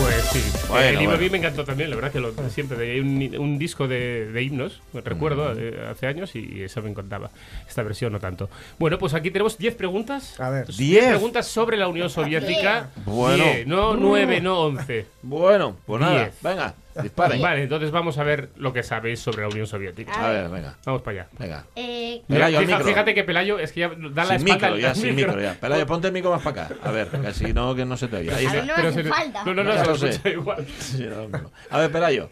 Pues 0.00 0.24
sí, 0.32 0.40
Bueno, 0.68 0.84
el 0.86 0.94
himno 0.94 1.04
bueno. 1.06 1.14
a 1.14 1.20
mí 1.20 1.30
me 1.30 1.38
encantó 1.38 1.64
también, 1.64 1.90
la 1.90 1.96
verdad 1.96 2.12
que 2.12 2.20
lo, 2.20 2.32
siempre 2.50 2.92
hay 2.92 3.00
un, 3.00 3.34
un 3.36 3.58
disco 3.58 3.88
de, 3.88 4.30
de 4.30 4.42
himnos, 4.44 4.80
me 4.92 5.00
recuerdo, 5.00 5.52
eh, 5.58 5.88
hace 5.90 6.06
años 6.06 6.36
y 6.36 6.62
eso 6.62 6.80
me 6.82 6.90
encantaba. 6.90 7.30
Esta 7.68 7.82
versión 7.82 8.12
no 8.12 8.20
tanto. 8.20 8.48
Bueno, 8.78 8.96
pues 8.98 9.12
aquí 9.14 9.32
tenemos 9.32 9.58
10 9.58 9.74
preguntas. 9.74 10.38
A 10.38 10.50
ver. 10.50 10.68
10. 10.68 11.08
preguntas 11.08 11.48
sobre 11.48 11.76
la 11.76 11.88
Unión 11.88 12.10
Soviética. 12.10 12.90
Bueno. 13.06 13.42
10, 13.42 13.66
no 13.66 13.96
9, 13.96 14.40
no 14.40 14.60
11. 14.60 15.06
Bueno, 15.22 15.76
pues 15.84 16.00
nada, 16.00 16.14
Diez. 16.26 16.34
venga, 16.42 16.74
disparen. 17.02 17.40
Vale, 17.40 17.62
entonces 17.62 17.90
vamos 17.90 18.18
a 18.18 18.24
ver 18.24 18.50
lo 18.56 18.72
que 18.72 18.82
sabéis 18.82 19.20
sobre 19.20 19.42
la 19.42 19.48
Unión 19.48 19.66
Soviética. 19.66 20.12
A 20.12 20.30
ver, 20.30 20.48
venga, 20.50 20.76
Vamos 20.84 21.02
para 21.02 21.20
allá. 21.22 21.30
venga. 21.38 21.64
Eh, 21.76 22.22
Pelayo, 22.28 22.60
micro. 22.60 22.80
fíjate 22.84 23.14
que 23.14 23.24
Pelayo 23.24 23.58
es 23.58 23.72
que 23.72 23.80
ya 23.80 23.88
da 23.88 24.24
la 24.24 24.38
Sin 24.38 24.48
espalda 24.48 24.70
micro, 24.70 24.76
ya, 24.78 24.94
sin 24.94 25.14
micro, 25.14 25.40
ya. 25.40 25.54
Pelayo, 25.54 25.86
ponte 25.86 26.06
el 26.08 26.12
micro 26.12 26.30
más 26.30 26.42
para 26.42 26.64
acá. 26.66 26.74
A 26.82 26.90
ver, 26.90 27.08
que 27.08 27.32
si 27.34 27.52
no, 27.52 27.74
que 27.74 27.84
no 27.84 27.96
se 27.96 28.08
te 28.08 28.16
oye. 28.16 28.32
Ahí 28.32 28.46
está. 28.46 28.64
no 28.64 28.72
Pero 28.76 28.92
se- 28.92 29.04
falta. 29.04 29.44
No, 29.44 29.54
no, 29.54 29.64
no, 29.64 29.74
Ya 29.74 29.84
se 29.84 29.96
sé. 29.98 30.08
escucha 30.10 30.28
igual. 30.30 30.66
Sí, 30.78 31.04
no, 31.08 31.28
no. 31.28 31.50
A 31.70 31.78
ver, 31.78 31.90
Pelayo. 31.92 32.30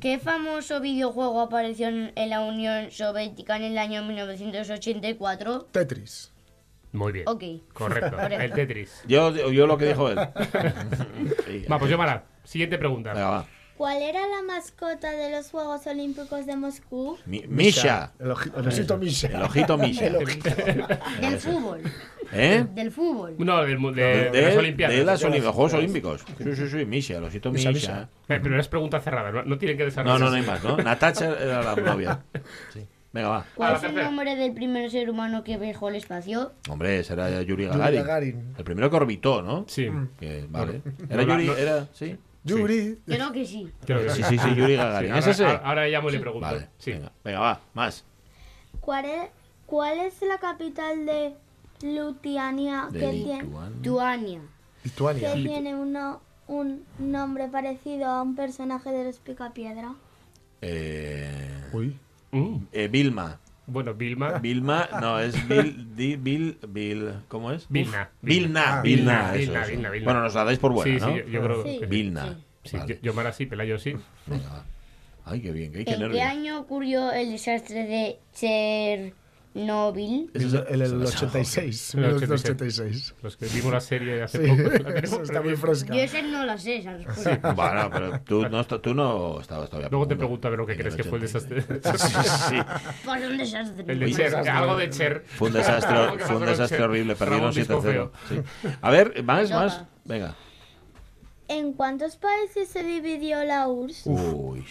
¿Qué 0.00 0.18
famoso 0.18 0.80
videojuego 0.80 1.40
apareció 1.40 1.88
en 1.88 2.12
la 2.28 2.40
Unión 2.40 2.90
Soviética 2.90 3.56
en 3.56 3.62
el 3.64 3.78
año 3.78 4.02
1984? 4.04 5.68
Tetris. 5.72 6.30
Muy 6.92 7.12
bien. 7.12 7.24
Ok. 7.28 7.42
Correcto, 7.72 8.16
el 8.20 8.52
Tetris. 8.52 9.02
Yo, 9.08 9.34
yo 9.50 9.66
lo 9.66 9.76
que 9.78 9.86
dijo 9.86 10.08
él. 10.10 10.18
Sí, 11.46 11.64
Va, 11.72 11.78
pues 11.78 11.90
yo, 11.90 11.98
Mara, 11.98 12.24
siguiente 12.44 12.78
pregunta. 12.78 13.12
Venga, 13.14 13.30
va. 13.30 13.46
¿Cuál 13.76 14.02
era 14.02 14.20
la 14.28 14.42
mascota 14.46 15.10
de 15.10 15.30
los 15.32 15.50
Juegos 15.50 15.86
Olímpicos 15.88 16.46
de 16.46 16.56
Moscú? 16.56 17.18
Mi- 17.26 17.44
Misha. 17.48 18.12
El, 18.20 18.30
oji- 18.30 18.52
el 18.56 18.68
osito 18.68 18.96
Misha. 18.98 19.26
El 19.28 19.42
ojito 19.42 19.76
Misha. 19.76 20.10
Del 21.20 21.38
fútbol. 21.40 21.80
¿Eh? 22.32 22.64
Del 22.72 22.92
fútbol. 22.92 23.34
No, 23.38 23.62
del 23.64 23.80
de, 23.94 24.02
De, 24.02 24.30
de 24.30 24.42
las 24.42 24.56
Olimpiadas. 24.56 24.96
de 24.96 25.04
las 25.04 25.22
los 25.22 25.54
Juegos 25.54 25.74
Olímpicos. 25.74 26.24
Sí, 26.38 26.54
sí, 26.56 26.68
sí, 26.68 26.84
Misha, 26.84 27.18
el 27.18 27.24
osito 27.24 27.50
Misha. 27.50 28.08
Eh, 28.28 28.40
Pero 28.42 28.58
es 28.60 28.68
pregunta 28.68 29.00
cerrada, 29.00 29.30
no, 29.32 29.42
no 29.42 29.58
tienen 29.58 29.76
que 29.76 29.82
No, 29.84 29.88
desarrollar. 29.90 30.20
no, 30.20 30.30
no 30.30 30.36
hay 30.36 30.42
más, 30.42 30.62
¿no? 30.62 30.76
Natacha 30.76 31.26
era 31.38 31.62
la 31.62 31.74
novia. 31.76 32.20
Sí. 32.72 32.86
Venga, 33.12 33.28
va. 33.28 33.44
¿Cuál 33.54 33.76
es 33.76 33.82
el 33.84 33.94
nombre 33.94 34.34
del 34.34 34.52
primer 34.54 34.90
ser 34.90 35.08
humano 35.10 35.44
que 35.44 35.56
viajó 35.56 35.86
al 35.88 35.94
espacio? 35.96 36.52
Hombre, 36.68 36.98
ese 37.00 37.12
era 37.12 37.28
Yuri 37.42 37.64
Yuri 37.66 37.78
Gagarin. 37.96 38.54
El 38.58 38.64
primero 38.64 38.90
que 38.90 38.96
orbitó, 38.96 39.40
¿no? 39.42 39.64
Sí, 39.68 39.88
Que, 40.18 40.46
vale. 40.48 40.80
No, 40.84 41.14
Era 41.14 41.22
no, 41.24 41.32
Yuri, 41.34 41.46
no. 41.46 41.54
era, 41.56 41.86
sí. 41.92 42.16
Yuri. 42.44 42.98
Creo 43.06 43.32
que 43.32 43.46
sí. 43.46 43.70
creo 43.86 44.02
que 44.02 44.10
Sí, 44.10 44.22
sí, 44.22 44.38
sí, 44.38 44.54
Yuri 44.54 44.76
Gagarin. 44.76 45.12
Sí, 45.14 45.18
¿Es 45.18 45.24
ahora, 45.24 45.30
ese? 45.32 45.44
ahora- 45.46 45.62
ahora 45.68 45.86
llamo 45.88 46.08
y 46.08 46.12
le 46.12 46.20
pregunto. 46.20 46.46
Vale, 46.46 46.68
Sí. 46.78 46.92
venga, 46.92 47.12
venga, 47.24 47.40
va, 47.40 47.60
más. 47.74 48.04
¿Cuál 48.80 49.04
es, 49.06 49.30
cuál 49.66 49.98
es 49.98 50.20
la 50.22 50.38
capital 50.38 51.06
de 51.06 51.34
Lituania 51.80 52.88
De 52.90 53.00
que, 53.00 53.10
tiene, 53.10 53.42
Lituania. 53.42 53.82
Tuania. 53.82 54.40
Lituania. 54.84 55.32
que 55.34 55.42
tiene 55.42 55.74
uno- 55.74 56.20
un 56.46 56.84
nombre 56.98 57.48
parecido 57.48 58.06
a 58.06 58.22
un 58.22 58.36
personaje 58.36 58.90
de 58.90 59.04
los 59.04 59.18
Picapiedra? 59.18 59.94
Eh, 60.60 61.64
Uy. 61.72 61.98
Mm, 62.32 62.56
eh, 62.72 62.88
Vilma. 62.88 63.38
Bueno, 63.66 63.94
Vilma. 63.94 64.38
Vilma, 64.40 64.88
no, 65.00 65.18
es 65.18 65.48
Vil, 65.48 65.96
di- 65.96 66.16
Vil, 66.16 66.58
Vil, 66.68 67.12
¿cómo 67.28 67.50
es? 67.52 67.66
Vilna. 67.70 68.10
Vilna, 68.20 68.78
Ah, 68.78 68.82
Vilna, 68.82 69.32
Vilna, 69.32 69.34
eso, 69.62 69.70
Vilna. 69.70 69.90
Vilna. 69.90 70.04
Bueno, 70.04 70.20
nos 70.22 70.34
la 70.34 70.44
dais 70.44 70.58
por 70.58 70.72
buena, 70.72 70.94
sí, 70.98 71.00
¿no? 71.00 71.14
sí, 71.16 71.22
yo 71.30 71.42
creo 71.42 71.62
Sí. 71.62 71.78
que 71.78 71.84
sí. 71.84 71.90
Vilna. 71.90 72.38
Sí, 72.64 72.76
Vale. 72.76 72.94
yo, 72.96 73.00
yo 73.02 73.14
Mara 73.14 73.32
sí, 73.32 73.46
Pelayo 73.46 73.78
sí. 73.78 73.94
Venga, 74.26 74.48
va. 74.50 74.64
Ay, 75.26 75.40
qué 75.40 75.52
bien, 75.52 75.72
qué, 75.72 75.84
qué 75.86 75.92
¿En 75.94 76.10
qué 76.12 76.20
año 76.22 76.60
ocurrió 76.60 77.10
el 77.12 77.30
desastre 77.30 77.84
de 77.86 78.18
Chernobyl? 78.34 79.14
Es 79.54 80.52
el, 80.52 80.82
el 80.82 81.02
86. 81.04 81.94
El 81.94 82.00
1986. 82.00 83.14
Los 83.22 83.36
que 83.36 83.46
vimos 83.46 83.72
la 83.72 83.80
serie 83.80 84.22
hace 84.22 84.44
Sí, 84.44 84.50
poco. 84.50 84.88
eso 84.96 85.22
está 85.22 85.40
muy 85.40 85.56
fresca. 85.56 85.94
Yo 85.94 86.00
esa 86.00 86.22
no 86.22 86.44
la 86.44 86.58
sé. 86.58 86.82
Bueno, 87.54 87.88
pero 87.92 88.20
tú 88.20 88.48
no, 88.48 88.64
tú 88.66 88.94
no 88.94 89.40
estabas 89.40 89.70
todavía. 89.70 89.88
Luego 89.90 90.08
te 90.08 90.16
pregunto 90.16 90.48
a 90.48 90.50
ver 90.50 90.58
lo 90.58 90.66
que 90.66 90.76
crees 90.76 90.96
que 90.96 91.04
fue 91.04 91.18
el 91.18 91.24
86. 91.24 91.68
desastre. 91.68 91.98
Sí, 91.98 92.28
sí. 92.48 92.56
Fue 93.04 93.26
un 93.28 93.38
desastre. 93.38 93.84
El 93.86 93.98
de 94.00 94.12
Cher, 94.12 94.34
algo 94.34 94.76
de 94.76 94.90
Cher. 94.90 95.24
Fue 95.26 95.48
un 95.48 95.54
desastre, 95.54 96.18
fue 96.18 96.36
un 96.36 96.46
desastre 96.46 96.82
horrible, 96.82 97.14
perdieron 97.14 97.48
un 97.48 97.54
disco 97.54 97.80
7-0. 97.80 97.82
feo. 97.82 98.12
Sí. 98.28 98.40
A 98.82 98.90
ver, 98.90 99.22
más, 99.22 99.50
más. 99.50 99.84
Venga. 100.04 100.34
¿En 101.46 101.74
cuántos 101.74 102.16
países 102.16 102.68
se 102.68 102.82
dividió 102.82 103.44
la 103.44 103.68
URSS? 103.68 104.06
Uy. 104.06 104.64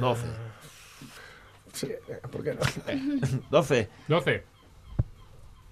12. 0.00 0.26
Sí, 1.76 1.88
¿por 2.32 2.42
qué 2.42 2.54
no? 2.54 2.60
12. 3.50 3.88
12. 4.08 4.44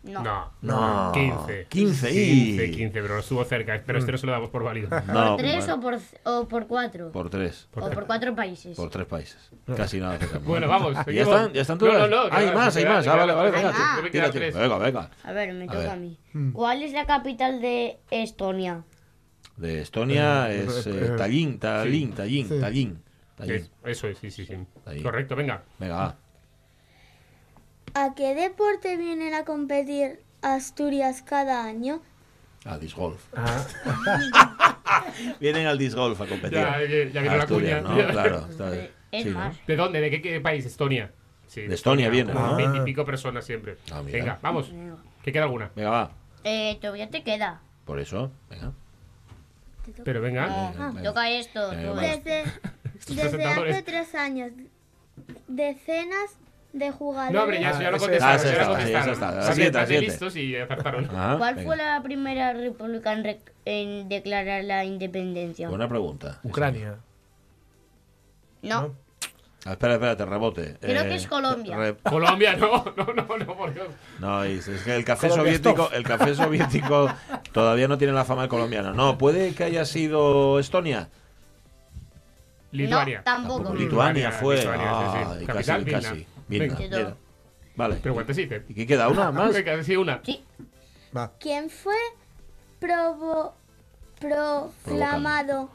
No. 0.05 0.23
No. 0.23 0.53
No. 0.61 1.13
15. 1.15 1.67
15. 1.71 2.11
15, 2.11 2.71
15, 2.73 3.01
pero 3.03 3.19
estuvo 3.21 3.43
cerca. 3.47 3.83
Pero 3.87 3.99
este 3.99 4.13
no 4.13 4.19
se 4.19 4.27
lo 4.27 4.33
damos 4.33 4.51
por 4.51 4.63
válido. 4.63 4.91
No, 5.07 5.37
¿Por 5.37 5.37
tres 5.39 5.67
bueno, 5.67 5.75
o, 5.75 5.81
por, 5.81 5.99
o 6.25 6.49
por 6.49 6.67
cuatro? 6.67 7.11
por 7.11 7.31
tres. 7.31 7.69
o 7.75 7.89
por 7.91 8.05
cuatro 8.07 8.35
países. 8.35 8.77
Por 8.77 8.91
tres 8.91 9.07
países. 9.07 9.51
Casi 9.75 9.99
nada. 10.01 10.19
Bueno, 10.45 10.69
vamos. 10.69 10.95
¿Ya 11.07 11.23
están? 11.23 11.53
¿Ya 11.55 11.63
están 11.63 11.79
No, 11.79 11.87
todas? 11.87 12.11
no, 12.11 12.29
no. 12.29 12.35
hay 12.37 12.49
que 12.49 12.55
más, 12.55 12.77
hay 12.77 12.85
más. 12.85 13.07
Ah, 13.07 13.17
vale, 13.17 13.33
vale, 13.33 13.51
venga. 13.51 13.73
Tira. 14.11 14.31
Venga, 14.31 14.77
venga. 14.79 15.11
A 15.23 15.33
ver, 15.33 15.55
me 15.55 15.65
A 15.65 15.69
toca 15.69 15.79
ver. 15.79 15.89
a 15.89 15.97
mí. 15.97 16.19
¿Cuál 16.53 16.83
es 16.83 16.93
la 16.93 17.07
capital 17.07 17.63
de 17.63 17.99
Estonia? 18.11 18.85
De 19.57 19.81
Estonia 19.81 20.53
Eh, 20.53 20.65
es 20.67 20.87
eh, 20.87 20.91
eh, 20.91 21.07
eh, 21.13 21.17
Tallinn, 21.17 21.59
Tallinn, 21.59 22.13
Tallinn, 22.13 22.49
Sí. 22.49 22.61
Tallinn. 22.61 23.03
Eso 23.85 24.09
es, 24.09 24.19
sí, 24.19 24.31
sí, 24.31 24.47
sí. 24.47 24.57
Ahí. 24.87 25.03
Correcto, 25.03 25.35
venga. 25.37 25.63
Venga, 25.79 25.97
va. 25.97 26.17
¿A 27.95 28.15
qué 28.15 28.35
deporte 28.35 28.97
vienen 28.97 29.35
a 29.35 29.45
competir 29.45 30.21
Asturias 30.43 31.23
cada 31.23 31.65
año? 31.65 32.03
A 32.65 32.79
disc 32.79 32.97
golf. 32.97 33.23
Ah, 33.37 33.65
Vienen 35.41 35.67
al 35.67 35.79
disc 35.79 35.97
golf 35.97 36.21
a 36.21 36.27
competir. 36.27 36.59
Ya, 36.59 36.81
ya, 36.81 37.05
ya 37.13 37.21
vino 37.21 37.37
la 37.37 37.43
Asturias, 37.43 37.83
cuña. 37.83 38.03
¿no? 38.05 38.11
Claro. 38.13 38.47
está 38.51 38.71
bien. 38.71 38.91
Es 39.15 39.23
Sí. 39.23 39.33
¿De 39.69 39.77
dónde? 39.77 40.01
¿De 40.01 40.11
qué, 40.11 40.21
qué 40.21 40.41
país? 40.41 40.67
Estonia. 40.67 41.13
Sí, 41.47 41.61
De 41.63 41.75
Estonia 41.77 42.09
viene, 42.09 42.35
¿no? 42.35 42.57
Veintipico 42.57 43.05
personas 43.05 43.45
siempre. 43.45 43.77
Ah. 43.93 44.03
Venga, 44.05 44.41
vamos. 44.43 44.73
¿Qué 45.23 45.31
queda 45.31 45.45
alguna? 45.45 45.71
Venga, 45.77 45.91
va. 45.91 46.11
Eh, 46.43 46.79
todavía 46.81 47.09
te 47.09 47.23
queda. 47.23 47.61
Por 47.85 48.01
eso, 48.01 48.33
venga. 48.51 48.73
Pero 50.05 50.21
venga. 50.21 50.73
Toca 51.05 51.31
esto. 51.31 51.71
Venga. 51.71 52.01
Desde, 52.01 52.45
desde 53.09 53.45
hace 53.45 53.83
tres 53.83 54.15
años, 54.15 54.53
decenas 55.49 56.39
de 56.73 56.91
jugadores. 56.91 57.33
No, 57.35 57.43
hombre, 57.43 57.61
ya, 57.61 57.71
eso 57.71 57.83
ya 57.83 57.91
lo 57.91 57.97
Ah, 57.97 58.01
contestaron. 58.01 58.37
ah, 58.37 58.41
ya 58.41 59.07
lo 59.07 59.13
está, 59.13 59.27
contestaron. 59.27 59.61
está. 59.63 59.87
Siguiente. 59.87 60.01
listos 60.01 60.37
y 60.37 60.57
acertaron. 60.57 61.05
Ajá, 61.07 61.39
¿Cuál 61.39 61.55
venga. 61.55 61.67
fue 61.69 61.77
la 61.77 62.03
primera 62.03 62.53
república 62.53 63.13
en, 63.13 63.39
en 63.65 64.09
declarar 64.09 64.65
la 64.65 64.85
independencia? 64.85 65.69
Buena 65.69 65.89
pregunta. 65.89 66.41
Ucrania. 66.43 66.97
No, 68.63 68.95
Ah, 69.67 69.73
espera, 69.73 69.95
espérate, 69.95 70.27
rebote. 70.27 70.77
Creo 70.79 71.03
Eh, 71.05 71.09
que 71.09 71.15
es 71.15 71.27
Colombia. 71.27 71.75
re- 71.75 71.97
Colombia, 71.97 72.55
no, 72.55 72.85
no, 72.99 73.15
no, 73.15 73.39
no, 73.39 73.57
por 73.57 73.73
Dios. 73.73 73.87
No, 74.19 74.45
es, 74.45 74.69
es 74.69 74.83
que 74.83 74.95
el 74.95 75.07
café 75.07 75.29
Colombia 75.31 75.55
soviético, 75.57 75.91
el 75.93 76.03
café 76.03 76.35
soviético 76.35 77.09
todavía 77.53 77.89
no 77.89 77.97
tiene 77.97 78.13
la 78.13 78.27
fama 78.27 78.43
de 78.43 78.49
colombiano. 78.49 78.93
No, 78.93 79.17
puede 79.17 79.55
que 79.55 79.65
haya 79.65 79.87
sido 79.87 80.59
Estonia. 80.59 81.09
Lituania. 82.77 83.19
no, 83.19 83.25
tampoco. 83.25 83.75
Lituania 83.75 84.31
fue. 84.33 84.57
Lituania, 84.57 84.85
sí, 84.85 85.07
sí. 85.13 85.37
Ay, 85.41 85.47
Capital, 85.47 85.65
casi, 85.65 85.85
Vilna. 85.85 86.01
casi. 86.01 86.27
Vilna, 86.49 86.75
Venga. 86.77 86.97
Vilna. 86.97 87.17
Vale. 87.77 87.97
Pero. 88.03 88.65
¿Y 88.69 88.75
qué 88.75 88.87
queda? 88.87 89.09
¿Una 89.09 89.31
más? 89.33 89.53
Venga, 89.55 89.83
sí, 89.83 89.97
una. 89.97 90.21
Sí, 90.25 90.45
Va. 91.17 91.33
¿Quién 91.39 91.71
fue 91.71 91.95
provo- 92.81 93.53
proclamado 94.21 95.71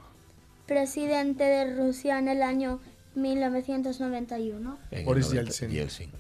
presidente 0.66 1.44
de 1.44 1.76
Rusia 1.76 2.20
en 2.20 2.28
el 2.28 2.42
año 2.44 2.80
1991? 3.16 4.78
En 4.92 5.00
el 5.00 5.06
Boris 5.06 5.28
90, 5.28 5.44
Yeltsin. 5.44 5.70
Yeltsin. 5.70 6.12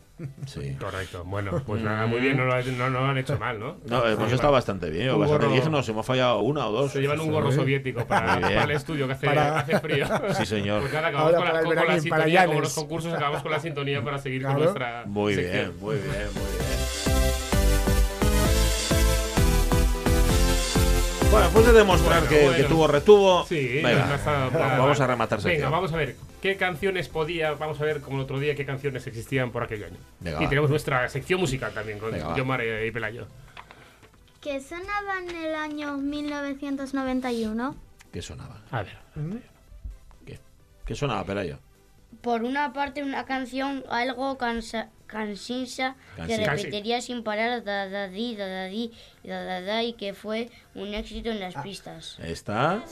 Sí. 0.45 0.75
Correcto. 0.79 1.23
Bueno, 1.25 1.61
pues 1.65 1.81
nada, 1.81 2.05
muy 2.05 2.19
bien, 2.19 2.35
no 2.37 2.45
lo, 2.45 2.61
no, 2.61 2.89
no 2.89 2.99
lo 3.01 3.05
han 3.05 3.17
hecho 3.17 3.37
mal, 3.39 3.59
¿no? 3.59 3.77
No, 3.87 4.05
hemos 4.07 4.31
estado 4.31 4.51
bastante 4.53 4.89
bien. 4.89 5.11
Un 5.11 5.21
Bastante 5.21 5.45
gorro- 5.47 5.53
bien. 5.53 5.71
Nos 5.71 5.87
hemos 5.89 6.05
fallado 6.05 6.39
una 6.39 6.67
o 6.67 6.71
dos. 6.71 6.91
Se 6.91 6.99
llevan 7.01 7.19
un 7.19 7.31
gorro 7.31 7.51
soviético 7.51 8.05
para, 8.05 8.39
para 8.39 8.63
el 8.63 8.71
estudio 8.71 9.07
que 9.07 9.13
hace, 9.13 9.25
Para- 9.27 9.59
hace 9.59 9.79
frío. 9.79 10.05
Sí, 10.37 10.45
señor. 10.45 10.81
Pues 10.81 10.93
nada, 10.93 11.07
acabamos 11.09 11.33
Ahora 11.35 11.61
con 11.61 11.75
la, 11.75 11.81
con 11.81 11.87
la 11.95 11.99
sintonía, 11.99 12.45
como 12.45 12.61
los 12.61 12.73
concursos, 12.73 13.13
acabamos 13.13 13.41
con 13.41 13.51
la 13.51 13.59
sintonía 13.59 14.03
para 14.03 14.17
seguir 14.17 14.41
con 14.43 14.51
Claro. 14.55 14.63
nuestra 14.65 15.03
Muy 15.05 15.35
sección. 15.35 15.53
bien, 15.69 15.79
muy 15.81 15.95
bien, 15.95 16.07
muy 16.33 16.43
bien. 16.57 16.78
Bueno, 21.31 21.45
después 21.45 21.65
de 21.67 21.73
demostrar 21.73 22.19
Bueno, 22.21 22.29
que, 22.29 22.41
bueno. 22.43 22.57
que 22.57 22.63
tuvo 22.63 22.87
retuvo, 22.87 23.45
Sí, 23.45 23.81
venga, 23.83 24.19
vamos 24.53 24.99
a 24.99 25.07
rematar 25.07 25.37
Venga, 25.39 25.49
sección. 25.51 25.71
vamos 25.71 25.93
a 25.93 25.97
ver 25.97 26.15
qué 26.41 26.57
canciones 26.57 27.07
podía, 27.07 27.51
vamos 27.53 27.79
a 27.79 27.85
ver 27.85 28.01
como 28.01 28.17
el 28.17 28.23
otro 28.23 28.39
día 28.39 28.55
qué 28.55 28.65
canciones 28.65 29.05
existían 29.05 29.51
por 29.51 29.61
aquel 29.63 29.83
año. 29.83 29.97
Venga, 30.19 30.39
y 30.39 30.43
va. 30.43 30.49
tenemos 30.49 30.69
nuestra 30.71 31.07
sección 31.09 31.39
musical 31.39 31.71
también 31.73 31.99
con 31.99 32.11
Venga, 32.11 32.29
va. 32.29 32.35
Yomar 32.35 32.61
y 32.63 32.89
Pelayo. 32.91 33.27
¿Qué 34.41 34.59
sonaba 34.61 35.19
en 35.21 35.29
el 35.35 35.53
año 35.55 35.97
1991? 35.97 37.75
¿Qué 38.11 38.21
sonaba? 38.23 38.61
A 38.71 38.81
ver. 38.81 38.97
¿Qué? 40.25 40.39
¿Qué 40.85 40.95
sonaba, 40.95 41.23
Pelayo? 41.25 41.59
Por 42.21 42.43
una 42.43 42.73
parte 42.73 43.01
una 43.03 43.25
canción 43.25 43.83
algo 43.89 44.37
cansa, 44.37 44.89
cansisa 45.07 45.95
que 46.27 46.37
repetiría 46.37 47.01
sin 47.01 47.23
parar 47.23 47.63
da 47.63 47.87
da 47.89 48.07
di 48.07 48.35
da 48.35 48.47
da 48.47 48.65
di 48.65 48.91
da 49.23 49.43
da 49.43 49.61
da 49.61 49.83
y 49.83 49.93
que 49.93 50.13
fue 50.13 50.49
un 50.75 50.93
éxito 50.93 51.29
en 51.29 51.39
las 51.39 51.55
pistas. 51.55 52.17
¿Está? 52.19 52.83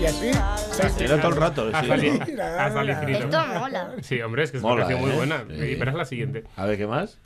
Y 0.00 0.04
así, 0.06 0.30
todo 1.06 1.28
el 1.28 1.36
rato. 1.36 1.68
el 1.68 1.74
infinito. 2.88 3.18
Esto 3.26 3.46
mola. 3.46 3.92
Sí, 4.02 4.20
hombre, 4.22 4.44
es 4.44 4.50
que 4.50 4.56
es 4.58 4.62
Mola, 4.62 4.74
una 4.74 4.82
canción 4.86 5.00
muy 5.02 5.10
¿eh? 5.10 5.16
buena. 5.16 5.38
Sí. 5.48 5.76
Pero 5.78 5.90
es 5.90 5.96
la 5.96 6.04
siguiente. 6.04 6.44
A 6.56 6.64
ver, 6.66 6.78
¿qué 6.78 6.86
más? 6.86 7.18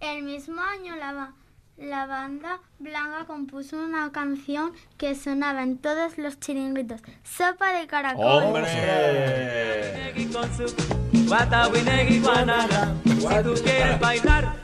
El 0.00 0.22
mismo 0.22 0.60
año 0.62 0.96
la, 0.96 1.12
ba- 1.12 1.32
la 1.76 2.06
banda 2.06 2.60
Blanca 2.78 3.24
compuso 3.26 3.76
una 3.76 4.10
canción 4.12 4.72
que 4.96 5.14
sonaba 5.14 5.62
en 5.62 5.78
todos 5.78 6.18
los 6.18 6.40
chiringuitos. 6.40 7.00
Sopa 7.22 7.72
de 7.72 7.86
caracol. 7.86 8.24
¡Hombre! 8.24 8.64
Si 13.04 13.42
tú 13.42 13.54
quieres 13.62 14.00
bailar, 14.00 14.56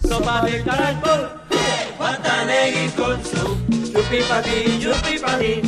sopa 0.00 0.42
de 0.44 0.62
caracol. 0.62 1.30
Guatanegui 1.98 2.88
con 2.90 3.24
su 3.24 3.83
yupi 3.94 4.18
pa' 4.28 4.42
ti, 4.42 4.78
yupi 4.80 5.18
pa' 5.18 5.38
ti. 5.38 5.62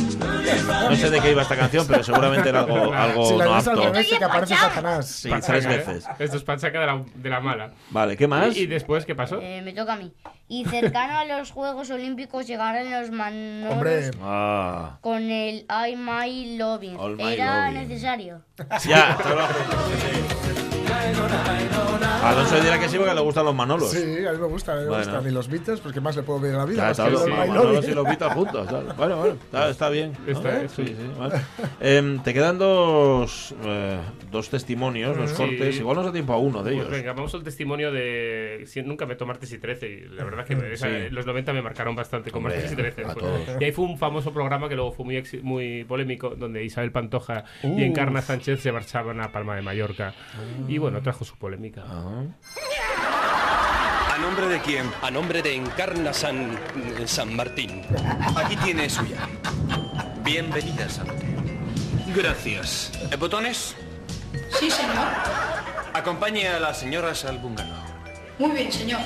No 0.89 0.95
sé 0.95 1.09
de 1.09 1.19
qué 1.19 1.31
iba 1.31 1.41
esta 1.41 1.55
canción, 1.55 1.85
pero 1.87 2.03
seguramente 2.03 2.49
era 2.49 2.59
algo, 2.61 2.93
algo 2.93 3.25
Si 3.29 3.35
la 3.37 3.45
no 3.45 3.53
al 3.53 3.59
apto. 3.59 3.83
revés, 3.83 4.07
que 4.17 4.23
aparece 4.23 4.55
Satanás. 4.55 5.07
Sí, 5.07 5.29
Pachaca, 5.29 5.47
tres 5.53 5.65
¿eh? 5.65 5.67
veces. 5.69 6.05
Esto 6.19 6.37
es 6.37 6.43
pachaca 6.43 6.79
de 6.79 6.85
la, 6.85 7.03
de 7.15 7.29
la 7.29 7.39
mala. 7.39 7.71
Vale, 7.89 8.15
¿qué 8.17 8.27
más? 8.27 8.55
¿Y, 8.55 8.61
y 8.61 8.67
después 8.67 9.05
qué 9.05 9.15
pasó? 9.15 9.39
Eh, 9.41 9.61
me 9.63 9.73
toca 9.73 9.93
a 9.93 9.97
mí. 9.97 10.11
Y 10.49 10.63
cercano 10.65 11.17
a 11.19 11.25
los 11.25 11.51
Juegos 11.51 11.89
Olímpicos 11.89 12.47
llegaron 12.47 12.89
los 12.89 13.11
manolos 13.11 13.73
Hombre, 13.73 14.11
Ah, 14.21 14.97
con 15.01 15.21
el 15.29 15.65
I 15.69 15.95
My 15.97 16.57
Loving. 16.57 16.97
All 16.97 17.17
My 17.17 17.33
Era 17.33 17.69
Loving. 17.71 17.87
necesario. 17.87 18.41
ya, 18.85 19.17
trabajo. 19.17 19.53
Alonso 22.23 22.59
dirá 22.59 22.77
que 22.79 22.89
sí 22.89 22.97
porque 22.97 23.13
le 23.13 23.21
gustan 23.21 23.45
los 23.45 23.55
Manolos. 23.55 23.89
sí, 23.89 24.25
a 24.25 24.31
mí 24.33 24.37
me 24.37 24.47
gusta, 24.47 24.73
a 24.73 24.75
mí 24.75 24.81
me 24.81 24.89
Bueno. 24.89 25.03
gustan. 25.05 25.27
Y 25.27 25.31
los 25.31 25.47
Beatles, 25.47 25.79
pues 25.79 25.93
¿qué 25.93 26.01
más 26.01 26.15
le 26.15 26.23
puedo 26.23 26.41
pedir 26.41 26.55
a 26.55 26.59
la 26.59 26.65
vida? 26.65 26.91
Que 26.93 27.09
los 27.09 27.25
My 27.25 27.31
Manolos 27.33 27.87
y 27.87 27.93
los 27.93 28.03
Beatles 28.05 28.33
juntos. 28.33 28.67
claro. 28.67 28.93
Bueno, 28.97 29.17
bueno, 29.17 29.33
está, 29.45 29.69
está 29.69 29.89
bien. 29.89 30.13
¿no? 30.25 30.31
Está, 30.31 30.67
Sí, 30.67 30.85
sí. 30.87 30.87
sí, 30.87 30.95
vale. 31.17 31.35
Em, 31.79 32.21
te 32.23 32.33
quedan 32.33 32.57
dos, 32.57 33.55
eh, 33.63 33.99
dos 34.31 34.49
testimonios, 34.49 35.15
dos 35.15 35.29
Sí. 35.31 35.37
cortes. 35.37 35.77
Igual 35.77 35.95
nos 35.97 36.05
da 36.05 36.11
tiempo 36.11 36.33
a 36.33 36.37
uno 36.37 36.63
de 36.63 36.71
Pues 36.73 36.75
ellos. 36.87 36.89
venga, 36.91 37.13
vamos 37.13 37.33
al 37.33 37.43
testimonio 37.43 37.91
de. 37.91 38.63
si- 38.65 38.81
nunca 38.81 39.05
me 39.05 39.15
tomé 39.15 39.27
Martes 39.27 39.51
y 39.51 39.57
13. 39.59 39.87
Y 39.89 39.99
la 40.15 40.23
verdad 40.23 40.45
es 40.49 40.57
que 40.57 40.73
esa- 40.73 40.87
Sí. 40.87 41.09
los 41.11 41.25
90 41.25 41.51
me 41.53 41.61
marcaron 41.61 41.95
bastante 41.95 42.31
con 42.31 42.43
Martes 42.43 42.71
y 42.71 42.75
13. 42.75 43.03
a 43.05 43.13
Pues. 43.13 43.25
Y 43.59 43.63
ahí 43.65 43.71
fue 43.73 43.83
un 43.85 43.97
famoso 43.97 44.31
programa 44.33 44.67
que 44.69 44.75
luego 44.75 44.91
fue 44.93 45.03
muy, 45.05 45.21
muy 45.43 45.83
polémico, 45.83 46.33
donde 46.35 46.63
Isabel 46.63 46.91
Pantoja 46.91 47.43
y 47.63 47.83
Encarna 47.83 48.21
Sánchez 48.21 48.61
se 48.61 48.71
marchaban 48.71 49.19
a 49.21 49.31
Palma 49.31 49.55
de 49.55 49.61
Mallorca. 49.61 50.13
Y 50.67 50.77
bueno, 50.77 50.86
trajo 51.01 51.25
su 51.25 51.35
polémica. 51.37 51.83
Ajá. 51.83 52.25
¿A 54.13 54.17
nombre 54.19 54.47
de 54.47 54.59
quién? 54.61 54.91
A 55.01 55.11
nombre 55.11 55.41
de 55.41 55.55
Encarna 55.55 56.11
San, 56.13 56.57
San 57.05 57.35
Martín. 57.35 57.85
Aquí 58.35 58.55
tiene 58.57 58.89
suya. 58.89 59.17
Bienvenida, 60.23 60.89
San 60.89 61.07
Gracias. 62.15 62.91
¿Eh, 63.11 63.15
¿Botones? 63.15 63.75
Sí, 64.59 64.71
señor. 64.71 64.95
Acompañe 65.93 66.47
a 66.47 66.59
las 66.59 66.79
señoras 66.79 67.25
al 67.25 67.37
bungalow. 67.37 67.77
Muy 68.39 68.51
bien, 68.51 68.71
señor. 68.71 69.01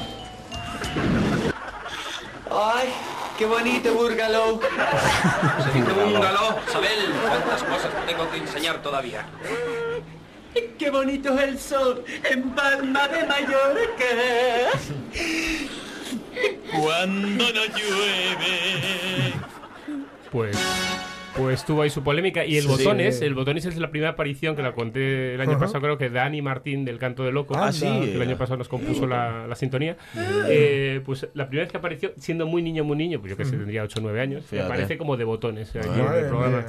¡Ay, 2.50 2.90
qué 3.38 3.46
bonito 3.46 3.94
bungalow! 3.94 4.60
¡Qué 4.60 5.82
bungalow! 5.94 6.56
Sabel, 6.72 7.14
cuántas 7.28 7.64
cosas 7.64 7.92
tengo 8.06 8.30
que 8.30 8.38
enseñar 8.38 8.82
todavía. 8.82 9.26
¡Qué 10.78 10.90
bonito 10.90 11.38
es 11.38 11.44
el 11.44 11.60
sol 11.60 12.04
en 12.30 12.50
Palma 12.52 13.08
de 13.08 13.26
Mallorca! 13.26 14.06
Cuando 16.72 17.46
no 17.54 17.66
llueve. 17.66 19.34
Pues. 20.32 20.58
Pues 21.38 21.64
tuvo 21.66 21.82
ahí 21.84 21.90
su 21.90 22.04
polémica. 22.04 22.46
Y 22.46 22.58
el 22.58 22.64
Sí. 22.64 22.68
Botones, 22.68 23.22
el 23.22 23.34
Botones 23.34 23.66
es 23.66 23.78
la 23.78 23.90
primera 23.90 24.12
aparición 24.12 24.56
que 24.56 24.62
la 24.62 24.74
conté 24.74 25.36
el 25.36 25.42
año 25.42 25.58
pasado, 25.58 25.80
creo 25.82 25.98
que 25.98 26.10
Dani 26.10 26.42
Martín 26.42 26.84
del 26.84 27.00
Canto 27.00 27.24
de 27.24 27.32
Loco. 27.32 27.54
Ah, 27.58 27.72
sí. 27.72 27.86
que 27.86 28.16
el 28.16 28.22
año 28.22 28.38
pasado 28.38 28.58
nos 28.58 28.68
compuso 28.68 29.08
la, 29.08 29.48
la 29.48 29.56
sintonía. 29.56 29.96
Eh, 30.50 31.02
pues 31.06 31.28
la 31.34 31.48
primera 31.48 31.66
vez 31.66 31.72
que 31.72 31.78
apareció, 31.78 32.12
siendo 32.18 32.46
muy 32.48 32.62
niño, 32.62 32.84
muy 32.84 32.98
niño, 32.98 33.20
pues 33.20 33.30
yo 33.32 33.38
que 33.38 33.46
sé, 33.46 33.52
tendría 33.58 33.84
8 33.84 34.00
o 34.00 34.02
9 34.04 34.22
años, 34.22 34.46
Fíjate. 34.46 34.66
aparece 34.68 34.98
como 34.98 35.16
de 35.18 35.24
Botones 35.24 35.74
aquí 35.76 35.88
en 35.88 36.14
el 36.14 36.26
programa. 36.28 36.66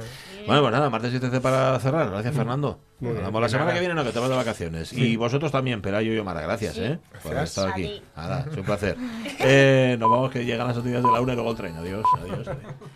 Bueno, 0.47 0.61
pues 0.61 0.71
nada, 0.73 0.89
martes 0.89 1.13
y 1.13 1.19
13 1.19 1.41
para 1.41 1.77
cerrar. 1.79 2.09
Gracias, 2.09 2.35
Fernando. 2.35 2.79
bien, 2.99 3.17
Hablamos 3.17 3.41
la 3.41 3.49
semana 3.49 3.65
nada. 3.65 3.73
que 3.75 3.79
viene, 3.81 3.95
no, 3.95 4.03
que 4.05 4.11
te 4.11 4.19
vas 4.19 4.29
de 4.29 4.35
vacaciones. 4.35 4.93
Y 4.93 5.15
vosotros 5.17 5.51
también, 5.51 5.81
Pelayo 5.81 6.13
y 6.13 6.17
Omar. 6.19 6.41
Gracias, 6.41 6.77
¿eh? 6.77 6.99
Por 7.21 7.31
haber 7.33 7.43
estado 7.43 7.67
aquí. 7.67 8.01
Nada, 8.15 8.45
es 8.49 8.57
un 8.57 8.63
placer. 8.63 8.95
Eh, 9.45 9.97
nos 9.99 10.09
vamos, 10.09 10.31
que 10.31 10.45
llegan 10.45 10.67
las 10.67 10.77
noticias 10.77 11.03
de 11.03 11.11
la 11.11 11.19
una 11.19 11.33
y 11.33 11.35
luego 11.35 11.51
el 11.51 11.57
tren. 11.57 11.75
Adiós, 11.75 12.05
adiós. 12.21 12.47
adiós. 12.47 12.73